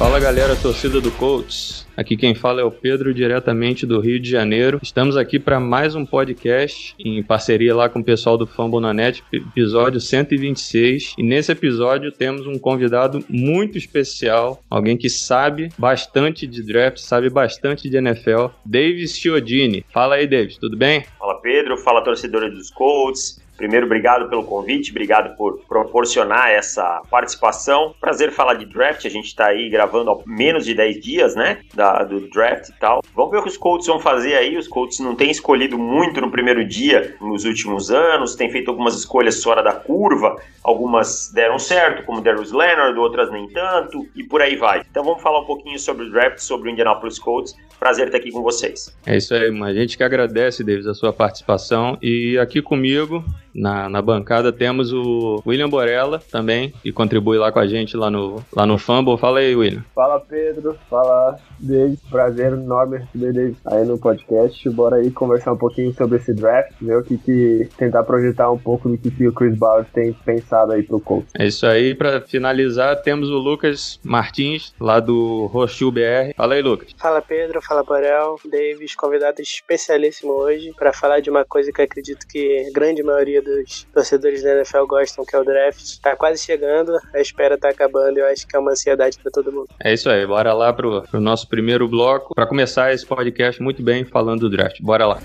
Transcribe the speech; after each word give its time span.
Fala 0.00 0.18
galera, 0.18 0.56
torcida 0.56 0.98
do 0.98 1.10
Colts. 1.10 1.86
Aqui 1.94 2.16
quem 2.16 2.34
fala 2.34 2.62
é 2.62 2.64
o 2.64 2.70
Pedro, 2.70 3.12
diretamente 3.12 3.84
do 3.84 4.00
Rio 4.00 4.18
de 4.18 4.30
Janeiro. 4.30 4.80
Estamos 4.82 5.14
aqui 5.14 5.38
para 5.38 5.60
mais 5.60 5.94
um 5.94 6.06
podcast 6.06 6.94
em 6.98 7.22
parceria 7.22 7.76
lá 7.76 7.86
com 7.86 7.98
o 7.98 8.04
pessoal 8.04 8.38
do 8.38 8.46
Fambonanet, 8.46 9.22
episódio 9.30 10.00
126. 10.00 11.16
E 11.18 11.22
nesse 11.22 11.52
episódio 11.52 12.10
temos 12.10 12.46
um 12.46 12.58
convidado 12.58 13.22
muito 13.28 13.76
especial, 13.76 14.62
alguém 14.70 14.96
que 14.96 15.10
sabe 15.10 15.68
bastante 15.76 16.46
de 16.46 16.62
draft, 16.62 16.96
sabe 16.96 17.28
bastante 17.28 17.90
de 17.90 17.98
NFL, 17.98 18.46
Davis 18.64 19.14
Chiodini. 19.18 19.84
Fala 19.92 20.14
aí, 20.14 20.26
Davis, 20.26 20.56
tudo 20.56 20.78
bem? 20.78 21.04
Fala, 21.18 21.38
Pedro. 21.42 21.76
Fala, 21.76 22.02
torcedores 22.02 22.54
dos 22.54 22.70
Colts. 22.70 23.38
Primeiro, 23.60 23.84
obrigado 23.84 24.26
pelo 24.30 24.42
convite, 24.42 24.90
obrigado 24.90 25.36
por 25.36 25.60
proporcionar 25.68 26.48
essa 26.48 27.02
participação. 27.10 27.94
Prazer 28.00 28.32
falar 28.32 28.54
de 28.54 28.64
draft, 28.64 29.04
a 29.04 29.10
gente 29.10 29.26
está 29.26 29.48
aí 29.48 29.68
gravando 29.68 30.10
há 30.10 30.16
menos 30.24 30.64
de 30.64 30.72
10 30.72 30.98
dias, 30.98 31.34
né, 31.34 31.58
da, 31.74 32.02
do 32.02 32.20
draft 32.30 32.70
e 32.70 32.72
tal. 32.80 33.02
Vamos 33.14 33.30
ver 33.30 33.36
o 33.36 33.42
que 33.42 33.50
os 33.50 33.58
Colts 33.58 33.86
vão 33.86 34.00
fazer 34.00 34.34
aí. 34.34 34.56
Os 34.56 34.66
Colts 34.66 34.98
não 35.00 35.14
têm 35.14 35.30
escolhido 35.30 35.76
muito 35.76 36.22
no 36.22 36.30
primeiro 36.30 36.66
dia 36.66 37.14
nos 37.20 37.44
últimos 37.44 37.90
anos, 37.90 38.34
têm 38.34 38.50
feito 38.50 38.70
algumas 38.70 38.94
escolhas 38.94 39.44
fora 39.44 39.62
da 39.62 39.72
curva, 39.72 40.36
algumas 40.64 41.30
deram 41.30 41.58
certo, 41.58 42.06
como 42.06 42.22
Darius 42.22 42.52
Leonard, 42.52 42.98
outras 42.98 43.30
nem 43.30 43.46
tanto, 43.46 44.08
e 44.16 44.24
por 44.24 44.40
aí 44.40 44.56
vai. 44.56 44.80
Então 44.90 45.04
vamos 45.04 45.22
falar 45.22 45.40
um 45.40 45.44
pouquinho 45.46 45.78
sobre 45.78 46.06
o 46.06 46.10
draft, 46.10 46.38
sobre 46.38 46.70
o 46.70 46.72
Indianapolis 46.72 47.18
Colts. 47.18 47.54
Prazer 47.78 48.06
estar 48.06 48.18
aqui 48.18 48.30
com 48.30 48.42
vocês. 48.42 48.94
É 49.06 49.16
isso 49.16 49.34
aí, 49.34 49.48
a 49.62 49.72
gente 49.72 49.96
que 49.96 50.02
agradece, 50.02 50.62
Davis, 50.62 50.86
a 50.86 50.92
sua 50.92 51.14
participação. 51.14 51.96
E 52.02 52.38
aqui 52.38 52.60
comigo, 52.60 53.24
na, 53.54 53.88
na 53.88 54.02
bancada 54.02 54.52
temos 54.52 54.92
o 54.92 55.42
William 55.46 55.68
Borella 55.68 56.20
também, 56.30 56.72
que 56.82 56.92
contribui 56.92 57.38
lá 57.38 57.50
com 57.52 57.58
a 57.58 57.66
gente 57.66 57.96
lá 57.96 58.10
no, 58.10 58.42
lá 58.54 58.66
no 58.66 58.78
Fumble. 58.78 59.18
Fala 59.18 59.40
aí, 59.40 59.54
William. 59.54 59.84
Fala, 59.94 60.20
Pedro. 60.20 60.76
Fala, 60.88 61.38
David. 61.58 61.98
Prazer 62.10 62.52
enorme 62.52 62.98
receber 62.98 63.32
David 63.32 63.56
aí 63.66 63.84
no 63.84 63.98
podcast. 63.98 64.68
Bora 64.70 64.96
aí 64.96 65.10
conversar 65.10 65.52
um 65.52 65.56
pouquinho 65.56 65.92
sobre 65.94 66.18
esse 66.18 66.32
draft, 66.34 66.72
ver 66.80 66.98
o 66.98 67.02
que, 67.02 67.18
que 67.18 67.68
tentar 67.76 68.02
projetar 68.04 68.50
um 68.50 68.58
pouco 68.58 68.88
do 68.88 68.96
que, 68.96 69.10
que 69.10 69.26
o 69.26 69.32
Chris 69.32 69.56
Ballard 69.56 69.88
tem 69.92 70.12
pensado 70.12 70.72
aí 70.72 70.82
pro 70.82 71.00
Colts. 71.00 71.30
É 71.38 71.46
isso 71.46 71.66
aí. 71.66 71.94
Para 71.94 72.20
finalizar, 72.20 73.00
temos 73.02 73.28
o 73.28 73.38
Lucas 73.38 74.00
Martins, 74.02 74.74
lá 74.80 75.00
do 75.00 75.46
Rochil 75.46 75.90
BR. 75.90 76.34
Fala 76.36 76.54
aí, 76.54 76.62
Lucas. 76.62 76.94
Fala, 76.96 77.20
Pedro. 77.20 77.60
Fala, 77.62 77.82
Borel. 77.82 78.38
Davis, 78.50 78.94
convidado 78.94 79.40
especialíssimo 79.40 80.32
hoje 80.32 80.72
para 80.76 80.92
falar 80.92 81.20
de 81.20 81.30
uma 81.30 81.44
coisa 81.44 81.72
que 81.72 81.82
acredito 81.82 82.26
que 82.26 82.66
a 82.68 82.72
grande 82.72 83.02
maioria 83.02 83.39
maioria 83.40 83.42
dos 83.42 83.86
torcedores 83.92 84.42
da 84.42 84.56
NFL 84.56 84.84
gostam, 84.86 85.24
que 85.24 85.34
é 85.34 85.38
o 85.38 85.44
draft. 85.44 85.98
Tá 86.02 86.14
quase 86.14 86.42
chegando, 86.42 86.96
a 87.14 87.20
espera 87.20 87.58
tá 87.58 87.70
acabando 87.70 88.18
e 88.18 88.20
eu 88.20 88.26
acho 88.26 88.46
que 88.46 88.56
é 88.56 88.58
uma 88.58 88.72
ansiedade 88.72 89.18
para 89.18 89.30
todo 89.30 89.50
mundo. 89.50 89.68
É 89.82 89.92
isso 89.92 90.08
aí, 90.08 90.26
bora 90.26 90.52
lá 90.52 90.72
pro, 90.72 91.02
pro 91.02 91.20
nosso 91.20 91.48
primeiro 91.48 91.88
bloco 91.88 92.34
para 92.34 92.46
começar 92.46 92.92
esse 92.92 93.06
podcast 93.06 93.62
muito 93.62 93.82
bem 93.82 94.04
falando 94.04 94.40
do 94.40 94.50
draft. 94.50 94.80
Bora 94.80 95.06
lá. 95.06 95.20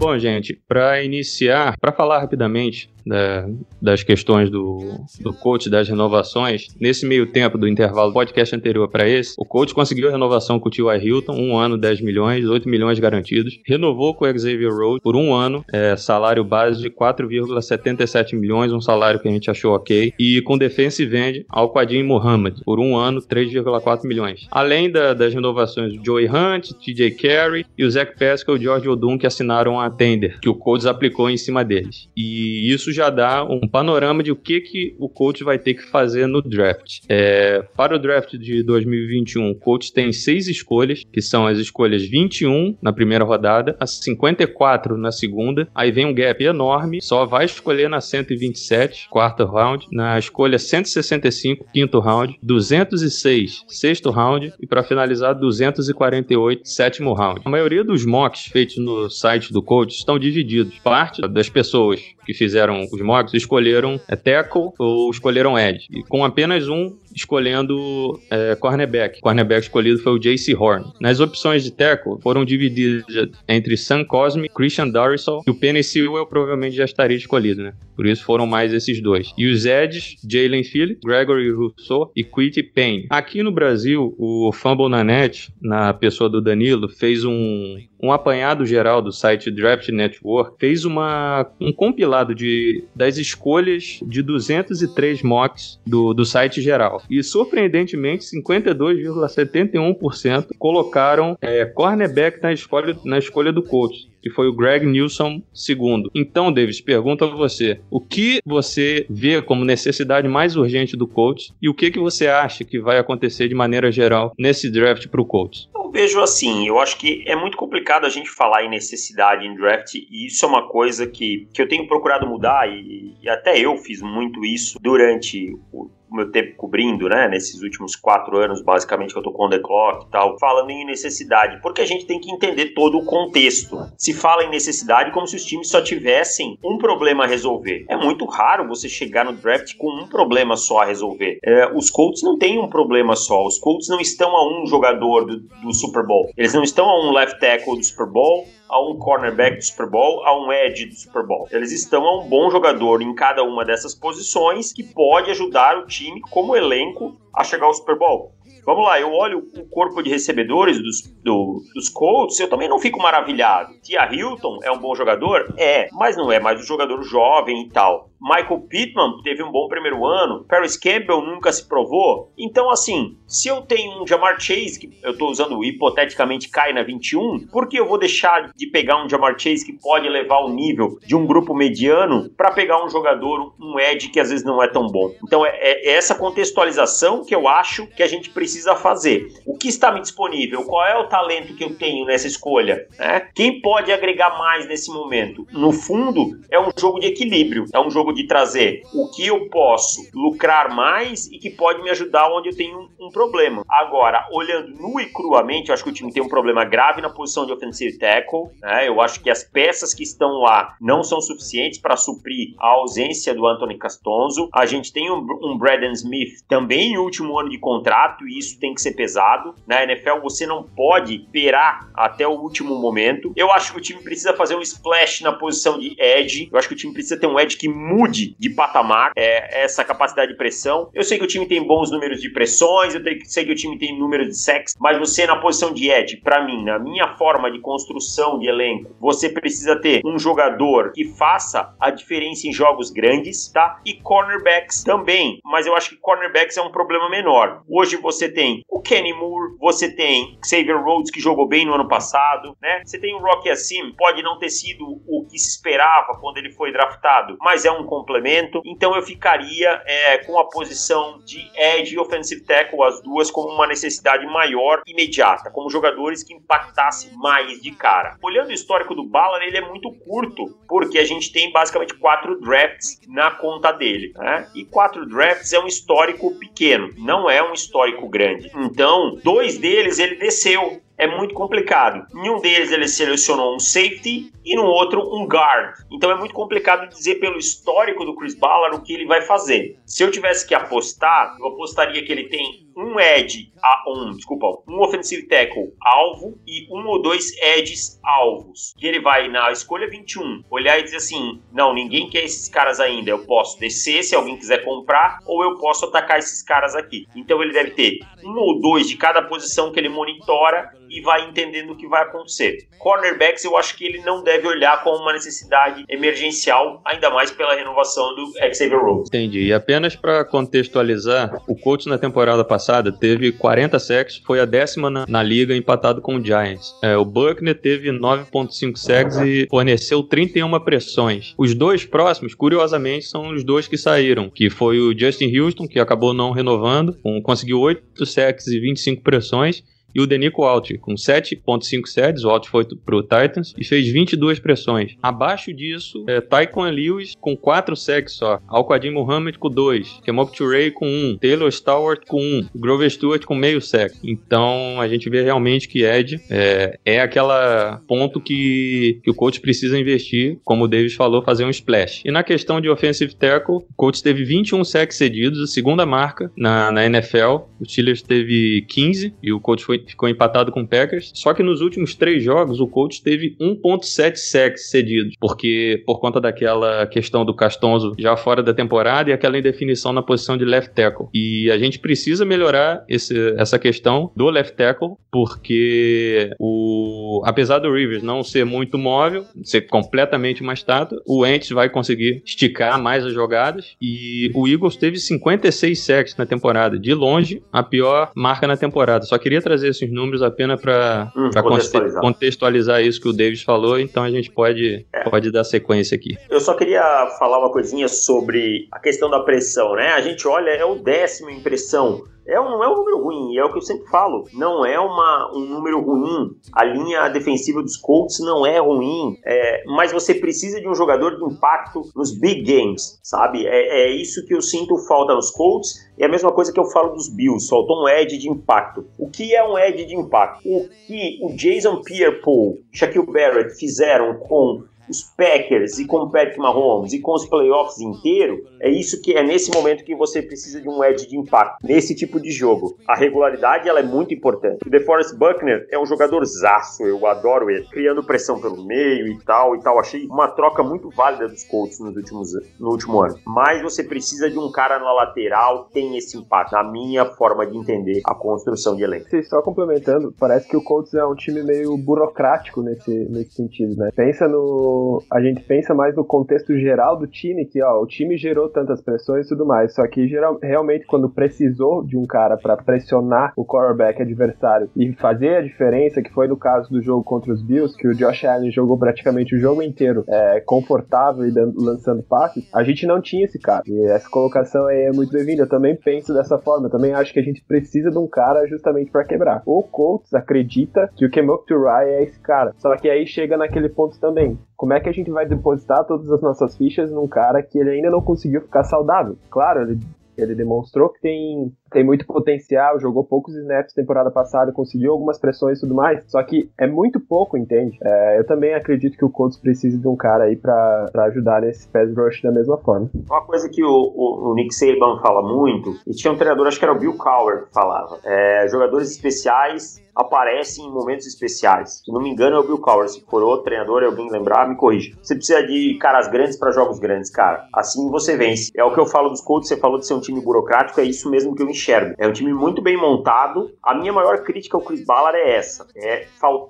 Bom, 0.00 0.18
gente, 0.18 0.58
para 0.66 1.02
iniciar, 1.04 1.76
para 1.78 1.92
falar 1.92 2.20
rapidamente 2.20 2.90
da, 3.06 3.48
das 3.80 4.02
questões 4.02 4.50
do, 4.50 5.04
do 5.20 5.32
coach, 5.32 5.70
das 5.70 5.88
renovações. 5.88 6.68
Nesse 6.80 7.06
meio 7.06 7.26
tempo 7.26 7.58
do 7.58 7.68
intervalo 7.68 8.12
podcast 8.12 8.54
anterior 8.54 8.88
para 8.88 9.08
esse, 9.08 9.34
o 9.38 9.44
coach 9.44 9.74
conseguiu 9.74 10.08
a 10.08 10.12
renovação 10.12 10.58
com 10.58 10.68
o 10.68 10.70
T.Y. 10.70 10.98
Hilton, 11.04 11.34
um 11.34 11.56
ano, 11.56 11.76
10 11.76 12.00
milhões, 12.00 12.48
8 12.48 12.68
milhões 12.68 12.98
garantidos. 12.98 13.58
Renovou 13.66 14.14
com 14.14 14.24
o 14.24 14.38
Xavier 14.38 14.72
Rhodes 14.72 15.02
por 15.02 15.16
um 15.16 15.34
ano, 15.34 15.64
é, 15.72 15.96
salário 15.96 16.44
base 16.44 16.80
de 16.80 16.90
4,77 16.90 18.34
milhões, 18.34 18.72
um 18.72 18.80
salário 18.80 19.20
que 19.20 19.28
a 19.28 19.30
gente 19.30 19.50
achou 19.50 19.74
ok. 19.74 20.12
E 20.18 20.40
com 20.42 20.58
defensive 20.58 21.16
end 21.16 21.46
ao 21.48 21.72
Qadim 21.72 22.02
Muhammad, 22.02 22.60
por 22.64 22.78
um 22.78 22.96
ano, 22.96 23.20
3,4 23.20 24.06
milhões. 24.06 24.46
Além 24.50 24.90
da, 24.90 25.14
das 25.14 25.32
renovações 25.32 25.96
do 25.96 26.04
Joey 26.04 26.28
Hunt, 26.28 26.72
TJ 26.72 27.12
Carey 27.12 27.64
e 27.76 27.84
o 27.84 27.90
Zach 27.90 28.12
Pascal 28.18 28.56
e 28.56 28.58
o 28.58 28.62
George 28.62 28.88
Odum, 28.88 29.18
que 29.18 29.26
assinaram 29.26 29.80
a 29.80 29.90
tender, 29.90 30.38
que 30.40 30.48
o 30.48 30.54
Colts 30.54 30.86
aplicou 30.86 31.30
em 31.30 31.36
cima 31.36 31.64
deles. 31.64 32.08
E 32.16 32.72
isso 32.72 32.92
já 33.00 33.08
dá 33.08 33.42
um 33.42 33.66
panorama 33.66 34.22
de 34.22 34.30
o 34.30 34.36
que, 34.36 34.60
que 34.60 34.94
o 34.98 35.08
coach 35.08 35.42
vai 35.42 35.58
ter 35.58 35.72
que 35.72 35.82
fazer 35.84 36.26
no 36.26 36.42
draft. 36.42 36.98
É, 37.08 37.62
para 37.74 37.96
o 37.96 37.98
draft 37.98 38.36
de 38.36 38.62
2021, 38.62 39.50
o 39.50 39.54
coach 39.54 39.90
tem 39.90 40.12
seis 40.12 40.48
escolhas, 40.48 41.02
que 41.10 41.22
são 41.22 41.46
as 41.46 41.56
escolhas 41.56 42.02
21 42.02 42.76
na 42.82 42.92
primeira 42.92 43.24
rodada, 43.24 43.74
as 43.80 43.92
54 44.02 44.98
na 44.98 45.10
segunda, 45.10 45.66
aí 45.74 45.90
vem 45.90 46.04
um 46.04 46.12
gap 46.12 46.44
enorme, 46.44 47.00
só 47.00 47.24
vai 47.24 47.46
escolher 47.46 47.88
na 47.88 48.02
127, 48.02 49.08
quarto 49.08 49.46
round, 49.46 49.86
na 49.90 50.18
escolha 50.18 50.58
165, 50.58 51.64
quinto 51.72 52.00
round, 52.00 52.38
206, 52.42 53.64
sexto 53.66 54.10
round 54.10 54.52
e 54.60 54.66
para 54.66 54.82
finalizar 54.82 55.34
248, 55.34 56.68
sétimo 56.68 57.14
round. 57.14 57.40
A 57.46 57.48
maioria 57.48 57.82
dos 57.82 58.04
mocks 58.04 58.44
feitos 58.44 58.76
no 58.76 59.08
site 59.08 59.54
do 59.54 59.62
coach 59.62 59.96
estão 59.96 60.18
divididos. 60.18 60.78
Parte 60.84 61.22
das 61.22 61.48
pessoas 61.48 62.00
que 62.26 62.34
fizeram 62.34 62.79
os 62.92 63.00
mocks 63.00 63.34
escolheram 63.34 64.00
é, 64.08 64.16
tackle 64.16 64.70
ou 64.78 65.10
escolheram 65.10 65.58
edge. 65.58 65.86
E 65.90 66.02
com 66.02 66.24
apenas 66.24 66.68
um 66.68 66.96
escolhendo 67.14 68.20
é, 68.30 68.54
cornerback. 68.56 69.20
cornerback 69.20 69.62
escolhido 69.62 69.98
foi 70.00 70.12
o 70.12 70.18
J.C. 70.18 70.54
Horn. 70.54 70.92
Nas 71.00 71.20
opções 71.20 71.64
de 71.64 71.72
tackle 71.72 72.18
foram 72.22 72.44
divididas 72.44 73.04
entre 73.48 73.76
Sam 73.76 74.04
Cosme, 74.04 74.48
Christian 74.48 74.88
Darisol 74.88 75.42
e 75.46 75.50
o 75.50 75.54
Penny 75.54 75.82
Sewell 75.82 76.26
provavelmente 76.26 76.76
já 76.76 76.84
estaria 76.84 77.16
escolhido, 77.16 77.62
né? 77.62 77.72
Por 78.00 78.06
isso 78.06 78.24
foram 78.24 78.46
mais 78.46 78.72
esses 78.72 79.02
dois. 79.02 79.32
E 79.36 79.46
os 79.46 79.66
edges, 79.66 80.16
Jalen 80.26 80.64
Phillips, 80.64 81.02
Gregory 81.04 81.50
Rousseau 81.52 82.10
e 82.16 82.24
Quitty 82.24 82.62
Payne. 82.62 83.06
Aqui 83.10 83.42
no 83.42 83.52
Brasil, 83.52 84.14
o 84.18 84.50
Fumble 84.52 84.88
na 84.88 85.04
Net, 85.04 85.52
na 85.60 85.92
pessoa 85.92 86.30
do 86.30 86.40
Danilo, 86.40 86.88
fez 86.88 87.24
um, 87.24 87.76
um 88.02 88.10
apanhado 88.10 88.64
geral 88.64 89.02
do 89.02 89.12
site 89.12 89.50
Draft 89.50 89.88
Network, 89.90 90.56
fez 90.58 90.84
uma, 90.84 91.46
um 91.60 91.72
compilado 91.72 92.34
de, 92.34 92.84
das 92.94 93.18
escolhas 93.18 94.00
de 94.02 94.22
203 94.22 95.22
mocks 95.22 95.78
do, 95.86 96.14
do 96.14 96.24
site 96.24 96.62
geral. 96.62 96.99
E 97.08 97.22
surpreendentemente, 97.22 98.24
52,71% 98.24 100.48
colocaram 100.58 101.38
é, 101.40 101.64
cornerback 101.64 102.42
na 102.42 102.52
escolha, 102.52 102.96
na 103.04 103.18
escolha 103.18 103.52
do 103.52 103.62
coach 103.62 104.10
que 104.22 104.30
foi 104.30 104.48
o 104.48 104.52
Greg 104.52 104.86
Nilsson 104.86 105.42
segundo. 105.52 106.10
Então, 106.14 106.52
Davis, 106.52 106.80
pergunto 106.80 107.24
a 107.24 107.28
você, 107.28 107.80
o 107.90 108.00
que 108.00 108.40
você 108.44 109.06
vê 109.08 109.40
como 109.42 109.64
necessidade 109.64 110.28
mais 110.28 110.56
urgente 110.56 110.96
do 110.96 111.06
coach 111.06 111.52
e 111.60 111.68
o 111.68 111.74
que, 111.74 111.90
que 111.90 111.98
você 111.98 112.26
acha 112.26 112.64
que 112.64 112.78
vai 112.78 112.98
acontecer 112.98 113.48
de 113.48 113.54
maneira 113.54 113.90
geral 113.90 114.32
nesse 114.38 114.70
draft 114.70 115.06
para 115.08 115.20
o 115.20 115.26
coach? 115.26 115.68
Eu 115.74 115.90
vejo 115.90 116.20
assim, 116.20 116.68
eu 116.68 116.78
acho 116.78 116.96
que 116.96 117.24
é 117.26 117.34
muito 117.34 117.56
complicado 117.56 118.04
a 118.04 118.08
gente 118.08 118.30
falar 118.30 118.64
em 118.64 118.70
necessidade 118.70 119.46
em 119.46 119.54
draft 119.54 119.94
e 119.94 120.26
isso 120.26 120.44
é 120.44 120.48
uma 120.48 120.68
coisa 120.68 121.06
que, 121.06 121.48
que 121.52 121.60
eu 121.60 121.68
tenho 121.68 121.86
procurado 121.86 122.26
mudar 122.26 122.68
e, 122.68 123.14
e 123.22 123.28
até 123.28 123.58
eu 123.58 123.76
fiz 123.76 124.00
muito 124.00 124.44
isso 124.44 124.78
durante 124.80 125.56
o 125.72 125.90
o 126.10 126.16
meu 126.16 126.30
tempo 126.30 126.56
cobrindo, 126.56 127.08
né, 127.08 127.28
nesses 127.28 127.62
últimos 127.62 127.94
quatro 127.94 128.36
anos, 128.36 128.60
basicamente, 128.60 129.12
que 129.12 129.18
eu 129.18 129.22
tô 129.22 129.32
com 129.32 129.48
The 129.48 129.60
Clock 129.60 130.06
e 130.06 130.10
tal, 130.10 130.38
falando 130.38 130.70
em 130.70 130.84
necessidade, 130.84 131.60
porque 131.62 131.80
a 131.80 131.86
gente 131.86 132.04
tem 132.04 132.18
que 132.18 132.30
entender 132.30 132.74
todo 132.74 132.98
o 132.98 133.04
contexto. 133.04 133.78
Se 133.96 134.09
fala 134.12 134.44
em 134.44 134.50
necessidade 134.50 135.12
como 135.12 135.26
se 135.26 135.36
os 135.36 135.44
times 135.44 135.68
só 135.68 135.80
tivessem 135.80 136.58
um 136.64 136.78
problema 136.78 137.24
a 137.24 137.26
resolver. 137.26 137.84
É 137.88 137.96
muito 137.96 138.24
raro 138.24 138.68
você 138.68 138.88
chegar 138.88 139.24
no 139.24 139.32
draft 139.32 139.76
com 139.76 139.88
um 139.88 140.06
problema 140.06 140.56
só 140.56 140.80
a 140.80 140.84
resolver. 140.84 141.38
É, 141.42 141.70
os 141.74 141.90
Colts 141.90 142.22
não 142.22 142.38
têm 142.38 142.58
um 142.58 142.68
problema 142.68 143.16
só. 143.16 143.44
Os 143.46 143.58
Colts 143.58 143.88
não 143.88 144.00
estão 144.00 144.34
a 144.36 144.46
um 144.46 144.66
jogador 144.66 145.24
do, 145.24 145.40
do 145.40 145.74
Super 145.74 146.06
Bowl. 146.06 146.30
Eles 146.36 146.54
não 146.54 146.62
estão 146.62 146.88
a 146.88 147.08
um 147.08 147.12
left 147.12 147.38
tackle 147.40 147.76
do 147.76 147.84
Super 147.84 148.06
Bowl, 148.06 148.46
a 148.68 148.80
um 148.80 148.96
cornerback 148.96 149.56
do 149.56 149.64
Super 149.64 149.88
Bowl, 149.88 150.24
a 150.24 150.38
um 150.38 150.52
edge 150.52 150.86
do 150.86 150.94
Super 150.94 151.26
Bowl. 151.26 151.48
Eles 151.50 151.72
estão 151.72 152.04
a 152.04 152.20
um 152.20 152.28
bom 152.28 152.50
jogador 152.50 153.02
em 153.02 153.14
cada 153.14 153.42
uma 153.42 153.64
dessas 153.64 153.94
posições 153.94 154.72
que 154.72 154.82
pode 154.82 155.30
ajudar 155.30 155.76
o 155.78 155.86
time 155.86 156.20
como 156.30 156.56
elenco 156.56 157.16
a 157.34 157.44
chegar 157.44 157.66
ao 157.66 157.74
Super 157.74 157.98
Bowl. 157.98 158.32
Vamos 158.64 158.84
lá, 158.84 159.00
eu 159.00 159.12
olho 159.12 159.38
o 159.56 159.66
corpo 159.68 160.02
de 160.02 160.10
recebedores 160.10 160.78
dos, 160.82 161.02
do, 161.22 161.62
dos 161.74 161.88
Colts, 161.88 162.38
eu 162.38 162.48
também 162.48 162.68
não 162.68 162.78
fico 162.78 163.00
maravilhado. 163.00 163.72
Tia 163.82 164.08
Hilton 164.12 164.58
é 164.62 164.70
um 164.70 164.78
bom 164.78 164.94
jogador? 164.94 165.54
É, 165.56 165.88
mas 165.92 166.16
não 166.16 166.30
é 166.30 166.38
mais 166.38 166.60
um 166.60 166.64
jogador 166.64 167.02
jovem 167.02 167.62
e 167.62 167.68
tal. 167.68 168.09
Michael 168.20 168.60
Pittman 168.68 169.22
teve 169.22 169.42
um 169.42 169.50
bom 169.50 169.66
primeiro 169.68 170.04
ano, 170.04 170.44
Paris 170.48 170.76
Campbell 170.76 171.22
nunca 171.22 171.50
se 171.52 171.66
provou. 171.66 172.32
Então, 172.36 172.70
assim, 172.70 173.16
se 173.26 173.48
eu 173.48 173.62
tenho 173.62 174.02
um 174.02 174.06
Jamar 174.06 174.38
Chase, 174.38 174.78
que 174.78 174.90
eu 175.02 175.12
estou 175.12 175.30
usando 175.30 175.64
hipoteticamente 175.64 176.48
cai 176.48 176.72
na 176.72 176.82
21, 176.82 177.46
por 177.50 177.68
que 177.68 177.78
eu 177.78 177.86
vou 177.86 177.98
deixar 177.98 178.52
de 178.54 178.66
pegar 178.66 179.02
um 179.02 179.08
Jamar 179.08 179.38
Chase 179.38 179.64
que 179.64 179.72
pode 179.72 180.08
levar 180.08 180.40
o 180.40 180.50
nível 180.50 180.98
de 181.06 181.16
um 181.16 181.26
grupo 181.26 181.54
mediano 181.54 182.28
para 182.36 182.50
pegar 182.50 182.84
um 182.84 182.90
jogador, 182.90 183.54
um 183.58 183.78
edge 183.78 184.08
que 184.08 184.20
às 184.20 184.30
vezes 184.30 184.44
não 184.44 184.62
é 184.62 184.68
tão 184.68 184.86
bom? 184.86 185.12
Então, 185.24 185.46
é, 185.46 185.50
é 185.54 185.94
essa 185.94 186.14
contextualização 186.14 187.24
que 187.24 187.34
eu 187.34 187.48
acho 187.48 187.86
que 187.86 188.02
a 188.02 188.06
gente 188.06 188.30
precisa 188.30 188.76
fazer. 188.76 189.32
O 189.46 189.56
que 189.56 189.68
está 189.68 189.90
me 189.90 190.00
disponível? 190.00 190.64
Qual 190.64 190.86
é 190.86 190.98
o 190.98 191.08
talento 191.08 191.54
que 191.54 191.64
eu 191.64 191.74
tenho 191.76 192.04
nessa 192.04 192.26
escolha? 192.26 192.86
Né? 192.98 193.28
Quem 193.34 193.60
pode 193.60 193.90
agregar 193.90 194.38
mais 194.38 194.68
nesse 194.68 194.90
momento? 194.92 195.46
No 195.52 195.72
fundo, 195.72 196.38
é 196.50 196.60
um 196.60 196.70
jogo 196.78 197.00
de 197.00 197.06
equilíbrio, 197.06 197.64
é 197.72 197.80
um 197.80 197.90
jogo 197.90 198.09
de 198.12 198.26
trazer 198.26 198.82
o 198.94 199.08
que 199.10 199.26
eu 199.26 199.48
posso 199.48 200.02
lucrar 200.14 200.74
mais 200.74 201.26
e 201.26 201.38
que 201.38 201.50
pode 201.50 201.82
me 201.82 201.90
ajudar 201.90 202.32
onde 202.32 202.50
eu 202.50 202.56
tenho 202.56 202.78
um, 202.78 203.06
um 203.06 203.10
problema. 203.10 203.64
Agora, 203.68 204.26
olhando 204.32 204.68
nu 204.70 205.00
e 205.00 205.06
cruamente, 205.06 205.68
eu 205.68 205.74
acho 205.74 205.84
que 205.84 205.90
o 205.90 205.92
time 205.92 206.12
tem 206.12 206.22
um 206.22 206.28
problema 206.28 206.64
grave 206.64 207.00
na 207.00 207.10
posição 207.10 207.46
de 207.46 207.52
offensive 207.52 207.98
tackle. 207.98 208.50
Né? 208.60 208.88
Eu 208.88 209.00
acho 209.00 209.20
que 209.20 209.30
as 209.30 209.44
peças 209.44 209.94
que 209.94 210.02
estão 210.02 210.40
lá 210.40 210.76
não 210.80 211.02
são 211.02 211.20
suficientes 211.20 211.78
para 211.78 211.96
suprir 211.96 212.54
a 212.58 212.68
ausência 212.68 213.34
do 213.34 213.46
Anthony 213.46 213.78
Castonzo. 213.78 214.48
A 214.52 214.66
gente 214.66 214.92
tem 214.92 215.10
um, 215.10 215.26
um 215.42 215.58
Braden 215.58 215.92
Smith 215.92 216.44
também 216.48 216.92
em 216.92 216.98
último 216.98 217.38
ano 217.38 217.48
de 217.48 217.58
contrato 217.58 218.26
e 218.26 218.38
isso 218.38 218.58
tem 218.58 218.74
que 218.74 218.80
ser 218.80 218.92
pesado. 218.92 219.54
Na 219.66 219.82
NFL 219.82 220.20
você 220.22 220.46
não 220.46 220.62
pode 220.62 221.16
esperar 221.16 221.90
até 221.94 222.26
o 222.26 222.32
último 222.32 222.74
momento. 222.76 223.32
Eu 223.36 223.50
acho 223.52 223.72
que 223.72 223.78
o 223.78 223.82
time 223.82 224.02
precisa 224.02 224.32
fazer 224.32 224.56
um 224.56 224.62
splash 224.62 225.22
na 225.22 225.32
posição 225.32 225.78
de 225.78 225.94
edge. 225.98 226.48
Eu 226.52 226.58
acho 226.58 226.68
que 226.68 226.74
o 226.74 226.76
time 226.76 226.92
precisa 226.92 227.18
ter 227.18 227.26
um 227.26 227.38
edge 227.38 227.56
que 227.56 227.68
mude 228.00 228.34
de 228.38 228.50
patamar 228.50 229.12
é, 229.14 229.62
essa 229.62 229.84
capacidade 229.84 230.32
de 230.32 230.38
pressão. 230.38 230.90
Eu 230.94 231.04
sei 231.04 231.18
que 231.18 231.24
o 231.24 231.26
time 231.26 231.46
tem 231.46 231.62
bons 231.62 231.90
números 231.90 232.20
de 232.20 232.30
pressões, 232.30 232.94
eu 232.94 233.02
sei 233.24 233.44
que 233.44 233.52
o 233.52 233.54
time 233.54 233.78
tem 233.78 233.98
número 233.98 234.26
de 234.26 234.34
sacks, 234.34 234.74
mas 234.80 234.98
você 234.98 235.26
na 235.26 235.36
posição 235.36 235.72
de 235.72 235.90
edge, 235.90 236.16
para 236.16 236.44
mim, 236.44 236.64
na 236.64 236.78
minha 236.78 237.16
forma 237.16 237.50
de 237.50 237.60
construção 237.60 238.38
de 238.38 238.48
elenco, 238.48 238.96
você 238.98 239.28
precisa 239.28 239.76
ter 239.76 240.00
um 240.04 240.18
jogador 240.18 240.92
que 240.92 241.04
faça 241.04 241.74
a 241.78 241.90
diferença 241.90 242.46
em 242.46 242.52
jogos 242.52 242.90
grandes, 242.90 243.48
tá? 243.52 243.80
E 243.84 243.94
cornerbacks 243.94 244.82
também, 244.82 245.38
mas 245.44 245.66
eu 245.66 245.76
acho 245.76 245.90
que 245.90 245.96
cornerbacks 245.96 246.56
é 246.56 246.62
um 246.62 246.72
problema 246.72 247.10
menor. 247.10 247.62
Hoje 247.68 247.96
você 247.96 248.30
tem 248.30 248.62
o 248.68 248.80
Kenny 248.80 249.12
Moore, 249.12 249.56
você 249.58 249.94
tem 249.94 250.38
Xavier 250.44 250.82
Rhodes 250.82 251.10
que 251.10 251.20
jogou 251.20 251.46
bem 251.46 251.66
no 251.66 251.74
ano 251.74 251.88
passado, 251.88 252.56
né? 252.62 252.82
Você 252.84 252.98
tem 252.98 253.14
o 253.14 253.18
Rocky 253.18 253.50
Assim, 253.50 253.92
pode 253.92 254.22
não 254.22 254.38
ter 254.38 254.48
sido 254.48 255.00
o 255.06 255.26
que 255.26 255.38
se 255.38 255.50
esperava 255.50 256.18
quando 256.20 256.38
ele 256.38 256.50
foi 256.50 256.72
draftado, 256.72 257.36
mas 257.40 257.64
é 257.64 257.70
um 257.70 257.89
complemento. 257.90 258.62
Então 258.64 258.94
eu 258.94 259.02
ficaria 259.02 259.82
é, 259.84 260.18
com 260.18 260.38
a 260.38 260.48
posição 260.48 261.20
de 261.24 261.50
edge 261.56 261.96
e 261.96 261.98
offensive 261.98 262.42
tackle, 262.42 262.82
as 262.84 263.02
duas, 263.02 263.30
como 263.30 263.48
uma 263.48 263.66
necessidade 263.66 264.24
maior 264.26 264.80
imediata, 264.86 265.50
como 265.50 265.68
jogadores 265.68 266.22
que 266.22 266.32
impactassem 266.32 267.10
mais 267.16 267.60
de 267.60 267.72
cara. 267.72 268.16
Olhando 268.22 268.50
o 268.50 268.52
histórico 268.52 268.94
do 268.94 269.04
Ballard, 269.04 269.44
ele 269.44 269.58
é 269.58 269.68
muito 269.68 269.92
curto, 270.04 270.56
porque 270.68 270.98
a 270.98 271.04
gente 271.04 271.32
tem 271.32 271.52
basicamente 271.52 271.94
quatro 271.94 272.40
drafts 272.40 273.00
na 273.08 273.32
conta 273.32 273.72
dele, 273.72 274.12
né? 274.16 274.48
E 274.54 274.64
quatro 274.64 275.04
drafts 275.06 275.52
é 275.52 275.58
um 275.58 275.66
histórico 275.66 276.38
pequeno, 276.38 276.90
não 276.96 277.28
é 277.28 277.42
um 277.42 277.52
histórico 277.52 278.08
grande. 278.08 278.50
Então, 278.54 279.18
dois 279.24 279.58
deles 279.58 279.98
ele 279.98 280.14
desceu 280.14 280.80
é 281.00 281.06
muito 281.06 281.34
complicado. 281.34 282.06
Em 282.14 282.28
um 282.28 282.40
deles 282.40 282.70
ele 282.70 282.86
selecionou 282.86 283.56
um 283.56 283.58
safety 283.58 284.30
e 284.44 284.54
no 284.54 284.64
outro 284.64 285.00
um 285.14 285.26
guard. 285.26 285.74
Então 285.90 286.10
é 286.10 286.14
muito 286.14 286.34
complicado 286.34 286.88
dizer 286.90 287.14
pelo 287.14 287.38
histórico 287.38 288.04
do 288.04 288.14
Chris 288.14 288.34
Ballard 288.34 288.76
o 288.76 288.82
que 288.82 288.92
ele 288.92 289.06
vai 289.06 289.22
fazer. 289.22 289.78
Se 289.86 290.02
eu 290.02 290.10
tivesse 290.10 290.46
que 290.46 290.54
apostar, 290.54 291.36
eu 291.40 291.46
apostaria 291.46 292.04
que 292.04 292.12
ele 292.12 292.24
tem 292.24 292.69
um 292.76 292.98
edge, 292.98 293.52
um, 293.86 294.12
desculpa, 294.12 294.46
um 294.68 294.80
offensive 294.80 295.26
tackle 295.26 295.72
alvo 295.82 296.38
e 296.46 296.66
um 296.72 296.86
ou 296.86 297.02
dois 297.02 297.36
edges 297.42 297.98
alvos. 298.04 298.74
E 298.80 298.86
ele 298.86 299.00
vai 299.00 299.28
na 299.28 299.50
escolha 299.50 299.88
21 299.88 300.44
olhar 300.50 300.78
e 300.78 300.84
dizer 300.84 300.96
assim: 300.96 301.40
não, 301.52 301.74
ninguém 301.74 302.08
quer 302.08 302.24
esses 302.24 302.48
caras 302.48 302.80
ainda. 302.80 303.10
Eu 303.10 303.26
posso 303.26 303.58
descer 303.58 304.02
se 304.02 304.14
alguém 304.14 304.36
quiser 304.36 304.64
comprar, 304.64 305.18
ou 305.26 305.42
eu 305.42 305.58
posso 305.58 305.86
atacar 305.86 306.18
esses 306.18 306.42
caras 306.42 306.74
aqui. 306.74 307.06
Então 307.14 307.42
ele 307.42 307.52
deve 307.52 307.70
ter 307.72 307.98
um 308.24 308.36
ou 308.38 308.60
dois 308.60 308.88
de 308.88 308.96
cada 308.96 309.22
posição 309.22 309.72
que 309.72 309.78
ele 309.78 309.88
monitora 309.88 310.70
e 310.88 311.00
vai 311.02 311.28
entendendo 311.28 311.72
o 311.72 311.76
que 311.76 311.86
vai 311.86 312.02
acontecer. 312.02 312.66
Cornerbacks, 312.78 313.44
eu 313.44 313.56
acho 313.56 313.76
que 313.76 313.84
ele 313.84 314.00
não 314.00 314.24
deve 314.24 314.48
olhar 314.48 314.82
como 314.82 314.98
uma 315.02 315.12
necessidade 315.12 315.84
emergencial, 315.88 316.82
ainda 316.84 317.10
mais 317.10 317.30
pela 317.30 317.54
renovação 317.54 318.14
do 318.16 318.32
Xavier 318.52 318.80
Rhodes. 318.80 319.08
Entendi. 319.08 319.46
E 319.46 319.52
apenas 319.52 319.94
para 319.94 320.24
contextualizar, 320.24 321.40
o 321.46 321.54
coach 321.54 321.88
na 321.88 321.96
temporada 321.96 322.44
passada 322.44 322.59
teve 322.92 323.32
40 323.32 323.78
sacks, 323.78 324.20
foi 324.24 324.40
a 324.40 324.44
décima 324.44 324.90
na, 324.90 325.06
na 325.08 325.22
liga, 325.22 325.56
empatado 325.56 326.00
com 326.00 326.16
o 326.16 326.24
Giants. 326.24 326.74
É, 326.82 326.96
o 326.96 327.04
Buckner 327.04 327.58
teve 327.58 327.90
9.5 327.90 328.76
sacks 328.76 329.16
e 329.18 329.46
forneceu 329.50 330.02
31 330.02 330.58
pressões. 330.60 331.34
Os 331.36 331.54
dois 331.54 331.84
próximos, 331.84 332.34
curiosamente, 332.34 333.06
são 333.06 333.32
os 333.32 333.44
dois 333.44 333.66
que 333.66 333.76
saíram, 333.76 334.30
que 334.30 334.50
foi 334.50 334.78
o 334.78 334.96
Justin 334.96 335.36
Houston, 335.36 335.66
que 335.66 335.78
acabou 335.80 336.12
não 336.12 336.30
renovando, 336.30 336.96
com, 337.02 337.20
conseguiu 337.22 337.60
8 337.60 338.06
sacks 338.06 338.46
e 338.46 338.60
25 338.60 339.02
pressões, 339.02 339.62
e 339.94 340.00
o 340.00 340.06
Denico 340.06 340.44
Alt, 340.44 340.72
com 340.78 340.94
7.5 340.94 341.86
sets, 341.86 342.24
o 342.24 342.30
Alt 342.30 342.48
foi 342.48 342.64
pro 342.64 343.02
Titans 343.02 343.54
e 343.56 343.64
fez 343.64 343.88
22 343.88 344.38
pressões. 344.38 344.96
Abaixo 345.02 345.52
disso, 345.52 346.04
é, 346.08 346.20
Tyquan 346.20 346.70
Lewis 346.70 347.14
com 347.20 347.36
4 347.36 347.76
sacks 347.76 348.14
só, 348.14 348.40
Al-Qadim 348.48 348.90
Muhammad 348.90 349.36
com 349.36 349.50
2, 349.50 350.00
Kemok 350.04 350.36
Turei 350.36 350.70
com 350.70 350.86
1, 350.86 351.18
Taylor 351.18 351.50
Stewart 351.50 352.02
com 352.06 352.20
1, 352.20 352.48
Grover 352.54 352.90
Stewart 352.90 353.24
com 353.24 353.34
meio 353.34 353.60
sack. 353.60 353.94
Então 354.02 354.80
a 354.80 354.88
gente 354.88 355.08
vê 355.08 355.22
realmente 355.22 355.68
que 355.68 355.84
Ed 355.84 356.20
é, 356.30 356.78
é 356.84 357.00
aquela 357.00 357.82
ponto 357.86 358.20
que, 358.20 359.00
que 359.02 359.10
o 359.10 359.14
coach 359.14 359.40
precisa 359.40 359.78
investir, 359.78 360.38
como 360.44 360.64
o 360.64 360.68
Davis 360.68 360.94
falou, 360.94 361.22
fazer 361.22 361.44
um 361.44 361.50
splash. 361.50 362.02
E 362.04 362.10
na 362.10 362.22
questão 362.22 362.60
de 362.60 362.68
offensive 362.68 363.14
tackle, 363.14 363.56
o 363.56 363.74
coach 363.76 364.02
teve 364.02 364.24
21 364.24 364.64
sacks 364.64 364.96
cedidos, 364.96 365.40
a 365.42 365.46
segunda 365.46 365.84
marca 365.84 366.30
na, 366.36 366.70
na 366.70 366.86
NFL. 366.86 367.40
O 367.60 367.64
Steelers 367.64 368.02
teve 368.02 368.64
15 368.68 369.14
e 369.22 369.32
o 369.32 369.40
coach 369.40 369.64
foi 369.64 369.78
ficou 369.86 370.08
empatado 370.08 370.52
com 370.52 370.62
o 370.62 370.66
Packers. 370.66 371.12
Só 371.14 371.34
que 371.34 371.42
nos 371.42 371.60
últimos 371.60 371.94
três 371.94 372.22
jogos, 372.22 372.60
o 372.60 372.66
Colts 372.66 373.00
teve 373.00 373.36
1.7 373.40 374.16
sacks 374.16 374.70
cedidos, 374.70 375.14
porque 375.20 375.82
por 375.86 376.00
conta 376.00 376.20
daquela 376.20 376.86
questão 376.86 377.24
do 377.24 377.34
Castonzo 377.34 377.94
já 377.98 378.16
fora 378.16 378.42
da 378.42 378.54
temporada 378.54 379.10
e 379.10 379.12
aquela 379.12 379.38
indefinição 379.38 379.92
na 379.92 380.02
posição 380.02 380.36
de 380.36 380.44
left 380.44 380.74
tackle. 380.74 381.08
E 381.14 381.50
a 381.50 381.58
gente 381.58 381.78
precisa 381.78 382.24
melhorar 382.24 382.84
esse, 382.88 383.34
essa 383.36 383.58
questão 383.58 384.10
do 384.16 384.28
left 384.28 384.56
tackle, 384.56 384.94
porque 385.10 386.30
o 386.38 387.22
apesar 387.24 387.58
do 387.58 387.72
Rivers 387.72 388.02
não 388.02 388.22
ser 388.22 388.44
muito 388.44 388.78
móvel, 388.78 389.24
ser 389.42 389.62
completamente 389.62 390.42
uma 390.42 390.52
estátua, 390.52 391.00
o 391.06 391.26
Ents 391.26 391.50
vai 391.50 391.68
conseguir 391.68 392.22
esticar 392.24 392.80
mais 392.80 393.04
as 393.04 393.12
jogadas 393.12 393.76
e 393.80 394.30
o 394.34 394.46
Eagles 394.48 394.76
teve 394.76 394.98
56 394.98 395.78
sacks 395.80 396.16
na 396.16 396.26
temporada, 396.26 396.78
de 396.78 396.94
longe 396.94 397.42
a 397.52 397.62
pior 397.62 398.10
marca 398.14 398.46
na 398.46 398.56
temporada. 398.56 399.04
Só 399.04 399.18
queria 399.18 399.42
trazer 399.42 399.69
esses 399.70 399.90
números 399.90 400.22
apenas 400.22 400.60
para 400.60 401.12
hum, 401.16 401.30
contextualizar. 401.42 402.02
contextualizar. 402.02 402.82
isso 402.82 403.00
que 403.00 403.08
o 403.08 403.12
Davis 403.12 403.42
falou, 403.42 403.78
então 403.78 404.02
a 404.02 404.10
gente 404.10 404.30
pode, 404.30 404.86
é. 404.92 405.04
pode 405.08 405.30
dar 405.30 405.44
sequência 405.44 405.94
aqui. 405.94 406.16
Eu 406.28 406.40
só 406.40 406.54
queria 406.54 406.82
falar 407.18 407.38
uma 407.38 407.50
coisinha 407.50 407.88
sobre 407.88 408.68
a 408.72 408.78
questão 408.78 409.10
da 409.10 409.20
pressão, 409.20 409.74
né? 409.74 409.88
A 409.92 410.00
gente 410.00 410.26
olha, 410.26 410.50
é 410.50 410.64
o 410.64 410.76
décimo 410.76 411.30
em 411.30 411.40
pressão 411.40 412.04
é 412.30 412.36
não 412.36 412.62
é 412.62 412.68
um 412.68 412.76
número 412.76 413.02
ruim, 413.02 413.36
é 413.36 413.44
o 413.44 413.52
que 413.52 413.58
eu 413.58 413.62
sempre 413.62 413.88
falo. 413.88 414.24
Não 414.32 414.64
é 414.64 414.78
uma, 414.78 415.30
um 415.34 415.46
número 415.46 415.80
ruim. 415.80 416.30
A 416.52 416.64
linha 416.64 417.08
defensiva 417.08 417.62
dos 417.62 417.76
Colts 417.76 418.20
não 418.20 418.46
é 418.46 418.58
ruim, 418.58 419.16
é, 419.24 419.64
mas 419.66 419.92
você 419.92 420.14
precisa 420.14 420.60
de 420.60 420.68
um 420.68 420.74
jogador 420.74 421.16
de 421.16 421.24
impacto 421.24 421.82
nos 421.94 422.16
big 422.18 422.42
games, 422.42 423.00
sabe? 423.02 423.46
É, 423.46 423.84
é 423.84 423.90
isso 423.90 424.24
que 424.26 424.34
eu 424.34 424.40
sinto 424.40 424.76
falta 424.86 425.14
nos 425.14 425.30
Colts. 425.30 425.74
É 425.98 426.06
a 426.06 426.08
mesma 426.08 426.32
coisa 426.32 426.52
que 426.52 426.60
eu 426.60 426.64
falo 426.66 426.94
dos 426.94 427.08
Bills, 427.08 427.46
soltou 427.46 427.82
um 427.82 427.88
edge 427.88 428.16
de 428.16 428.28
impacto. 428.28 428.86
O 428.98 429.10
que 429.10 429.34
é 429.34 429.46
um 429.46 429.58
edge 429.58 429.84
de 429.84 429.96
impacto? 429.96 430.40
O 430.48 430.68
que 430.86 431.18
o 431.22 431.34
Jason 431.36 431.82
Pierre-Paul, 431.82 432.58
Shaquille 432.72 433.06
Barrett 433.06 433.58
fizeram 433.58 434.14
com 434.20 434.64
os 434.90 435.02
Packers 435.16 435.78
e 435.78 435.86
com 435.86 435.98
o 435.98 436.10
Patrick 436.10 436.38
Mahomes 436.38 436.92
e 436.92 437.00
com 437.00 437.14
os 437.14 437.24
playoffs 437.26 437.80
inteiro, 437.80 438.44
é 438.60 438.68
isso 438.68 439.00
que 439.00 439.14
é 439.14 439.22
nesse 439.22 439.50
momento 439.52 439.84
que 439.84 439.94
você 439.94 440.20
precisa 440.20 440.60
de 440.60 440.68
um 440.68 440.82
edge 440.82 441.06
de 441.06 441.16
impacto, 441.16 441.64
nesse 441.64 441.94
tipo 441.94 442.20
de 442.20 442.30
jogo. 442.32 442.76
A 442.88 442.96
regularidade 442.96 443.68
ela 443.68 443.80
é 443.80 443.84
muito 443.84 444.12
importante. 444.12 444.66
O 444.66 444.70
DeForest 444.70 445.16
Buckner 445.16 445.66
é 445.70 445.78
um 445.78 445.86
jogador 445.86 446.24
zaço, 446.24 446.82
eu 446.82 447.06
adoro 447.06 447.48
ele, 447.50 447.66
criando 447.70 448.02
pressão 448.02 448.40
pelo 448.40 448.64
meio 448.64 449.06
e 449.06 449.18
tal 449.20 449.54
e 449.54 449.60
tal. 449.60 449.78
Achei 449.78 450.06
uma 450.06 450.28
troca 450.28 450.62
muito 450.62 450.90
válida 450.90 451.28
dos 451.28 451.44
Colts 451.44 451.78
nos 451.78 451.96
últimos, 451.96 452.32
no 452.58 452.70
último 452.70 453.00
ano. 453.00 453.16
Mas 453.24 453.62
você 453.62 453.84
precisa 453.84 454.28
de 454.28 454.38
um 454.38 454.50
cara 454.50 454.78
na 454.78 454.92
lateral 454.92 455.66
que 455.66 455.74
tem 455.74 455.96
esse 455.96 456.16
impacto, 456.16 456.52
na 456.52 456.64
minha 456.64 457.04
forma 457.04 457.46
de 457.46 457.56
entender 457.56 458.00
a 458.04 458.14
construção 458.14 458.74
de 458.74 458.82
elenco. 458.82 459.06
Só 459.24 459.40
complementando, 459.42 460.12
parece 460.18 460.48
que 460.48 460.56
o 460.56 460.64
Colts 460.64 460.94
é 460.94 461.04
um 461.04 461.14
time 461.14 461.42
meio 461.42 461.76
burocrático 461.76 462.62
nesse, 462.62 462.90
nesse 463.08 463.32
sentido, 463.32 463.76
né? 463.76 463.90
Pensa 463.94 464.26
no 464.26 464.79
a 465.12 465.20
gente 465.20 465.42
pensa 465.42 465.74
mais 465.74 465.94
no 465.94 466.04
contexto 466.04 466.56
geral 466.58 466.96
do 466.96 467.06
time, 467.06 467.44
que 467.44 467.62
ó, 467.62 467.80
o 467.80 467.86
time 467.86 468.16
gerou 468.16 468.48
tantas 468.48 468.82
pressões 468.82 469.26
e 469.26 469.28
tudo 469.28 469.46
mais, 469.46 469.74
só 469.74 469.86
que 469.86 470.08
geral, 470.08 470.38
realmente 470.42 470.86
quando 470.86 471.08
precisou 471.08 471.84
de 471.84 471.96
um 471.96 472.06
cara 472.06 472.36
para 472.36 472.56
pressionar 472.56 473.32
o 473.36 473.44
quarterback 473.44 474.02
adversário 474.02 474.70
e 474.76 474.92
fazer 474.94 475.36
a 475.36 475.42
diferença, 475.42 476.02
que 476.02 476.12
foi 476.12 476.28
no 476.28 476.36
caso 476.36 476.70
do 476.70 476.82
jogo 476.82 477.04
contra 477.04 477.32
os 477.32 477.42
Bills, 477.42 477.76
que 477.76 477.88
o 477.88 477.94
Josh 477.94 478.24
Allen 478.24 478.50
jogou 478.50 478.78
praticamente 478.78 479.34
o 479.34 479.38
jogo 479.38 479.62
inteiro 479.62 480.04
é, 480.08 480.40
confortável 480.40 481.26
e 481.26 481.32
dando, 481.32 481.62
lançando 481.62 482.02
passes, 482.02 482.48
a 482.54 482.62
gente 482.62 482.86
não 482.86 483.00
tinha 483.00 483.24
esse 483.24 483.38
cara. 483.38 483.62
E 483.66 483.86
essa 483.86 484.08
colocação 484.08 484.66
aí 484.66 484.82
é 484.82 484.92
muito 484.92 485.12
bem-vinda. 485.12 485.42
Eu 485.42 485.48
também 485.48 485.76
penso 485.76 486.12
dessa 486.12 486.38
forma. 486.38 486.66
Eu 486.66 486.70
também 486.70 486.92
acho 486.92 487.12
que 487.12 487.20
a 487.20 487.22
gente 487.22 487.42
precisa 487.44 487.90
de 487.90 487.98
um 487.98 488.06
cara 488.06 488.46
justamente 488.46 488.90
para 488.90 489.04
quebrar. 489.04 489.42
O 489.46 489.62
Colts 489.62 490.12
acredita 490.14 490.90
que 490.96 491.06
o 491.06 491.10
Kemok 491.10 491.46
Turai 491.46 491.88
é 491.88 492.02
esse 492.02 492.18
cara. 492.20 492.52
Só 492.58 492.74
que 492.76 492.88
aí 492.88 493.06
chega 493.06 493.36
naquele 493.36 493.68
ponto 493.68 493.98
também. 494.00 494.38
Como 494.60 494.74
é 494.74 494.78
que 494.78 494.90
a 494.90 494.92
gente 494.92 495.10
vai 495.10 495.24
depositar 495.26 495.86
todas 495.86 496.10
as 496.10 496.20
nossas 496.20 496.54
fichas 496.54 496.92
num 496.92 497.08
cara 497.08 497.42
que 497.42 497.58
ele 497.58 497.70
ainda 497.70 497.90
não 497.90 498.02
conseguiu 498.02 498.42
ficar 498.42 498.62
saudável? 498.62 499.16
Claro, 499.30 499.62
ele 499.62 499.80
ele 500.18 500.34
demonstrou 500.34 500.90
que 500.90 501.00
tem 501.00 501.50
tem 501.70 501.84
muito 501.84 502.06
potencial, 502.06 502.80
jogou 502.80 503.04
poucos 503.04 503.34
snaps 503.34 503.74
temporada 503.74 504.10
passada, 504.10 504.52
conseguiu 504.52 504.92
algumas 504.92 505.18
pressões 505.18 505.58
e 505.58 505.60
tudo 505.60 505.74
mais, 505.74 506.04
só 506.08 506.22
que 506.22 506.50
é 506.58 506.66
muito 506.66 507.00
pouco, 507.00 507.36
entende? 507.36 507.78
É, 507.82 508.18
eu 508.18 508.26
também 508.26 508.54
acredito 508.54 508.96
que 508.96 509.04
o 509.04 509.10
Colts 509.10 509.38
precisa 509.38 509.78
de 509.78 509.88
um 509.88 509.96
cara 509.96 510.24
aí 510.24 510.36
para 510.36 510.90
ajudar 511.06 511.42
nesse 511.42 511.68
pass 511.68 511.94
rush 511.94 512.22
da 512.22 512.32
mesma 512.32 512.58
forma. 512.58 512.90
Uma 513.08 513.22
coisa 513.22 513.48
que 513.48 513.62
o, 513.62 513.68
o, 513.68 514.30
o, 514.30 514.34
Nick 514.34 514.54
Saban 514.54 515.00
fala 515.00 515.22
muito, 515.22 515.76
e 515.86 515.92
tinha 515.92 516.12
um 516.12 516.16
treinador, 516.16 516.46
acho 516.46 516.58
que 516.58 516.64
era 516.64 516.74
o 516.74 516.78
Bill 516.78 516.96
Cowher 516.96 517.46
que 517.46 517.52
falava, 517.52 517.98
é, 518.04 518.46
jogadores 518.48 518.90
especiais 518.90 519.82
aparecem 519.94 520.64
em 520.64 520.70
momentos 520.70 521.06
especiais. 521.06 521.82
Se 521.84 521.92
não 521.92 522.00
me 522.00 522.10
engano, 522.10 522.36
é 522.36 522.38
o 522.40 522.44
Bill 522.44 522.58
Cowher. 522.58 522.88
Se 522.88 523.00
for 523.02 523.22
outro 523.22 523.44
treinador, 523.44 523.82
alguém 523.82 524.10
lembrar, 524.10 524.48
me 524.48 524.56
corrija. 524.56 524.96
Você 525.02 525.14
precisa 525.14 525.42
de 525.46 525.76
caras 525.78 526.08
grandes 526.08 526.36
para 526.36 526.52
jogos 526.52 526.78
grandes, 526.78 527.10
cara. 527.10 527.46
Assim 527.54 527.90
você 527.90 528.16
vence. 528.16 528.50
É 528.56 528.64
o 528.64 528.72
que 528.72 528.80
eu 528.80 528.86
falo 528.86 529.10
dos 529.10 529.20
Colts, 529.20 529.48
você 529.48 529.56
falou 529.56 529.78
de 529.78 529.86
ser 529.86 529.94
um 529.94 530.00
time 530.00 530.20
burocrático, 530.20 530.80
é 530.80 530.84
isso 530.84 531.10
mesmo 531.10 531.34
que 531.34 531.42
eu 531.42 531.48
enxergo. 531.48 531.59
É 531.98 532.06
um 532.06 532.12
time 532.12 532.32
muito 532.32 532.62
bem 532.62 532.76
montado. 532.76 533.50
A 533.62 533.74
minha 533.74 533.92
maior 533.92 534.22
crítica 534.22 534.56
ao 534.56 534.62
Chris 534.62 534.84
Ballard 534.84 535.18
é 535.18 535.36
essa. 535.36 535.66
É, 535.76 536.06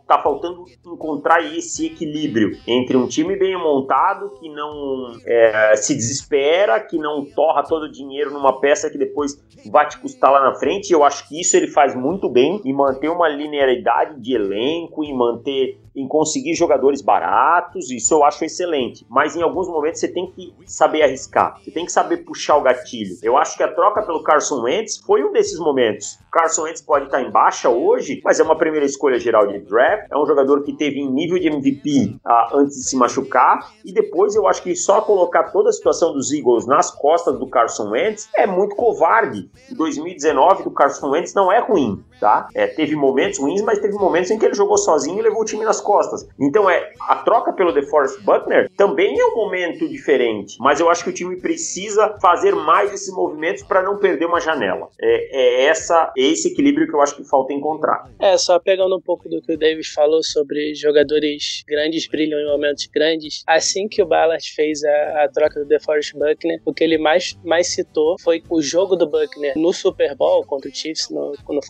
tá 0.06 0.18
faltando 0.18 0.64
encontrar 0.86 1.40
esse 1.56 1.86
equilíbrio 1.86 2.52
entre 2.66 2.96
um 2.96 3.06
time 3.06 3.36
bem 3.36 3.56
montado, 3.56 4.30
que 4.40 4.48
não 4.48 5.12
é, 5.26 5.76
se 5.76 5.94
desespera, 5.94 6.80
que 6.80 6.98
não 6.98 7.24
torra 7.24 7.62
todo 7.62 7.84
o 7.84 7.92
dinheiro 7.92 8.30
numa 8.30 8.60
peça 8.60 8.90
que 8.90 8.98
depois 8.98 9.32
vai 9.70 9.88
te 9.88 9.98
custar 9.98 10.32
lá 10.32 10.40
na 10.40 10.54
frente. 10.54 10.92
Eu 10.92 11.04
acho 11.04 11.28
que 11.28 11.40
isso 11.40 11.56
ele 11.56 11.68
faz 11.68 11.94
muito 11.94 12.28
bem 12.28 12.60
e 12.64 12.72
manter 12.72 13.08
uma 13.08 13.28
linearidade 13.28 14.20
de 14.20 14.34
elenco, 14.34 15.04
em 15.04 15.16
manter 15.16 15.78
em 15.94 16.06
conseguir 16.06 16.54
jogadores 16.54 17.02
baratos, 17.02 17.90
isso 17.90 18.14
eu 18.14 18.24
acho 18.24 18.44
excelente. 18.44 19.06
Mas 19.08 19.36
em 19.36 19.42
alguns 19.42 19.68
momentos 19.68 20.00
você 20.00 20.08
tem 20.08 20.30
que 20.30 20.54
saber 20.66 21.02
arriscar, 21.02 21.60
você 21.62 21.70
tem 21.70 21.84
que 21.84 21.92
saber 21.92 22.18
puxar 22.18 22.56
o 22.56 22.62
gatilho. 22.62 23.16
Eu 23.22 23.36
acho 23.36 23.56
que 23.56 23.62
a 23.62 23.72
troca 23.72 24.02
pelo 24.02 24.22
Carson 24.22 24.62
Wentz 24.62 24.98
foi 24.98 25.24
um 25.24 25.32
desses 25.32 25.58
momentos. 25.58 26.18
Carson 26.30 26.62
Wentz 26.62 26.80
pode 26.80 27.06
estar 27.06 27.20
em 27.20 27.30
baixa 27.30 27.68
hoje, 27.68 28.20
mas 28.24 28.38
é 28.38 28.42
uma 28.42 28.56
primeira 28.56 28.86
escolha 28.86 29.18
geral 29.18 29.46
de 29.46 29.58
draft, 29.60 30.06
é 30.10 30.16
um 30.16 30.26
jogador 30.26 30.62
que 30.62 30.72
teve 30.76 31.00
em 31.00 31.10
nível 31.10 31.38
de 31.38 31.48
MVP 31.48 32.18
ah, 32.24 32.50
antes 32.54 32.76
de 32.76 32.84
se 32.84 32.96
machucar, 32.96 33.72
e 33.84 33.92
depois 33.92 34.34
eu 34.34 34.46
acho 34.46 34.62
que 34.62 34.74
só 34.76 35.00
colocar 35.00 35.44
toda 35.50 35.70
a 35.70 35.72
situação 35.72 36.12
dos 36.12 36.32
Eagles 36.32 36.66
nas 36.66 36.90
costas 36.90 37.38
do 37.38 37.48
Carson 37.48 37.90
Wentz 37.90 38.28
é 38.34 38.46
muito 38.46 38.76
covarde. 38.76 39.50
Em 39.70 39.74
2019 39.74 40.64
do 40.64 40.70
Carson 40.70 41.10
Wentz 41.10 41.34
não 41.34 41.50
é 41.50 41.58
ruim, 41.58 42.02
tá? 42.20 42.48
É, 42.54 42.66
teve 42.66 42.94
momentos 42.94 43.38
ruins, 43.38 43.62
mas 43.62 43.78
teve 43.78 43.94
momentos 43.94 44.30
em 44.30 44.38
que 44.38 44.44
ele 44.44 44.54
jogou 44.54 44.76
sozinho 44.76 45.18
e 45.18 45.22
levou 45.22 45.42
o 45.42 45.44
time 45.44 45.64
nas 45.64 45.80
costas. 45.80 46.28
Então 46.38 46.68
é 46.68 46.92
a 47.08 47.16
troca 47.16 47.52
pelo 47.52 47.72
DeForest 47.72 48.20
Buckner 48.20 48.70
também 48.76 49.18
é 49.18 49.24
um 49.24 49.34
momento 49.34 49.88
diferente, 49.88 50.56
mas 50.60 50.78
eu 50.80 50.88
acho 50.90 51.02
que 51.04 51.10
o 51.10 51.12
time 51.12 51.36
precisa 51.36 52.16
fazer 52.20 52.54
mais 52.54 52.92
esses 52.92 53.12
movimentos 53.12 53.62
para 53.62 53.82
não 53.82 53.96
perder 53.96 54.26
uma 54.26 54.40
janela. 54.40 54.88
É, 55.00 55.64
é 55.64 55.64
essa 55.64 56.12
é 56.16 56.22
esse 56.22 56.48
equilíbrio 56.48 56.86
que 56.86 56.94
eu 56.94 57.00
acho 57.00 57.16
que 57.16 57.24
falta 57.24 57.52
encontrar. 57.52 58.10
É 58.18 58.36
só 58.36 58.58
pegando 58.58 58.96
um 58.96 59.00
pouco 59.00 59.28
do 59.28 59.40
que 59.40 59.52
o 59.52 59.58
Davis 59.58 59.88
falou 59.88 60.22
sobre 60.22 60.74
jogadores 60.74 61.64
grandes 61.66 62.06
brilham 62.06 62.38
em 62.38 62.46
momentos 62.46 62.86
grandes. 62.86 63.42
Assim 63.46 63.88
que 63.88 64.02
o 64.02 64.06
Ballard 64.06 64.44
fez 64.54 64.82
a, 64.84 65.24
a 65.24 65.28
troca 65.28 65.60
do 65.60 65.66
DeForest 65.66 66.12
Buckner, 66.14 66.60
o 66.64 66.74
que 66.74 66.84
ele 66.84 66.98
mais 66.98 67.36
mais 67.44 67.68
citou 67.68 68.16
foi 68.20 68.42
o 68.48 68.60
jogo 68.60 68.96
do 68.96 69.06
Buckner 69.06 69.56
no 69.56 69.72
Super 69.72 70.14
Bowl 70.14 70.44
contra 70.44 70.70
o 70.70 70.74
Chiefs, 70.74 71.08
no, 71.10 71.32
no 71.48 71.60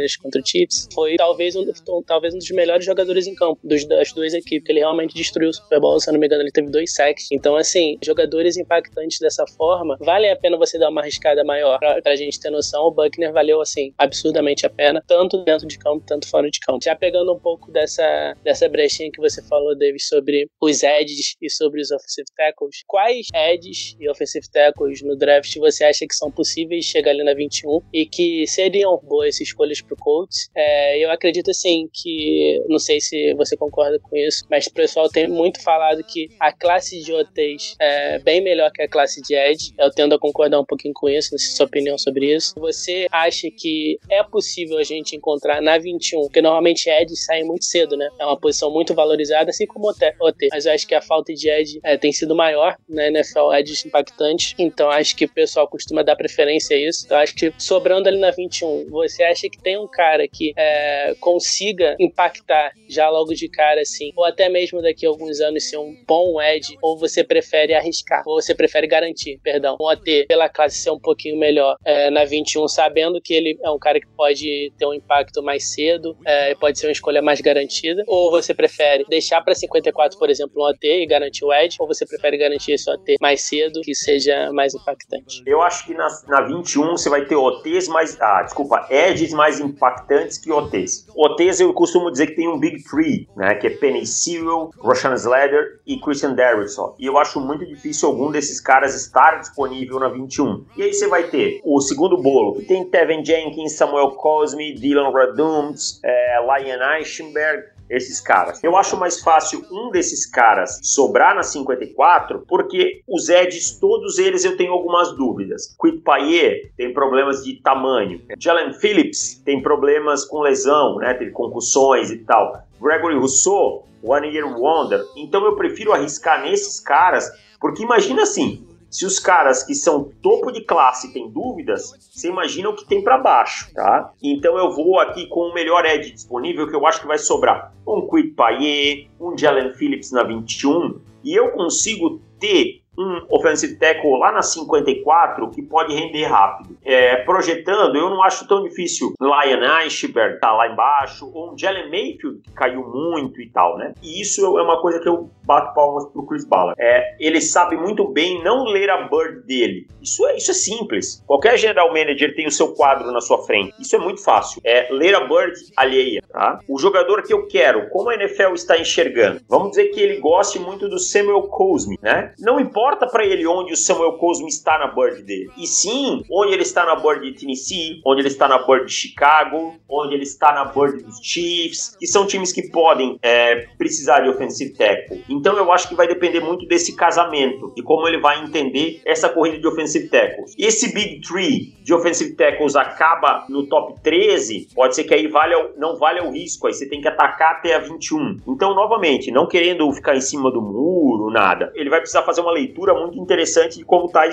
49ers 0.00 0.18
contra 0.20 0.40
o 0.40 0.46
Chiefs, 0.46 0.88
foi 0.92 1.16
talvez 1.16 1.56
um, 1.56 1.64
talvez 2.06 2.34
um 2.34 2.38
dos 2.38 2.50
melhores 2.50 2.84
jogadores 2.84 3.26
em 3.26 3.34
campo 3.34 3.60
dos, 3.62 3.84
das 3.86 4.12
duas 4.12 4.34
equipes, 4.34 4.68
ele 4.68 4.80
realmente 4.80 5.14
destruiu 5.14 5.50
o 5.50 5.52
Super 5.52 5.80
Bowl, 5.80 6.00
se 6.00 6.08
eu 6.08 6.12
não 6.12 6.20
me 6.20 6.26
engano, 6.26 6.42
ele 6.42 6.50
teve 6.50 6.70
dois 6.70 6.94
sacks. 6.94 7.28
Então, 7.32 7.56
assim, 7.56 7.98
jogadores 8.02 8.56
impactantes 8.56 9.18
dessa 9.18 9.44
forma, 9.56 9.96
vale 10.00 10.28
a 10.28 10.36
pena 10.36 10.56
você 10.56 10.78
dar 10.78 10.90
uma 10.90 11.00
arriscada 11.00 11.44
maior 11.44 11.78
pra, 11.78 12.00
pra 12.02 12.16
gente 12.16 12.38
ter 12.40 12.50
noção. 12.50 12.84
O 12.84 12.90
Buckner 12.90 13.32
valeu, 13.32 13.60
assim, 13.60 13.92
absurdamente 13.98 14.66
a 14.66 14.70
pena, 14.70 15.02
tanto 15.06 15.44
dentro 15.44 15.66
de 15.66 15.78
campo, 15.78 16.04
tanto 16.06 16.28
fora 16.28 16.50
de 16.50 16.58
campo. 16.60 16.80
Já 16.82 16.94
pegando 16.94 17.32
um 17.32 17.38
pouco 17.38 17.70
dessa, 17.70 18.34
dessa 18.42 18.68
brechinha 18.68 19.10
que 19.10 19.20
você 19.20 19.42
falou, 19.42 19.76
David, 19.76 20.02
sobre 20.02 20.48
os 20.60 20.82
edges 20.82 21.36
e 21.40 21.50
sobre 21.50 21.80
os 21.80 21.90
offensive 21.90 22.26
tackles, 22.36 22.82
quais 22.86 23.26
edges 23.34 23.96
e 23.98 24.08
offensive 24.08 24.48
tackles 24.50 25.02
no 25.02 25.16
draft 25.16 25.56
você 25.58 25.84
acha 25.84 26.06
que 26.06 26.14
são 26.14 26.30
possíveis 26.30 26.84
chegar 26.84 27.10
ali 27.10 27.24
na 27.24 27.34
21 27.34 27.80
e 27.92 28.06
que 28.06 28.46
seriam 28.46 28.98
boas 29.02 29.40
escolhas 29.40 29.80
pro 29.90 29.96
Colts? 29.96 30.48
É, 30.54 30.98
eu 31.04 31.10
acredito, 31.10 31.50
assim, 31.50 31.88
que, 31.92 32.62
não 32.68 32.78
sei 32.78 33.00
se 33.00 33.34
você 33.34 33.56
concorda 33.56 33.98
com 33.98 34.16
isso, 34.16 34.44
mas 34.50 34.66
o 34.66 34.72
pessoal 34.72 35.08
tem 35.08 35.28
muito 35.28 35.62
falado 35.62 36.02
que 36.04 36.28
a 36.38 36.52
classe 36.52 37.02
de 37.02 37.12
OTs 37.12 37.74
é 37.80 38.18
bem 38.20 38.40
melhor 38.40 38.70
que 38.70 38.82
a 38.82 38.88
classe 38.88 39.20
de 39.20 39.34
Edge. 39.34 39.72
Eu 39.78 39.90
tendo 39.90 40.14
a 40.14 40.18
concordar 40.18 40.60
um 40.60 40.64
pouquinho 40.64 40.94
com 40.94 41.08
isso, 41.08 41.30
não 41.32 41.38
sei 41.38 41.48
sua 41.50 41.66
opinião 41.66 41.98
sobre 41.98 42.34
isso. 42.34 42.54
Você 42.58 43.06
acha 43.10 43.48
que 43.50 43.98
é 44.08 44.22
possível 44.22 44.78
a 44.78 44.84
gente 44.84 45.16
encontrar 45.16 45.60
na 45.60 45.78
21, 45.78 46.22
porque 46.22 46.42
normalmente 46.42 46.88
Edge 46.88 47.16
sai 47.16 47.42
muito 47.42 47.64
cedo, 47.64 47.96
né? 47.96 48.08
É 48.18 48.24
uma 48.24 48.38
posição 48.38 48.70
muito 48.70 48.94
valorizada, 48.94 49.50
assim 49.50 49.66
como 49.66 49.88
OT. 49.88 50.48
Mas 50.50 50.66
eu 50.66 50.72
acho 50.72 50.86
que 50.86 50.94
a 50.94 51.02
falta 51.02 51.32
de 51.34 51.48
Edge 51.48 51.80
é, 51.82 51.96
tem 51.96 52.12
sido 52.12 52.34
maior 52.34 52.76
na 52.88 53.06
NFL, 53.08 53.52
Edge 53.54 53.86
impactante. 53.86 54.54
Então 54.58 54.90
acho 54.90 55.16
que 55.16 55.24
o 55.24 55.28
pessoal 55.28 55.68
costuma 55.68 56.02
dar 56.02 56.16
preferência 56.16 56.76
a 56.76 56.80
isso. 56.80 57.06
Eu 57.08 57.16
acho 57.16 57.34
que 57.34 57.52
sobrando 57.58 58.08
ali 58.08 58.18
na 58.18 58.30
21, 58.30 58.88
você 58.90 59.22
acha 59.22 59.48
que 59.48 59.58
tem 59.58 59.76
um 59.80 59.88
cara 59.88 60.26
que 60.28 60.52
é, 60.56 61.14
consiga 61.20 61.96
impactar 61.98 62.72
já 62.88 63.08
logo 63.08 63.34
de 63.34 63.48
cara, 63.48 63.80
assim, 63.80 64.12
ou 64.16 64.24
até 64.24 64.48
mesmo 64.48 64.82
daqui 64.82 65.06
a 65.06 65.08
alguns 65.08 65.40
anos 65.40 65.68
ser 65.68 65.78
um 65.78 65.94
bom 66.06 66.40
Edge, 66.40 66.76
ou 66.82 66.98
você 66.98 67.22
prefere 67.24 67.74
arriscar, 67.74 68.22
ou 68.26 68.40
você 68.40 68.54
prefere 68.54 68.86
garantir, 68.86 69.38
perdão, 69.42 69.76
um 69.80 69.84
OT 69.84 70.26
pela 70.28 70.48
classe 70.48 70.78
ser 70.78 70.90
um 70.90 70.98
pouquinho 70.98 71.38
melhor 71.38 71.76
é, 71.84 72.10
na 72.10 72.24
21, 72.24 72.68
sabendo 72.68 73.20
que 73.20 73.34
ele 73.34 73.58
é 73.62 73.70
um 73.70 73.78
cara 73.78 74.00
que 74.00 74.06
pode 74.16 74.72
ter 74.78 74.86
um 74.86 74.94
impacto 74.94 75.42
mais 75.42 75.72
cedo, 75.72 76.16
é, 76.24 76.54
pode 76.54 76.78
ser 76.78 76.86
uma 76.86 76.92
escolha 76.92 77.22
mais 77.22 77.40
garantida, 77.40 78.04
ou 78.06 78.30
você 78.30 78.54
prefere 78.54 79.04
deixar 79.08 79.40
para 79.42 79.54
54, 79.54 80.18
por 80.18 80.30
exemplo, 80.30 80.62
um 80.62 80.68
OT 80.68 81.02
e 81.02 81.06
garantir 81.06 81.44
o 81.44 81.52
Edge, 81.52 81.76
ou 81.80 81.86
você 81.86 82.06
prefere 82.06 82.36
garantir 82.36 82.72
esse 82.72 82.90
OT 82.90 83.16
mais 83.20 83.42
cedo, 83.42 83.80
que 83.82 83.94
seja 83.94 84.50
mais 84.52 84.74
impactante? 84.74 85.42
Eu 85.46 85.62
acho 85.62 85.86
que 85.86 85.94
na, 85.94 86.08
na 86.28 86.40
21 86.42 86.92
você 86.92 87.08
vai 87.08 87.24
ter 87.24 87.36
OTs 87.36 87.88
mais, 87.88 88.16
ah, 88.20 88.42
desculpa, 88.42 88.86
Edges 88.90 89.32
mais 89.32 89.60
impactantes 89.70 90.38
que 90.38 90.52
OTs. 90.52 91.06
OTs 91.14 91.60
eu 91.60 91.72
costumo 91.72 92.10
dizer 92.10 92.28
que 92.28 92.36
tem 92.36 92.48
um 92.48 92.58
Big 92.58 92.82
Three, 92.84 93.28
né, 93.36 93.54
que 93.54 93.66
é 93.66 93.70
Penny 93.70 94.06
Sewell, 94.06 94.70
Roshan 94.78 95.14
Slater 95.14 95.80
e 95.86 95.98
Christian 95.98 96.34
Derrickson. 96.34 96.94
E 96.98 97.06
eu 97.06 97.18
acho 97.18 97.40
muito 97.40 97.66
difícil 97.66 98.08
algum 98.08 98.30
desses 98.30 98.60
caras 98.60 98.94
estar 98.94 99.38
disponível 99.38 99.98
na 99.98 100.08
21. 100.08 100.64
E 100.76 100.82
aí 100.82 100.92
você 100.92 101.08
vai 101.08 101.24
ter 101.24 101.60
o 101.64 101.80
segundo 101.80 102.16
bolo, 102.16 102.54
que 102.56 102.66
tem 102.66 102.84
Tevin 102.84 103.24
Jenkins, 103.24 103.76
Samuel 103.76 104.10
Cosme, 104.12 104.74
Dylan 104.74 105.10
Radumts, 105.10 106.00
é, 106.04 106.36
Lion 106.40 106.96
Eichenberg, 106.96 107.64
esses 107.90 108.20
caras. 108.20 108.62
Eu 108.62 108.76
acho 108.76 108.96
mais 108.96 109.20
fácil 109.20 109.64
um 109.70 109.90
desses 109.90 110.24
caras 110.24 110.78
sobrar 110.82 111.34
na 111.34 111.42
54, 111.42 112.44
porque 112.48 113.02
os 113.08 113.28
Eds, 113.28 113.78
todos 113.78 114.18
eles 114.18 114.44
eu 114.44 114.56
tenho 114.56 114.72
algumas 114.72 115.12
dúvidas. 115.16 115.76
Quit 115.80 115.98
Payet 115.98 116.72
tem 116.76 116.94
problemas 116.94 117.44
de 117.44 117.60
tamanho. 117.60 118.22
Jalen 118.38 118.72
Phillips 118.74 119.42
tem 119.44 119.60
problemas 119.60 120.24
com 120.24 120.40
lesão, 120.40 120.96
né? 120.96 121.12
Teve 121.14 121.32
concussões 121.32 122.10
e 122.10 122.18
tal. 122.18 122.62
Gregory 122.80 123.18
Rousseau, 123.18 123.84
One 124.02 124.28
Year 124.28 124.46
Wonder. 124.58 125.04
Então 125.16 125.44
eu 125.44 125.56
prefiro 125.56 125.92
arriscar 125.92 126.42
nesses 126.42 126.80
caras, 126.80 127.30
porque 127.60 127.82
imagina 127.82 128.22
assim, 128.22 128.66
se 128.90 129.06
os 129.06 129.18
caras 129.20 129.62
que 129.62 129.74
são 129.74 130.10
topo 130.20 130.50
de 130.50 130.62
classe 130.62 131.12
têm 131.12 131.30
dúvidas, 131.30 131.92
você 132.10 132.28
imagina 132.28 132.68
o 132.68 132.74
que 132.74 132.84
tem 132.84 133.02
para 133.02 133.18
baixo, 133.18 133.72
tá? 133.72 134.12
Então 134.20 134.58
eu 134.58 134.72
vou 134.72 134.98
aqui 134.98 135.26
com 135.28 135.40
o 135.42 135.54
melhor 135.54 135.86
edge 135.86 136.10
disponível 136.10 136.68
que 136.68 136.74
eu 136.74 136.84
acho 136.86 137.00
que 137.00 137.06
vai 137.06 137.18
sobrar. 137.18 137.72
Um 137.86 138.06
Quid 138.08 138.32
Payet, 138.32 139.08
um 139.20 139.38
Jalen 139.38 139.72
Phillips 139.74 140.10
na 140.10 140.24
21, 140.24 141.00
e 141.22 141.34
eu 141.34 141.50
consigo 141.52 142.20
ter 142.40 142.82
um 143.00 143.26
offensive 143.30 143.76
tackle 143.76 144.18
lá 144.18 144.30
na 144.32 144.42
54 144.42 145.50
que 145.50 145.62
pode 145.62 145.94
render 145.94 146.24
rápido. 146.26 146.76
É, 146.84 147.16
projetando, 147.16 147.96
eu 147.96 148.10
não 148.10 148.22
acho 148.22 148.46
tão 148.46 148.62
difícil 148.62 149.14
Lion 149.20 149.80
Eichberg 149.80 150.38
tá 150.38 150.52
lá 150.52 150.68
embaixo, 150.68 151.30
ou 151.32 151.52
um 151.52 151.58
Jalen 151.58 151.90
Mayfield 151.90 152.40
que 152.42 152.52
caiu 152.52 152.86
muito 152.86 153.40
e 153.40 153.48
tal, 153.48 153.78
né? 153.78 153.94
E 154.02 154.20
isso 154.20 154.58
é 154.58 154.62
uma 154.62 154.80
coisa 154.80 155.00
que 155.00 155.08
eu 155.08 155.30
bato 155.44 155.74
palmas 155.74 156.06
pro 156.06 156.26
Chris 156.26 156.44
Ballard. 156.44 156.76
É, 156.78 157.16
ele 157.18 157.40
sabe 157.40 157.76
muito 157.76 158.06
bem 158.08 158.42
não 158.42 158.64
ler 158.64 158.90
a 158.90 159.08
bird 159.08 159.46
dele. 159.46 159.86
Isso 160.02 160.26
é, 160.26 160.36
isso 160.36 160.50
é 160.50 160.54
simples. 160.54 161.22
Qualquer 161.26 161.56
general 161.56 161.88
manager 161.88 162.34
tem 162.34 162.46
o 162.46 162.50
seu 162.50 162.74
quadro 162.74 163.10
na 163.10 163.20
sua 163.20 163.38
frente. 163.44 163.74
Isso 163.80 163.96
é 163.96 163.98
muito 163.98 164.22
fácil. 164.22 164.60
É 164.64 164.88
ler 164.90 165.14
a 165.14 165.20
bird 165.20 165.54
alheia, 165.76 166.22
tá? 166.30 166.60
O 166.68 166.78
jogador 166.78 167.22
que 167.22 167.32
eu 167.32 167.46
quero, 167.46 167.88
como 167.88 168.10
a 168.10 168.14
NFL 168.14 168.54
está 168.54 168.78
enxergando? 168.78 169.40
Vamos 169.48 169.70
dizer 169.70 169.88
que 169.88 170.00
ele 170.00 170.20
goste 170.20 170.58
muito 170.58 170.88
do 170.88 170.98
Samuel 170.98 171.42
Cosme, 171.42 171.98
né? 172.02 172.32
Não 172.38 172.60
importa 172.60 172.89
para 172.96 173.24
ele 173.24 173.46
onde 173.46 173.72
o 173.72 173.76
Samuel 173.76 174.12
Cosme 174.14 174.48
está 174.48 174.78
na 174.78 174.88
bird 174.88 175.22
dele. 175.22 175.50
E 175.56 175.66
sim, 175.66 176.24
onde 176.30 176.52
ele 176.52 176.62
está 176.62 176.84
na 176.84 176.96
bird 176.96 177.20
de 177.20 177.38
Tennessee, 177.38 178.00
onde 178.04 178.20
ele 178.20 178.28
está 178.28 178.48
na 178.48 178.58
bird 178.58 178.86
de 178.86 178.92
Chicago, 178.92 179.74
onde 179.88 180.14
ele 180.14 180.22
está 180.22 180.52
na 180.52 180.64
bird 180.66 181.02
dos 181.02 181.18
Chiefs, 181.22 181.96
que 181.98 182.06
são 182.06 182.26
times 182.26 182.52
que 182.52 182.70
podem 182.70 183.18
é, 183.22 183.66
precisar 183.76 184.20
de 184.20 184.28
offensive 184.28 184.74
tackle. 184.74 185.24
Então 185.28 185.56
eu 185.56 185.70
acho 185.72 185.88
que 185.88 185.94
vai 185.94 186.06
depender 186.06 186.40
muito 186.40 186.66
desse 186.66 186.94
casamento, 186.96 187.72
de 187.74 187.82
como 187.82 188.06
ele 188.06 188.18
vai 188.18 188.42
entender 188.42 189.00
essa 189.04 189.28
corrida 189.28 189.58
de 189.58 189.66
offensive 189.66 190.08
tackles. 190.08 190.54
Esse 190.58 190.92
Big 190.92 191.20
Tree 191.20 191.74
de 191.82 191.94
offensive 191.94 192.34
tackles 192.34 192.76
acaba 192.76 193.44
no 193.48 193.66
top 193.66 194.00
13, 194.02 194.68
pode 194.74 194.94
ser 194.94 195.04
que 195.04 195.14
aí 195.14 195.26
valha, 195.26 195.70
não 195.76 195.96
valha 195.96 196.24
o 196.24 196.30
risco, 196.30 196.66
aí 196.66 196.74
você 196.74 196.88
tem 196.88 197.00
que 197.00 197.08
atacar 197.08 197.52
até 197.52 197.74
a 197.74 197.78
21. 197.78 198.38
Então, 198.46 198.74
novamente, 198.74 199.30
não 199.30 199.46
querendo 199.46 199.90
ficar 199.92 200.16
em 200.16 200.20
cima 200.20 200.50
do 200.50 200.60
muro, 200.60 201.30
nada, 201.30 201.72
ele 201.74 201.90
vai 201.90 202.00
precisar 202.00 202.22
fazer 202.22 202.40
uma 202.40 202.52
leitura 202.52 202.79
muito 202.94 203.18
interessante 203.18 203.78
de 203.78 203.84
como 203.84 204.06
está 204.06 204.24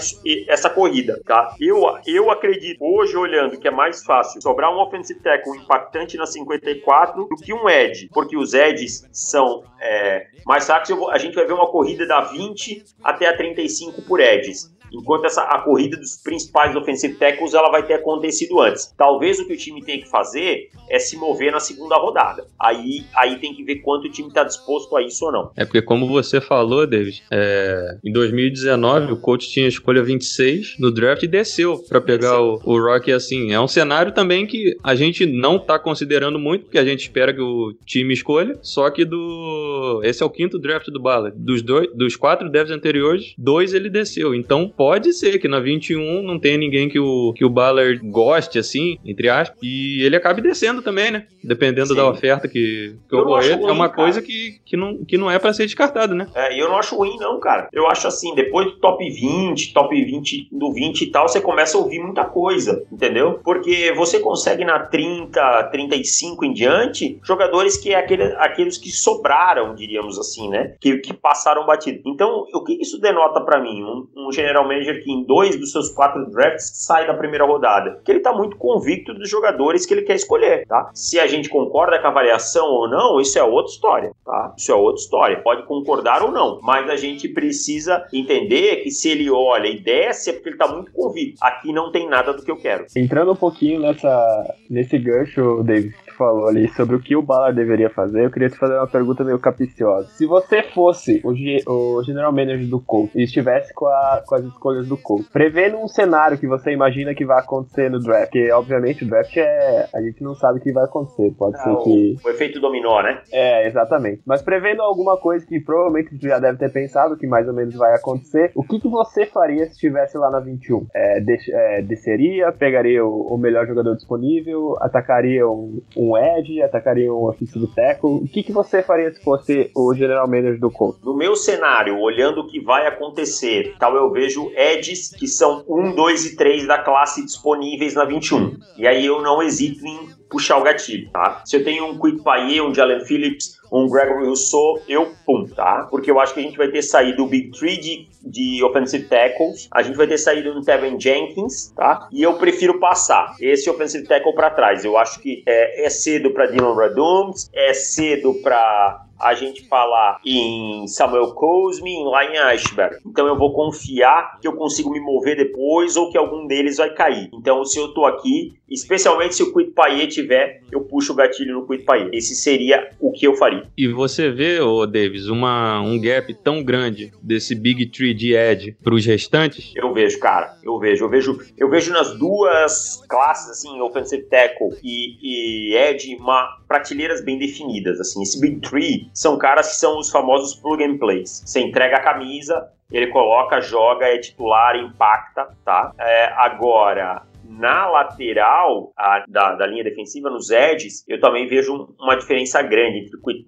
essa 0.47 0.69
corrida, 0.69 1.21
tá? 1.25 1.55
Eu, 1.59 1.83
eu 2.05 2.31
acredito, 2.31 2.83
hoje 2.83 3.15
olhando, 3.15 3.57
que 3.59 3.67
é 3.67 3.71
mais 3.71 4.03
fácil 4.03 4.41
sobrar 4.41 4.73
um 4.73 4.79
offensive 4.79 5.19
tackle 5.19 5.57
impactante 5.57 6.17
na 6.17 6.25
54 6.25 7.25
do 7.25 7.35
que 7.35 7.53
um 7.53 7.69
edge, 7.69 8.09
porque 8.13 8.37
os 8.37 8.53
edges 8.53 9.07
são 9.11 9.63
é, 9.79 10.27
mais 10.45 10.65
fracos, 10.65 10.89
a 11.09 11.17
gente 11.17 11.35
vai 11.35 11.45
ver 11.45 11.53
uma 11.53 11.67
corrida 11.67 12.05
da 12.05 12.21
20 12.21 12.83
até 13.03 13.27
a 13.27 13.35
35 13.35 14.01
por 14.03 14.19
edges 14.19 14.75
enquanto 14.91 15.25
essa, 15.25 15.41
a 15.43 15.61
corrida 15.61 15.97
dos 15.97 16.17
principais 16.17 16.75
offensive 16.75 17.15
tackles 17.15 17.53
ela 17.53 17.69
vai 17.69 17.83
ter 17.83 17.95
acontecido 17.95 18.59
antes. 18.59 18.93
Talvez 18.97 19.39
o 19.39 19.47
que 19.47 19.53
o 19.53 19.57
time 19.57 19.83
tem 19.83 19.99
que 19.99 20.09
fazer 20.09 20.69
é 20.89 20.99
se 20.99 21.17
mover 21.17 21.51
na 21.51 21.59
segunda 21.59 21.97
rodada. 21.97 22.45
Aí, 22.59 23.03
aí 23.15 23.37
tem 23.39 23.53
que 23.53 23.63
ver 23.63 23.77
quanto 23.77 24.07
o 24.07 24.11
time 24.11 24.29
está 24.29 24.43
disposto 24.43 24.95
a 24.95 25.03
isso 25.03 25.25
ou 25.25 25.31
não. 25.31 25.51
É 25.55 25.65
porque, 25.65 25.81
como 25.81 26.07
você 26.07 26.39
falou, 26.39 26.87
David, 26.87 27.23
é, 27.31 27.97
em 28.03 28.11
2019 28.11 29.13
o 29.13 29.17
coach 29.17 29.49
tinha 29.49 29.65
a 29.65 29.69
escolha 29.69 30.03
26 30.03 30.77
no 30.79 30.91
draft 30.91 31.23
e 31.23 31.27
desceu 31.27 31.77
para 31.87 32.01
pegar 32.01 32.41
o, 32.41 32.59
o 32.63 32.79
Rock. 32.79 33.11
Assim, 33.11 33.51
é 33.51 33.59
um 33.59 33.67
cenário 33.67 34.13
também 34.13 34.45
que 34.45 34.75
a 34.83 34.95
gente 34.95 35.25
não 35.25 35.57
está 35.57 35.77
considerando 35.77 36.39
muito, 36.39 36.65
porque 36.65 36.77
a 36.77 36.85
gente 36.85 37.01
espera 37.01 37.33
que 37.33 37.41
o 37.41 37.73
time 37.85 38.13
escolha. 38.13 38.57
Só 38.61 38.89
que 38.89 39.05
do. 39.05 40.01
Esse 40.03 40.23
é 40.23 40.25
o 40.25 40.29
quinto 40.29 40.59
draft 40.59 40.87
do 40.89 40.99
Ballard. 40.99 41.37
Dos, 41.37 41.61
dois, 41.61 41.89
dos 41.93 42.15
quatro 42.15 42.49
drafts 42.49 42.75
anteriores, 42.75 43.33
dois 43.37 43.73
ele 43.73 43.89
desceu. 43.89 44.33
Então 44.33 44.71
pode 44.77 45.11
ser 45.11 45.39
que 45.39 45.47
na 45.47 45.59
21 45.59 46.21
não 46.21 46.39
tenha 46.39 46.57
ninguém 46.57 46.87
que 46.87 46.99
o, 46.99 47.33
que 47.33 47.43
o 47.43 47.49
Ballard 47.49 47.99
goste, 48.03 48.59
assim, 48.59 48.97
entre 49.03 49.27
aspas, 49.27 49.57
e 49.61 50.03
ele 50.03 50.15
acabe 50.15 50.41
descendo 50.41 50.81
também, 50.81 51.09
né? 51.09 51.25
Dependendo 51.43 51.87
Sim. 51.87 51.95
da 51.95 52.09
oferta 52.09 52.47
que, 52.47 52.95
que 53.09 53.15
ocorrer. 53.15 53.59
É 53.59 53.71
uma 53.71 53.89
coisa 53.89 54.21
que, 54.21 54.59
que, 54.63 54.77
não, 54.77 55.03
que 55.03 55.17
não 55.17 55.31
é 55.31 55.39
para 55.39 55.53
ser 55.53 55.65
descartada, 55.65 56.13
né? 56.13 56.27
É, 56.35 56.55
e 56.55 56.59
eu 56.59 56.69
não 56.69 56.77
acho 56.77 56.95
ruim, 56.95 57.17
não, 57.17 57.39
cara. 57.39 57.67
Eu 57.73 57.87
acho 57.87 58.07
assim, 58.07 58.35
depois 58.35 58.67
do 58.67 58.79
top 58.79 59.03
20, 59.03 59.73
top 59.73 59.95
20, 59.95 60.49
do 60.51 60.71
20 60.71 61.01
e 61.01 61.11
tal, 61.11 61.27
você 61.27 61.41
começa 61.41 61.77
a 61.77 61.81
ouvir 61.81 61.99
muita 61.99 62.25
coisa, 62.25 62.85
entendeu? 62.91 63.39
Porque 63.43 63.91
você 63.95 64.19
consegue 64.19 64.63
na 64.63 64.79
30, 64.79 65.69
35 65.71 66.45
em 66.45 66.53
diante, 66.53 67.19
jogadores 67.23 67.77
que 67.77 67.93
é 67.93 67.95
aquele, 67.95 68.23
aqueles 68.37 68.77
que 68.77 68.91
sobraram, 68.91 69.73
diríamos 69.73 70.19
assim, 70.19 70.49
né? 70.49 70.75
Que, 70.79 70.97
que 70.97 71.13
passaram 71.13 71.65
batido. 71.65 72.01
Então, 72.05 72.45
o 72.53 72.63
que 72.63 72.79
isso 72.79 72.99
denota 72.99 73.41
para 73.41 73.61
mim? 73.61 73.83
Um, 73.83 74.27
um 74.27 74.31
general 74.31 74.66
manager 74.67 75.03
que 75.03 75.11
em 75.11 75.23
dois 75.23 75.59
dos 75.59 75.71
seus 75.71 75.89
quatro 75.89 76.29
drafts 76.29 76.71
sai 76.73 77.07
da 77.07 77.13
primeira 77.13 77.45
rodada. 77.45 78.01
Que 78.03 78.11
ele 78.11 78.19
tá 78.19 78.33
muito 78.33 78.57
convicto 78.57 79.13
dos 79.13 79.29
jogadores 79.29 79.85
que 79.85 79.93
ele 79.93 80.03
quer 80.03 80.15
escolher, 80.15 80.65
tá? 80.67 80.89
Se 80.93 81.19
a 81.19 81.27
gente 81.27 81.49
concorda 81.49 81.99
com 81.99 82.07
a 82.07 82.09
avaliação 82.09 82.67
ou 82.67 82.89
não, 82.89 83.19
isso 83.19 83.37
é 83.37 83.43
outra 83.43 83.71
história, 83.71 84.11
tá? 84.25 84.53
Isso 84.57 84.71
é 84.71 84.75
outra 84.75 85.01
história. 85.01 85.41
Pode 85.41 85.65
concordar 85.65 86.23
ou 86.23 86.31
não, 86.31 86.59
mas 86.61 86.89
a 86.89 86.95
gente 86.95 87.27
precisa 87.27 88.05
entender 88.13 88.77
que 88.77 88.91
se 88.91 89.09
ele 89.09 89.29
olha 89.29 89.67
e 89.67 89.79
desce 89.79 90.29
é 90.29 90.33
porque 90.33 90.49
ele 90.49 90.57
tá 90.57 90.67
muito 90.67 90.91
convicto. 90.91 91.37
Aqui 91.41 91.71
não 91.71 91.91
tem 91.91 92.07
nada 92.07 92.33
do 92.33 92.43
que 92.43 92.51
eu 92.51 92.57
quero. 92.57 92.85
Entrando 92.95 93.31
um 93.31 93.35
pouquinho 93.35 93.79
nessa, 93.79 94.55
nesse 94.69 94.97
gancho, 94.97 95.63
David, 95.63 95.95
falou 96.17 96.47
ali 96.47 96.67
sobre 96.69 96.95
o 96.95 96.99
que 96.99 97.15
o 97.15 97.21
Ballard 97.21 97.55
deveria 97.55 97.89
fazer, 97.89 98.25
eu 98.25 98.31
queria 98.31 98.49
te 98.49 98.57
fazer 98.57 98.75
uma 98.75 98.87
pergunta 98.87 99.23
meio 99.23 99.39
capiciosa. 99.39 100.07
Se 100.09 100.25
você 100.25 100.63
fosse 100.63 101.21
o, 101.23 101.31
o 101.67 102.03
general 102.03 102.31
manager 102.31 102.67
do 102.67 102.79
Colts 102.79 103.15
e 103.15 103.23
estivesse 103.23 103.73
com, 103.73 103.85
a, 103.87 104.23
com 104.25 104.35
as 104.35 104.45
escolhas 104.45 104.87
do 104.87 104.97
Colts, 104.97 105.29
prevendo 105.29 105.77
um 105.77 105.87
cenário 105.87 106.37
que 106.37 106.47
você 106.47 106.71
imagina 106.71 107.13
que 107.13 107.25
vai 107.25 107.39
acontecer 107.39 107.89
no 107.89 107.99
draft, 107.99 108.31
porque 108.37 108.51
obviamente 108.51 109.03
o 109.03 109.07
draft 109.07 109.35
é. 109.37 109.87
a 109.93 110.01
gente 110.01 110.23
não 110.23 110.35
sabe 110.35 110.59
o 110.59 110.61
que 110.61 110.71
vai 110.71 110.85
acontecer, 110.85 111.33
pode 111.37 111.55
ah, 111.57 111.59
ser 111.59 111.75
que. 111.83 112.17
O 112.23 112.29
efeito 112.29 112.59
dominó, 112.59 113.01
né? 113.01 113.21
É, 113.31 113.67
exatamente. 113.67 114.21
Mas 114.25 114.41
prevendo 114.41 114.81
alguma 114.81 115.17
coisa 115.17 115.45
que 115.45 115.59
provavelmente 115.59 116.17
você 116.17 116.27
já 116.27 116.39
deve 116.39 116.57
ter 116.57 116.71
pensado 116.71 117.17
que 117.17 117.27
mais 117.27 117.47
ou 117.47 117.53
menos 117.53 117.75
vai 117.75 117.93
acontecer, 117.93 118.51
o 118.55 118.63
que, 118.63 118.79
que 118.79 118.87
você 118.87 119.25
faria 119.25 119.65
se 119.65 119.73
estivesse 119.73 120.17
lá 120.17 120.29
na 120.29 120.39
21? 120.39 120.87
É, 120.93 121.23
é, 121.51 121.81
desceria, 121.81 122.51
pegaria 122.51 123.05
o, 123.05 123.33
o 123.33 123.37
melhor 123.37 123.65
jogador 123.67 123.95
disponível, 123.95 124.75
atacaria 124.79 125.47
um, 125.47 125.81
um 125.95 126.06
um 126.07 126.17
edge, 126.17 126.61
atacaria 126.61 127.13
um 127.13 127.25
offensive 127.25 127.67
tackle. 127.75 128.23
O 128.23 128.27
que, 128.27 128.43
que 128.43 128.51
você 128.51 128.81
faria 128.81 129.13
se 129.13 129.21
fosse 129.23 129.71
o 129.75 129.93
general 129.93 130.27
manager 130.27 130.59
do 130.59 130.71
Colts? 130.71 131.01
No 131.03 131.15
meu 131.15 131.35
cenário, 131.35 131.99
olhando 131.99 132.41
o 132.41 132.47
que 132.47 132.59
vai 132.59 132.87
acontecer, 132.87 133.75
tal 133.79 133.95
eu 133.95 134.11
vejo 134.11 134.51
edges 134.55 135.09
que 135.09 135.27
são 135.27 135.63
1, 135.67 135.95
2 135.95 136.25
e 136.25 136.35
3 136.35 136.67
da 136.67 136.77
classe 136.79 137.23
disponíveis 137.23 137.93
na 137.93 138.05
21. 138.05 138.57
E 138.77 138.87
aí 138.87 139.05
eu 139.05 139.21
não 139.21 139.41
hesito 139.41 139.85
em 139.85 140.09
puxar 140.29 140.57
o 140.57 140.63
gatilho, 140.63 141.09
tá? 141.11 141.41
Se 141.45 141.55
eu 141.57 141.63
tenho 141.63 141.85
um 141.85 141.97
Quick 141.97 142.21
Paye, 142.23 142.61
um 142.61 142.73
Jalen 142.73 143.05
Phillips, 143.05 143.57
um 143.71 143.87
Gregory 143.87 144.25
Rousseau, 144.25 144.81
eu 144.87 145.11
pum, 145.25 145.45
tá? 145.45 145.87
Porque 145.89 146.09
eu 146.09 146.19
acho 146.19 146.33
que 146.33 146.39
a 146.39 146.43
gente 146.43 146.57
vai 146.57 146.69
ter 146.69 146.81
saído 146.81 147.23
o 147.23 147.27
Big 147.27 147.51
Three 147.51 147.77
de, 147.77 148.07
de 148.23 148.63
offensive 148.63 149.05
tackles, 149.05 149.67
a 149.71 149.81
gente 149.81 149.95
vai 149.95 150.07
ter 150.07 150.17
saído 150.17 150.57
um 150.57 150.61
Tevin 150.61 150.99
Jenkins, 150.99 151.71
tá? 151.75 152.07
E 152.11 152.21
eu 152.23 152.33
prefiro 152.35 152.79
passar 152.79 153.35
esse 153.39 153.69
offensive 153.69 154.05
tackle 154.07 154.33
para 154.33 154.49
trás. 154.49 154.85
Eu 154.85 154.97
acho 154.97 155.19
que 155.19 155.43
é, 155.45 155.85
é 155.85 155.89
cedo 155.89 156.31
para 156.31 156.47
Dylan 156.47 156.75
Radomes, 156.75 157.49
é 157.53 157.73
cedo 157.73 158.33
para 158.35 159.07
a 159.19 159.33
gente 159.33 159.67
falar 159.67 160.19
em 160.25 160.87
Samuel 160.87 161.33
Cosme, 161.33 161.91
em 161.91 162.09
Ryan 162.09 162.45
Ashberg. 162.45 162.97
Então 163.05 163.27
eu 163.27 163.37
vou 163.37 163.53
confiar 163.53 164.39
que 164.39 164.47
eu 164.47 164.53
consigo 164.53 164.91
me 164.91 164.99
mover 164.99 165.35
depois 165.35 165.95
ou 165.97 166.11
que 166.11 166.17
algum 166.17 166.45
deles 166.45 166.77
vai 166.77 166.93
cair. 166.93 167.29
Então 167.33 167.63
se 167.65 167.79
eu 167.79 167.93
tô 167.93 168.05
aqui, 168.05 168.53
especialmente 168.69 169.35
se 169.35 169.43
o 169.43 169.53
Quid 169.53 169.71
Payet 169.71 170.13
tiver, 170.13 170.61
eu 170.71 170.81
puxo 170.81 171.13
o 171.13 171.15
gatilho 171.15 171.53
no 171.55 171.67
Quid 171.67 171.83
Payet. 171.83 172.09
Esse 172.13 172.35
seria 172.35 172.89
o 172.99 173.11
que 173.11 173.25
eu 173.25 173.35
faria. 173.35 173.56
E 173.77 173.87
você 173.87 174.29
vê, 174.29 174.59
ô 174.59 174.85
Davis, 174.85 175.27
uma, 175.27 175.79
um 175.81 175.99
gap 175.99 176.33
tão 176.35 176.63
grande 176.63 177.11
desse 177.21 177.55
Big 177.55 177.87
Tree 177.87 178.13
de 178.13 178.35
Edge 178.35 178.77
para 178.83 178.93
os 178.93 179.05
restantes? 179.05 179.73
Eu 179.75 179.93
vejo, 179.93 180.19
cara. 180.19 180.55
Eu 180.63 180.79
vejo. 180.79 181.05
Eu 181.05 181.09
vejo, 181.09 181.39
eu 181.57 181.69
vejo 181.69 181.91
nas 181.91 182.17
duas 182.17 183.03
classes, 183.07 183.49
assim, 183.49 183.79
Offensive 183.81 184.23
Tackle 184.23 184.69
e, 184.83 185.71
e 185.71 185.75
Edge, 185.75 186.15
uma 186.15 186.57
prateleiras 186.67 187.23
bem 187.23 187.39
definidas. 187.39 187.99
Assim, 187.99 188.21
esse 188.21 188.39
Big 188.39 188.59
Tree 188.61 189.09
são 189.13 189.37
caras 189.37 189.69
que 189.69 189.75
são 189.75 189.99
os 189.99 190.09
famosos 190.09 190.55
plug 190.55 190.83
and 190.83 190.97
plays. 190.97 191.43
Você 191.45 191.61
entrega 191.61 191.97
a 191.97 192.03
camisa, 192.03 192.67
ele 192.91 193.07
coloca, 193.07 193.59
joga, 193.61 194.05
é 194.05 194.17
titular, 194.17 194.75
impacta, 194.75 195.49
tá? 195.63 195.93
É, 195.97 196.33
agora, 196.35 197.23
na 197.47 197.89
lateral 197.89 198.91
a, 198.97 199.23
da, 199.27 199.55
da, 199.55 199.65
linha 199.65 199.83
defensiva, 199.83 200.29
nos 200.29 200.49
edges, 200.49 201.03
eu 201.07 201.19
também 201.19 201.47
vejo 201.47 201.93
uma 201.99 202.15
diferença 202.15 202.61
grande 202.61 202.99
entre 202.99 203.15
o 203.15 203.21
Quit. 203.21 203.45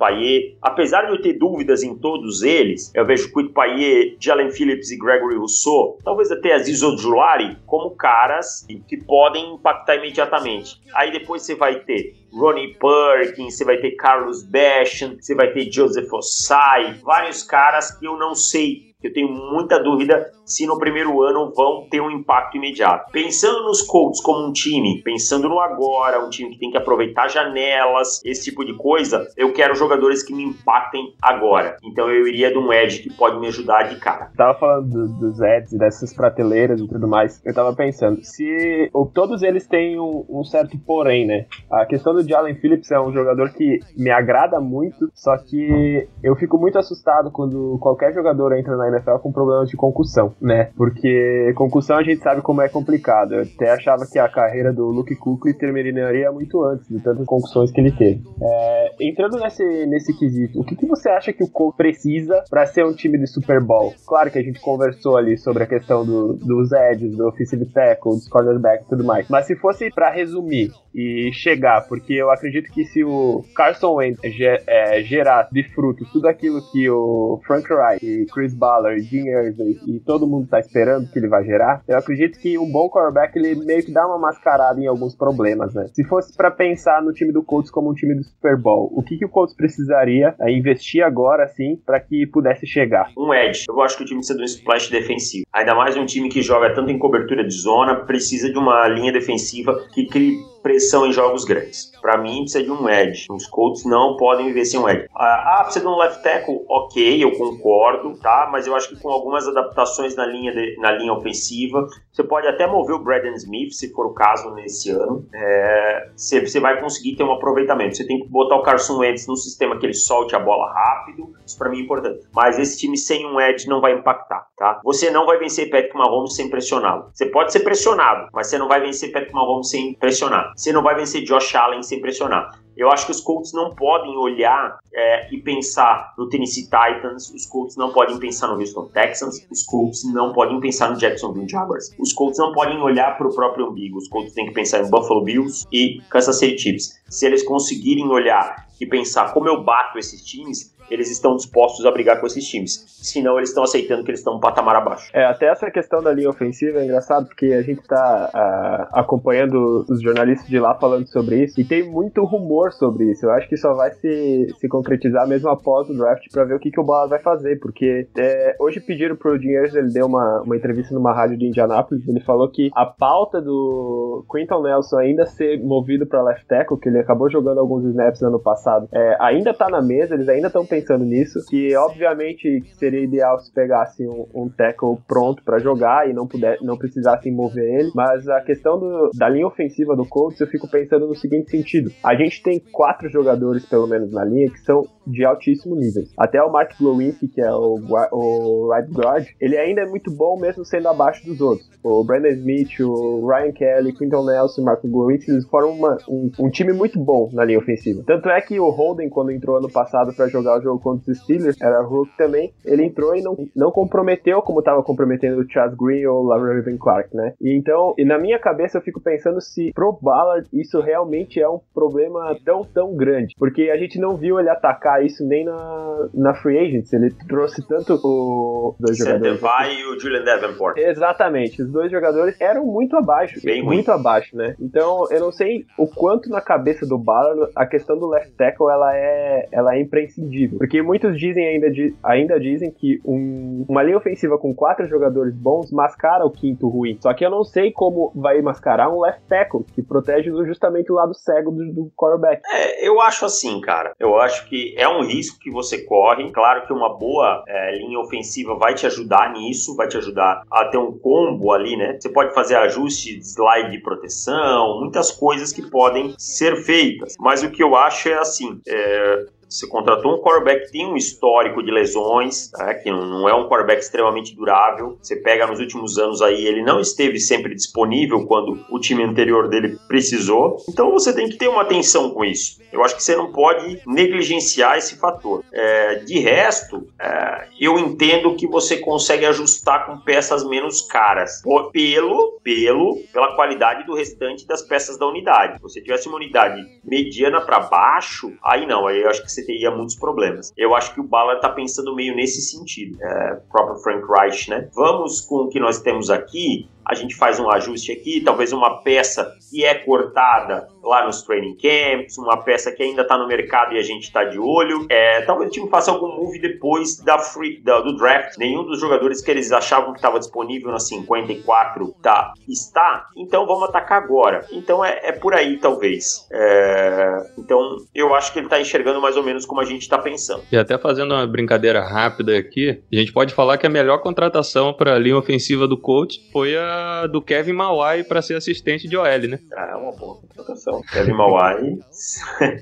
Apesar 0.61 1.03
de 1.03 1.11
eu 1.11 1.21
ter 1.21 1.33
dúvidas 1.33 1.83
em 1.83 1.97
todos 1.97 2.41
eles, 2.41 2.91
eu 2.95 3.05
vejo 3.05 3.31
Quit 3.33 3.49
Payet, 3.49 4.17
Jalen 4.19 4.51
Phillips 4.51 4.91
e 4.91 4.97
Gregory 4.97 5.35
Rousseau, 5.35 5.99
talvez 6.03 6.31
até 6.31 6.53
Aziz 6.53 6.81
Ojulari, 6.81 7.57
como 7.65 7.91
caras 7.91 8.65
que 8.87 8.97
podem 8.97 9.55
impactar 9.55 9.95
imediatamente. 9.95 10.79
Aí 10.93 11.11
depois 11.11 11.43
você 11.43 11.55
vai 11.55 11.79
ter 11.81 12.15
Ronnie 12.31 12.75
Perkins, 12.75 13.57
você 13.57 13.65
vai 13.65 13.77
ter 13.77 13.91
Carlos 13.91 14.43
Basham, 14.43 15.17
você 15.19 15.35
vai 15.35 15.51
ter 15.51 15.71
Joseph 15.71 16.11
Osai, 16.11 16.93
vários 17.03 17.43
caras 17.43 17.97
que 17.97 18.05
eu 18.05 18.17
não 18.17 18.35
sei 18.35 18.88
Eu 19.01 19.13
tenho 19.13 19.29
muita 19.29 19.81
dúvida 19.81 20.29
se 20.43 20.67
no 20.67 20.77
primeiro 20.77 21.23
ano 21.23 21.53
vão 21.55 21.87
ter 21.89 22.01
um 22.01 22.11
impacto 22.11 22.57
imediato. 22.57 23.09
Pensando 23.13 23.63
nos 23.63 23.81
Colts 23.81 24.21
como 24.21 24.45
um 24.45 24.51
time, 24.51 25.01
pensando 25.03 25.47
no 25.47 25.57
agora, 25.61 26.19
um 26.25 26.29
time 26.29 26.49
que 26.49 26.59
tem 26.59 26.69
que 26.69 26.77
aproveitar 26.77 27.29
janelas, 27.29 28.19
esse 28.25 28.43
tipo 28.43 28.65
de 28.65 28.75
coisa, 28.75 29.25
eu 29.37 29.53
quero 29.53 29.73
jogadores 29.73 30.21
que 30.21 30.33
me 30.33 30.43
impactem 30.43 31.13
agora. 31.21 31.77
Então 31.81 32.09
eu 32.09 32.27
iria 32.27 32.51
de 32.51 32.57
um 32.57 32.73
Edge 32.73 33.03
que 33.03 33.13
pode 33.13 33.39
me 33.39 33.47
ajudar 33.47 33.83
de 33.83 33.97
cara. 33.99 34.31
Tava 34.35 34.59
falando 34.59 34.89
do, 34.89 35.07
dos 35.07 35.39
Eds, 35.39 35.71
dessas 35.71 36.13
prateleiras 36.13 36.81
e 36.81 36.87
tudo 36.87 37.07
mais. 37.07 37.41
Eu 37.45 37.53
tava 37.53 37.73
pensando, 37.73 38.21
se 38.21 38.89
ou, 38.91 39.05
todos 39.05 39.43
eles 39.43 39.65
têm 39.65 39.97
um, 39.97 40.25
um, 40.27 40.43
certo 40.43 40.77
porém, 40.77 41.25
né? 41.25 41.45
A 41.71 41.85
questão 41.85 42.13
do 42.13 42.27
Jalen 42.27 42.55
Phillips 42.55 42.91
é 42.91 42.99
um 42.99 43.13
jogador 43.13 43.51
que 43.53 43.79
me 43.95 44.09
agrada 44.09 44.59
muito, 44.59 45.09
só 45.13 45.37
que 45.37 46.05
eu 46.21 46.35
fico 46.35 46.57
muito 46.57 46.77
assustado 46.77 47.31
quando 47.31 47.77
qualquer 47.79 48.13
jogador 48.13 48.51
entra 48.57 48.75
na 48.75 48.88
NFL 48.89 49.17
com 49.21 49.31
problemas 49.31 49.69
de 49.69 49.77
concussão, 49.77 50.33
né? 50.41 50.69
Porque 50.75 51.53
concussão 51.55 51.97
a 51.97 52.03
gente 52.03 52.21
sabe 52.21 52.41
como 52.41 52.61
é 52.61 52.69
complicado. 52.69 53.35
Eu 53.35 53.41
até 53.41 53.71
achava 53.71 54.05
que 54.05 54.19
a 54.19 54.29
carreira 54.29 54.73
do 54.73 54.85
Luke 54.85 55.15
Kuechly 55.15 55.53
terminaria 55.53 56.31
muito 56.31 56.63
antes 56.63 56.87
de 56.87 56.99
tantas 57.01 57.25
concussões 57.25 57.71
que 57.71 57.79
ele 57.79 57.91
teve. 57.91 58.21
É, 58.41 58.95
entrando 59.01 59.39
nesse, 59.39 59.63
nesse 59.87 60.17
quesito, 60.17 60.59
o 60.59 60.63
que, 60.63 60.75
que 60.75 60.85
você 60.85 61.09
acha 61.09 61.33
que 61.33 61.43
o 61.43 61.49
Colts 61.49 61.77
precisa 61.77 62.43
para 62.49 62.65
ser 62.65 62.85
um 62.85 62.93
time 62.93 63.17
de 63.17 63.27
Super 63.27 63.61
Bowl? 63.61 63.93
Claro 64.07 64.31
que 64.31 64.39
a 64.39 64.43
gente 64.43 64.59
conversou 64.59 65.17
ali 65.17 65.37
sobre 65.37 65.63
a 65.63 65.67
questão 65.67 66.05
do, 66.05 66.33
dos 66.33 66.71
edges, 66.71 67.15
do 67.15 67.27
offensive 67.27 67.65
tackle, 67.67 68.13
dos 68.13 68.27
cornerbacks 68.27 68.85
e 68.85 68.89
tudo 68.89 69.03
mais. 69.03 69.27
Mas 69.29 69.45
se 69.45 69.55
fosse 69.55 69.89
para 69.91 70.09
resumir 70.09 70.71
e 70.93 71.31
chegar, 71.33 71.87
porque 71.87 72.13
eu 72.13 72.31
acredito 72.31 72.71
que 72.71 72.83
se 72.85 73.03
o 73.03 73.43
Carson 73.55 73.95
Wentz 73.95 74.19
é, 74.67 75.01
gerar 75.03 75.49
de 75.51 75.63
frutos 75.73 76.09
tudo 76.11 76.27
aquilo 76.27 76.61
que 76.71 76.89
o 76.89 77.39
Frank 77.45 77.71
Wright, 77.71 78.05
e 78.05 78.25
Chris 78.25 78.53
Ballard, 78.53 78.78
Irsay 78.87 79.79
e 79.87 79.99
todo 79.99 80.27
mundo 80.27 80.47
tá 80.47 80.59
esperando 80.59 81.09
que 81.11 81.19
ele 81.19 81.27
vai 81.27 81.43
gerar, 81.43 81.83
eu 81.87 81.97
acredito 81.97 82.39
que 82.39 82.57
um 82.57 82.71
bom 82.71 82.89
quarterback 82.89 83.37
ele 83.37 83.55
meio 83.55 83.83
que 83.83 83.91
dá 83.91 84.05
uma 84.05 84.17
mascarada 84.17 84.79
em 84.79 84.87
alguns 84.87 85.15
problemas, 85.15 85.73
né? 85.73 85.87
Se 85.93 86.03
fosse 86.03 86.35
para 86.35 86.51
pensar 86.51 87.01
no 87.01 87.13
time 87.13 87.31
do 87.31 87.43
Colts 87.43 87.71
como 87.71 87.89
um 87.89 87.93
time 87.93 88.15
do 88.15 88.23
Super 88.23 88.57
Bowl, 88.57 88.91
o 88.93 89.03
que, 89.03 89.17
que 89.17 89.25
o 89.25 89.29
Colts 89.29 89.55
precisaria 89.55 90.35
é, 90.39 90.51
investir 90.51 91.03
agora, 91.03 91.43
assim, 91.43 91.75
para 91.85 91.99
que 91.99 92.25
pudesse 92.27 92.65
chegar? 92.65 93.11
Um 93.17 93.33
edge. 93.33 93.65
Eu 93.69 93.81
acho 93.81 93.97
que 93.97 94.03
o 94.03 94.05
time 94.05 94.19
precisa 94.19 94.37
de 94.37 94.43
um 94.43 94.45
splash 94.45 94.89
defensivo. 94.89 95.45
Ainda 95.53 95.75
mais 95.75 95.97
um 95.97 96.05
time 96.05 96.29
que 96.29 96.41
joga 96.41 96.73
tanto 96.73 96.91
em 96.91 96.97
cobertura 96.97 97.43
de 97.43 97.53
zona, 97.53 97.95
precisa 98.05 98.51
de 98.51 98.57
uma 98.57 98.87
linha 98.87 99.11
defensiva 99.11 99.79
que 99.93 100.05
crie 100.05 100.37
pressão 100.61 101.05
em 101.05 101.11
jogos 101.11 101.45
grandes. 101.45 101.91
Para 102.01 102.17
mim, 102.17 102.41
precisa 102.41 102.63
de 102.63 102.71
um 102.71 102.89
edge. 102.89 103.27
Os 103.29 103.47
Colts 103.47 103.85
não 103.85 104.17
podem 104.17 104.47
viver 104.47 104.65
sem 104.65 104.79
um 104.79 104.87
edge. 104.87 105.07
Ah, 105.15 105.61
precisa 105.63 105.85
de 105.85 105.91
um 105.91 105.97
left 105.97 106.23
tackle? 106.23 106.63
Ok, 106.67 107.23
eu 107.23 107.37
concordo, 107.37 108.17
tá? 108.19 108.49
Mas 108.51 108.67
eu 108.67 108.75
acho 108.75 108.89
que 108.89 109.01
com 109.01 109.09
algumas 109.09 109.47
adaptações 109.47 110.15
na 110.15 110.25
linha, 110.25 110.51
de, 110.51 110.77
na 110.79 110.91
linha 110.91 111.13
ofensiva, 111.13 111.87
você 112.11 112.23
pode 112.23 112.47
até 112.47 112.67
mover 112.67 112.95
o 112.95 113.03
Braden 113.03 113.33
Smith, 113.35 113.73
se 113.73 113.91
for 113.93 114.05
o 114.05 114.13
caso, 114.13 114.53
nesse 114.53 114.89
ano. 114.91 115.25
É, 115.33 116.09
você, 116.15 116.45
você 116.45 116.59
vai 116.59 116.79
conseguir 116.79 117.15
ter 117.15 117.23
um 117.23 117.31
aproveitamento. 117.31 117.97
Você 117.97 118.05
tem 118.05 118.19
que 118.19 118.27
botar 118.27 118.55
o 118.55 118.63
Carson 118.63 118.99
Wentz 118.99 119.27
no 119.27 119.35
sistema 119.35 119.77
que 119.77 119.85
ele 119.85 119.93
solte 119.93 120.35
a 120.35 120.39
bola 120.39 120.71
rápido. 120.71 121.33
Isso 121.45 121.57
para 121.57 121.69
mim 121.69 121.79
é 121.79 121.83
importante. 121.83 122.27
Mas 122.33 122.59
esse 122.59 122.77
time 122.77 122.97
sem 122.97 123.25
um 123.25 123.39
edge 123.39 123.67
não 123.67 123.81
vai 123.81 123.93
impactar, 123.93 124.47
tá? 124.59 124.79
Você 124.83 125.09
não 125.09 125.25
vai 125.25 125.39
vencer 125.39 125.69
Patrick 125.69 125.97
Mahomes 125.97 126.35
sem 126.35 126.49
pressioná-lo. 126.49 127.09
Você 127.13 127.25
pode 127.27 127.51
ser 127.51 127.61
pressionado, 127.61 128.29
mas 128.33 128.47
você 128.47 128.57
não 128.57 128.67
vai 128.67 128.81
vencer 128.81 129.11
Patrick 129.11 129.33
Mahomes 129.33 129.69
sem 129.69 129.95
pressionar. 129.95 130.51
Você 130.55 130.71
não 130.73 130.83
vai 130.83 130.95
vencer 130.95 131.23
Josh 131.23 131.55
Allen 131.55 131.81
sem 131.81 132.01
pressionar. 132.01 132.51
Eu 132.77 132.89
acho 132.89 133.05
que 133.05 133.11
os 133.11 133.19
Colts 133.19 133.51
não 133.53 133.71
podem 133.75 134.15
olhar 134.17 134.79
é, 134.93 135.33
e 135.33 135.41
pensar 135.41 136.13
no 136.17 136.29
Tennessee 136.29 136.63
Titans, 136.63 137.29
os 137.33 137.45
Colts 137.45 137.75
não 137.75 137.91
podem 137.91 138.17
pensar 138.19 138.47
no 138.47 138.57
Houston 138.57 138.85
Texans, 138.93 139.45
os 139.51 139.63
Colts 139.63 140.03
não 140.13 140.31
podem 140.31 140.59
pensar 140.61 140.89
no 140.89 140.97
Jacksonville 140.97 141.49
Jaguars. 141.49 141.93
Os 141.99 142.13
Colts 142.13 142.39
não 142.39 142.53
podem 142.53 142.81
olhar 142.81 143.17
para 143.17 143.27
o 143.27 143.35
próprio 143.35 143.69
umbigo, 143.69 143.97
os 143.97 144.07
Colts 144.07 144.33
têm 144.33 144.45
que 144.45 144.53
pensar 144.53 144.79
em 144.79 144.89
Buffalo 144.89 145.23
Bills 145.23 145.67
e 145.73 146.01
Kansas 146.09 146.39
City 146.39 146.57
Chiefs. 146.57 147.01
Se 147.09 147.25
eles 147.25 147.43
conseguirem 147.43 148.07
olhar 148.07 148.67
e 148.79 148.85
pensar 148.85 149.33
como 149.33 149.49
eu 149.49 149.61
bato 149.61 149.99
esses 149.99 150.23
times, 150.23 150.73
eles 150.93 151.11
estão 151.11 151.35
dispostos 151.35 151.85
a 151.85 151.91
brigar 151.91 152.19
com 152.19 152.27
esses 152.27 152.45
times. 152.45 152.85
Senão, 152.87 153.37
eles 153.37 153.49
estão 153.49 153.63
aceitando 153.63 154.03
que 154.03 154.11
eles 154.11 154.19
estão 154.19 154.35
um 154.35 154.39
patamar 154.39 154.75
abaixo. 154.75 155.09
É, 155.13 155.25
até 155.25 155.47
essa 155.47 155.69
questão 155.71 156.01
da 156.01 156.11
linha 156.11 156.29
ofensiva 156.29 156.79
é 156.79 156.83
engraçado, 156.83 157.27
porque 157.27 157.47
a 157.47 157.61
gente 157.61 157.81
está 157.81 158.29
uh, 158.33 158.99
acompanhando 158.99 159.85
os 159.89 160.01
jornalistas 160.01 160.47
de 160.47 160.59
lá 160.59 160.75
falando 160.75 161.07
sobre 161.07 161.43
isso, 161.43 161.59
e 161.59 161.63
tem 161.63 161.89
muito 161.89 162.23
rumor 162.23 162.71
sobre 162.71 163.11
isso. 163.11 163.25
Eu 163.25 163.31
acho 163.31 163.47
que 163.47 163.57
só 163.57 163.73
vai 163.73 163.91
se, 163.91 164.47
se 164.59 164.67
concretizar 164.67 165.27
mesmo 165.27 165.49
após 165.49 165.89
o 165.89 165.93
draft 165.93 166.25
para 166.31 166.43
ver 166.43 166.55
o 166.55 166.59
que, 166.59 166.71
que 166.71 166.79
o 166.79 166.83
Bala 166.83 167.07
vai 167.07 167.19
fazer, 167.19 167.59
porque 167.59 168.07
é, 168.17 168.55
hoje 168.59 168.79
pediram 168.79 169.15
pro 169.15 169.39
Dinheiros, 169.39 169.75
ele 169.75 169.91
deu 169.91 170.05
uma, 170.05 170.41
uma 170.41 170.55
entrevista 170.55 170.93
numa 170.93 171.13
rádio 171.13 171.37
de 171.37 171.47
Indianápolis, 171.47 172.07
ele 172.07 172.19
falou 172.21 172.49
que 172.49 172.69
a 172.75 172.85
pauta 172.85 173.41
do 173.41 174.25
Quinton 174.31 174.63
Nelson 174.63 174.97
ainda 174.97 175.25
ser 175.25 175.61
movido 175.63 176.05
para 176.05 176.23
left 176.23 176.45
tackle, 176.47 176.79
que 176.79 176.89
ele 176.89 176.99
acabou 176.99 177.29
jogando 177.29 177.59
alguns 177.59 177.85
snaps 177.85 178.21
ano 178.21 178.39
passado, 178.39 178.87
é, 178.91 179.17
ainda 179.19 179.53
tá 179.53 179.69
na 179.69 179.81
mesa, 179.81 180.13
eles 180.13 180.27
ainda 180.27 180.47
estão 180.47 180.65
pensando 180.65 180.78
pensando 180.79 181.05
nisso, 181.05 181.39
que 181.49 181.75
obviamente 181.75 182.63
seria 182.77 183.03
ideal 183.03 183.39
se 183.39 183.51
pegasse 183.53 184.05
um, 184.07 184.27
um 184.33 184.49
tackle 184.49 184.97
pronto 185.07 185.43
para 185.43 185.59
jogar 185.59 186.09
e 186.09 186.13
não 186.13 186.27
puder, 186.27 186.57
não 186.61 186.77
precisassem 186.77 187.33
mover 187.33 187.79
ele, 187.79 187.91
mas 187.93 188.27
a 188.27 188.41
questão 188.41 188.79
do, 188.79 189.09
da 189.15 189.29
linha 189.29 189.47
ofensiva 189.47 189.95
do 189.95 190.05
Colts, 190.05 190.39
eu 190.39 190.47
fico 190.47 190.69
pensando 190.69 191.07
no 191.07 191.15
seguinte 191.15 191.51
sentido: 191.51 191.91
a 192.03 192.15
gente 192.15 192.41
tem 192.41 192.59
quatro 192.71 193.09
jogadores 193.09 193.65
pelo 193.65 193.87
menos 193.87 194.11
na 194.11 194.23
linha 194.23 194.49
que 194.49 194.59
são 194.59 194.83
de 195.09 195.25
altíssimo 195.25 195.75
nível. 195.75 196.03
Até 196.17 196.41
o 196.41 196.51
Mark 196.51 196.71
Glowinski, 196.79 197.27
que 197.27 197.41
é 197.41 197.51
o, 197.51 197.79
o 198.11 198.73
right 198.73 198.91
guard, 198.91 199.27
ele 199.39 199.57
ainda 199.57 199.81
é 199.81 199.85
muito 199.85 200.11
bom 200.11 200.39
mesmo 200.39 200.63
sendo 200.65 200.87
abaixo 200.87 201.25
dos 201.25 201.41
outros. 201.41 201.69
O 201.83 202.03
Brandon 202.03 202.29
Smith, 202.29 202.79
o 202.79 203.27
Ryan 203.27 203.51
Kelly, 203.51 203.93
Quinton 203.93 204.25
Nelson, 204.25 204.63
Mark 204.63 204.81
Glowinski, 204.83 205.31
eles 205.31 205.45
foram 205.47 205.71
uma, 205.71 205.97
um, 206.07 206.31
um 206.39 206.49
time 206.49 206.73
muito 206.73 206.99
bom 206.99 207.29
na 207.33 207.45
linha 207.45 207.59
ofensiva. 207.59 208.03
Tanto 208.05 208.29
é 208.29 208.41
que 208.41 208.59
o 208.59 208.69
Holden, 208.69 209.09
quando 209.09 209.31
entrou 209.31 209.57
ano 209.57 209.71
passado 209.71 210.13
para 210.13 210.27
jogar 210.27 210.59
o 210.59 210.61
jogo 210.61 210.79
contra 210.81 211.11
os 211.11 211.19
Steelers, 211.19 211.59
era 211.61 211.81
Hulk 211.81 212.11
também, 212.17 212.53
ele 212.65 212.83
entrou 212.83 213.15
e 213.15 213.21
não, 213.21 213.37
não 213.55 213.71
comprometeu 213.71 214.41
como 214.41 214.59
estava 214.59 214.83
comprometendo 214.83 215.39
o 215.39 215.49
Chaz 215.49 215.73
Green 215.75 216.05
ou 216.05 216.23
o 216.23 216.27
Laverne 216.27 216.77
Clark, 216.77 217.15
né? 217.15 217.33
E 217.41 217.57
então, 217.57 217.93
e 217.97 218.05
na 218.05 218.17
minha 218.17 218.39
cabeça 218.39 218.77
eu 218.77 218.81
fico 218.81 218.99
pensando 218.99 219.41
se 219.41 219.71
pro 219.73 219.97
Ballard 220.01 220.47
isso 220.53 220.79
realmente 220.79 221.39
é 221.39 221.49
um 221.49 221.59
problema 221.73 222.37
tão, 222.43 222.63
tão 222.63 222.95
grande, 222.95 223.35
porque 223.37 223.69
a 223.69 223.77
gente 223.77 223.99
não 223.99 224.15
viu 224.15 224.39
ele 224.39 224.49
atacar 224.49 224.98
isso 225.01 225.25
nem 225.25 225.45
na, 225.45 226.09
na 226.13 226.33
Free 226.35 226.57
Agents, 226.57 226.91
ele 226.93 227.11
trouxe 227.27 227.65
tanto 227.67 227.99
o 228.03 228.75
dois 228.79 228.97
jogadores. 228.97 229.39
Vai 229.39 229.73
e 229.73 229.85
o 229.85 229.99
Julian 229.99 230.23
Davenport. 230.23 230.77
Exatamente, 230.77 231.61
os 231.61 231.71
dois 231.71 231.91
jogadores 231.91 232.39
eram 232.39 232.65
muito 232.65 232.95
abaixo, 232.95 233.39
Bem 233.43 233.63
muito 233.63 233.87
ruim. 233.87 233.99
abaixo, 233.99 234.35
né? 234.35 234.55
Então, 234.59 235.05
eu 235.11 235.19
não 235.19 235.31
sei 235.31 235.65
o 235.77 235.87
quanto 235.87 236.29
na 236.29 236.41
cabeça 236.41 236.85
do 236.85 236.97
Ballard 236.97 237.51
a 237.55 237.65
questão 237.65 237.97
do 237.97 238.07
left 238.07 238.31
tackle 238.35 238.69
ela 238.69 238.95
é, 238.95 239.47
ela 239.51 239.75
é 239.75 239.81
imprescindível, 239.81 240.57
porque 240.57 240.81
muitos 240.81 241.17
dizem 241.17 241.47
ainda, 241.47 241.67
ainda 242.03 242.39
dizem 242.39 242.71
que 242.71 242.99
um, 243.05 243.65
uma 243.67 243.83
linha 243.83 243.97
ofensiva 243.97 244.37
com 244.37 244.53
quatro 244.53 244.87
jogadores 244.87 245.33
bons 245.35 245.71
mascara 245.71 246.25
o 246.25 246.31
quinto 246.31 246.67
ruim. 246.67 246.97
Só 247.01 247.13
que 247.13 247.25
eu 247.25 247.29
não 247.29 247.43
sei 247.43 247.71
como 247.71 248.11
vai 248.15 248.41
mascarar 248.41 248.89
um 248.89 249.01
left 249.01 249.21
tackle, 249.27 249.63
que 249.73 249.81
protege 249.81 250.29
justamente 250.45 250.91
o 250.91 250.95
lado 250.95 251.13
cego 251.13 251.51
do, 251.51 251.73
do 251.73 251.91
quarterback. 251.95 252.41
É, 252.51 252.87
eu 252.87 252.99
acho 253.01 253.25
assim, 253.25 253.61
cara. 253.61 253.93
Eu 253.99 254.17
acho 254.19 254.47
que 254.49 254.75
é 254.77 254.87
um 254.97 255.03
risco 255.03 255.39
que 255.39 255.51
você 255.51 255.79
corre. 255.79 256.31
Claro 256.31 256.65
que 256.65 256.73
uma 256.73 256.97
boa 256.97 257.43
é, 257.47 257.77
linha 257.77 257.99
ofensiva 257.99 258.55
vai 258.55 258.73
te 258.73 258.85
ajudar 258.85 259.33
nisso, 259.33 259.75
vai 259.75 259.87
te 259.87 259.97
ajudar 259.97 260.43
a 260.49 260.65
ter 260.65 260.77
um 260.77 260.97
combo 260.97 261.51
ali, 261.51 261.75
né? 261.75 261.97
Você 261.99 262.09
pode 262.09 262.33
fazer 262.33 262.55
ajuste 262.55 263.17
de 263.17 263.25
slide 263.25 263.71
de 263.71 263.79
proteção, 263.79 264.79
muitas 264.79 265.11
coisas 265.11 265.51
que 265.51 265.69
podem 265.69 266.13
ser 266.17 266.63
feitas. 266.63 267.15
Mas 267.19 267.43
o 267.43 267.49
que 267.49 267.63
eu 267.63 267.75
acho 267.75 268.09
é 268.09 268.15
assim: 268.15 268.59
é, 268.67 269.25
você 269.49 269.67
contratou 269.67 270.15
um 270.15 270.21
quarterback 270.21 270.67
que 270.67 270.71
tem 270.71 270.85
um 270.85 270.95
histórico 270.95 271.63
de 271.63 271.71
lesões, 271.71 272.49
tá? 272.51 272.73
que 272.75 272.91
não 272.91 273.27
é 273.27 273.33
um 273.33 273.49
quarterback 273.49 273.81
extremamente 273.81 274.35
durável. 274.35 274.97
Você 275.01 275.15
pega 275.15 275.47
nos 275.47 275.59
últimos 275.59 275.97
anos 275.97 276.21
aí, 276.21 276.45
ele 276.45 276.61
não 276.61 276.79
esteve 276.79 277.19
sempre 277.19 277.55
disponível 277.55 278.25
quando 278.27 278.63
o 278.69 278.79
time 278.79 279.03
anterior 279.03 279.49
dele 279.49 279.77
precisou. 279.87 280.57
Então 280.69 280.91
você 280.91 281.13
tem 281.13 281.27
que 281.27 281.37
ter 281.37 281.47
uma 281.47 281.63
atenção 281.63 282.11
com 282.11 282.23
isso. 282.23 282.59
Eu 282.71 282.83
acho 282.83 282.95
que 282.95 283.03
você 283.03 283.15
não 283.15 283.31
pode 283.31 283.81
negligenciar 283.87 284.77
esse 284.77 284.95
fator. 284.97 285.43
É, 285.51 285.95
de 285.95 286.19
resto, 286.19 286.87
é, 286.99 287.47
eu 287.59 287.79
entendo 287.79 288.35
que 288.35 288.47
você 288.47 288.77
consegue 288.77 289.25
ajustar 289.25 289.87
com 289.87 289.97
peças 289.97 290.47
menos 290.47 290.81
caras, 290.81 291.41
pelo, 291.71 292.39
pelo, 292.43 292.97
pela 293.11 293.35
qualidade 293.35 293.85
do 293.85 293.95
restante 293.95 294.45
das 294.45 294.61
peças 294.61 294.97
da 294.97 295.07
unidade. 295.07 295.55
Se 295.55 295.61
você 295.61 295.81
tivesse 295.81 296.07
uma 296.07 296.17
unidade 296.17 296.61
mediana 296.83 297.41
para 297.41 297.59
baixo, 297.59 298.33
aí 298.43 298.65
não, 298.67 298.85
aí 298.85 299.01
eu 299.01 299.09
acho 299.09 299.23
que 299.23 299.31
você 299.31 299.38
teria 299.45 299.71
muitos 299.71 299.95
problemas. 299.95 300.51
Eu 300.57 300.75
acho 300.75 300.93
que 300.93 300.99
o 300.99 301.03
Ballard 301.03 301.37
está 301.37 301.49
pensando 301.49 301.95
meio 301.95 302.15
nesse 302.15 302.41
sentido, 302.41 302.97
é, 303.01 303.39
próprio 303.51 303.77
Frank 303.77 304.05
Reich, 304.07 304.49
né? 304.49 304.69
Vamos 304.73 305.21
com 305.21 305.43
o 305.43 305.49
que 305.49 305.59
nós 305.59 305.81
temos 305.81 306.09
aqui, 306.09 306.69
a 306.85 306.95
gente 306.95 307.15
faz 307.15 307.39
um 307.39 307.49
ajuste 307.51 307.91
aqui, 307.91 308.21
talvez 308.21 308.51
uma 308.51 308.81
peça 308.81 309.37
que 309.49 309.63
é 309.63 309.75
cortada 309.75 310.67
lá 310.83 311.05
nos 311.05 311.21
training 311.21 311.55
camps, 311.55 312.17
uma 312.17 312.43
peça 312.43 312.71
que 312.71 312.83
ainda 312.83 313.01
está 313.01 313.17
no 313.17 313.27
mercado 313.27 313.73
e 313.73 313.77
a 313.77 313.83
gente 313.83 314.03
está 314.03 314.23
de 314.23 314.39
olho. 314.39 314.85
É, 314.89 315.21
talvez 315.21 315.49
o 315.49 315.53
time 315.53 315.69
faça 315.69 315.91
algum 315.91 316.07
move 316.15 316.39
depois 316.39 316.97
da 316.97 317.19
free, 317.19 317.61
da, 317.61 317.81
do 317.81 317.95
draft. 317.95 318.37
Nenhum 318.37 318.63
dos 318.63 318.79
jogadores 318.79 319.21
que 319.21 319.31
eles 319.31 319.51
achavam 319.51 319.91
que 319.91 319.99
estava 319.99 320.19
disponível 320.19 320.71
na 320.71 320.79
54 320.79 321.95
tá, 322.01 322.33
está. 322.47 323.07
Então 323.15 323.45
vamos 323.45 323.69
atacar 323.69 324.01
agora. 324.01 324.45
Então 324.51 324.83
é, 324.83 324.99
é 325.03 325.11
por 325.11 325.33
aí, 325.33 325.57
talvez. 325.57 326.27
É, 326.31 327.17
então 327.37 327.77
eu 327.93 328.13
acho 328.15 328.31
que 328.31 328.39
ele 328.39 328.47
está 328.47 328.59
enxergando 328.59 329.01
mais 329.01 329.17
ou 329.17 329.23
menos 329.23 329.45
como 329.45 329.61
a 329.61 329.65
gente 329.65 329.81
está 329.81 329.97
pensando. 329.97 330.43
E 330.51 330.57
até 330.57 330.77
fazendo 330.77 331.13
uma 331.13 331.27
brincadeira 331.27 331.81
rápida 331.81 332.37
aqui, 332.37 332.81
a 332.91 332.95
gente 332.95 333.11
pode 333.11 333.33
falar 333.33 333.57
que 333.57 333.67
a 333.67 333.69
melhor 333.69 333.99
contratação 333.99 334.73
para 334.73 334.95
a 334.95 334.99
linha 334.99 335.17
ofensiva 335.17 335.67
do 335.67 335.77
coach 335.77 336.19
foi 336.31 336.55
a 336.57 337.07
do 337.07 337.21
Kevin 337.21 337.53
Mawai 337.53 338.03
para 338.03 338.21
ser 338.21 338.35
assistente 338.35 338.87
de 338.87 338.97
OL, 338.97 339.27
né? 339.27 339.39
Ah, 339.55 339.69
é 339.71 339.75
uma 339.75 339.91
boa 339.91 340.19
contratação. 340.49 340.81
Kevin 340.91 341.13
Mawai, 341.13 341.77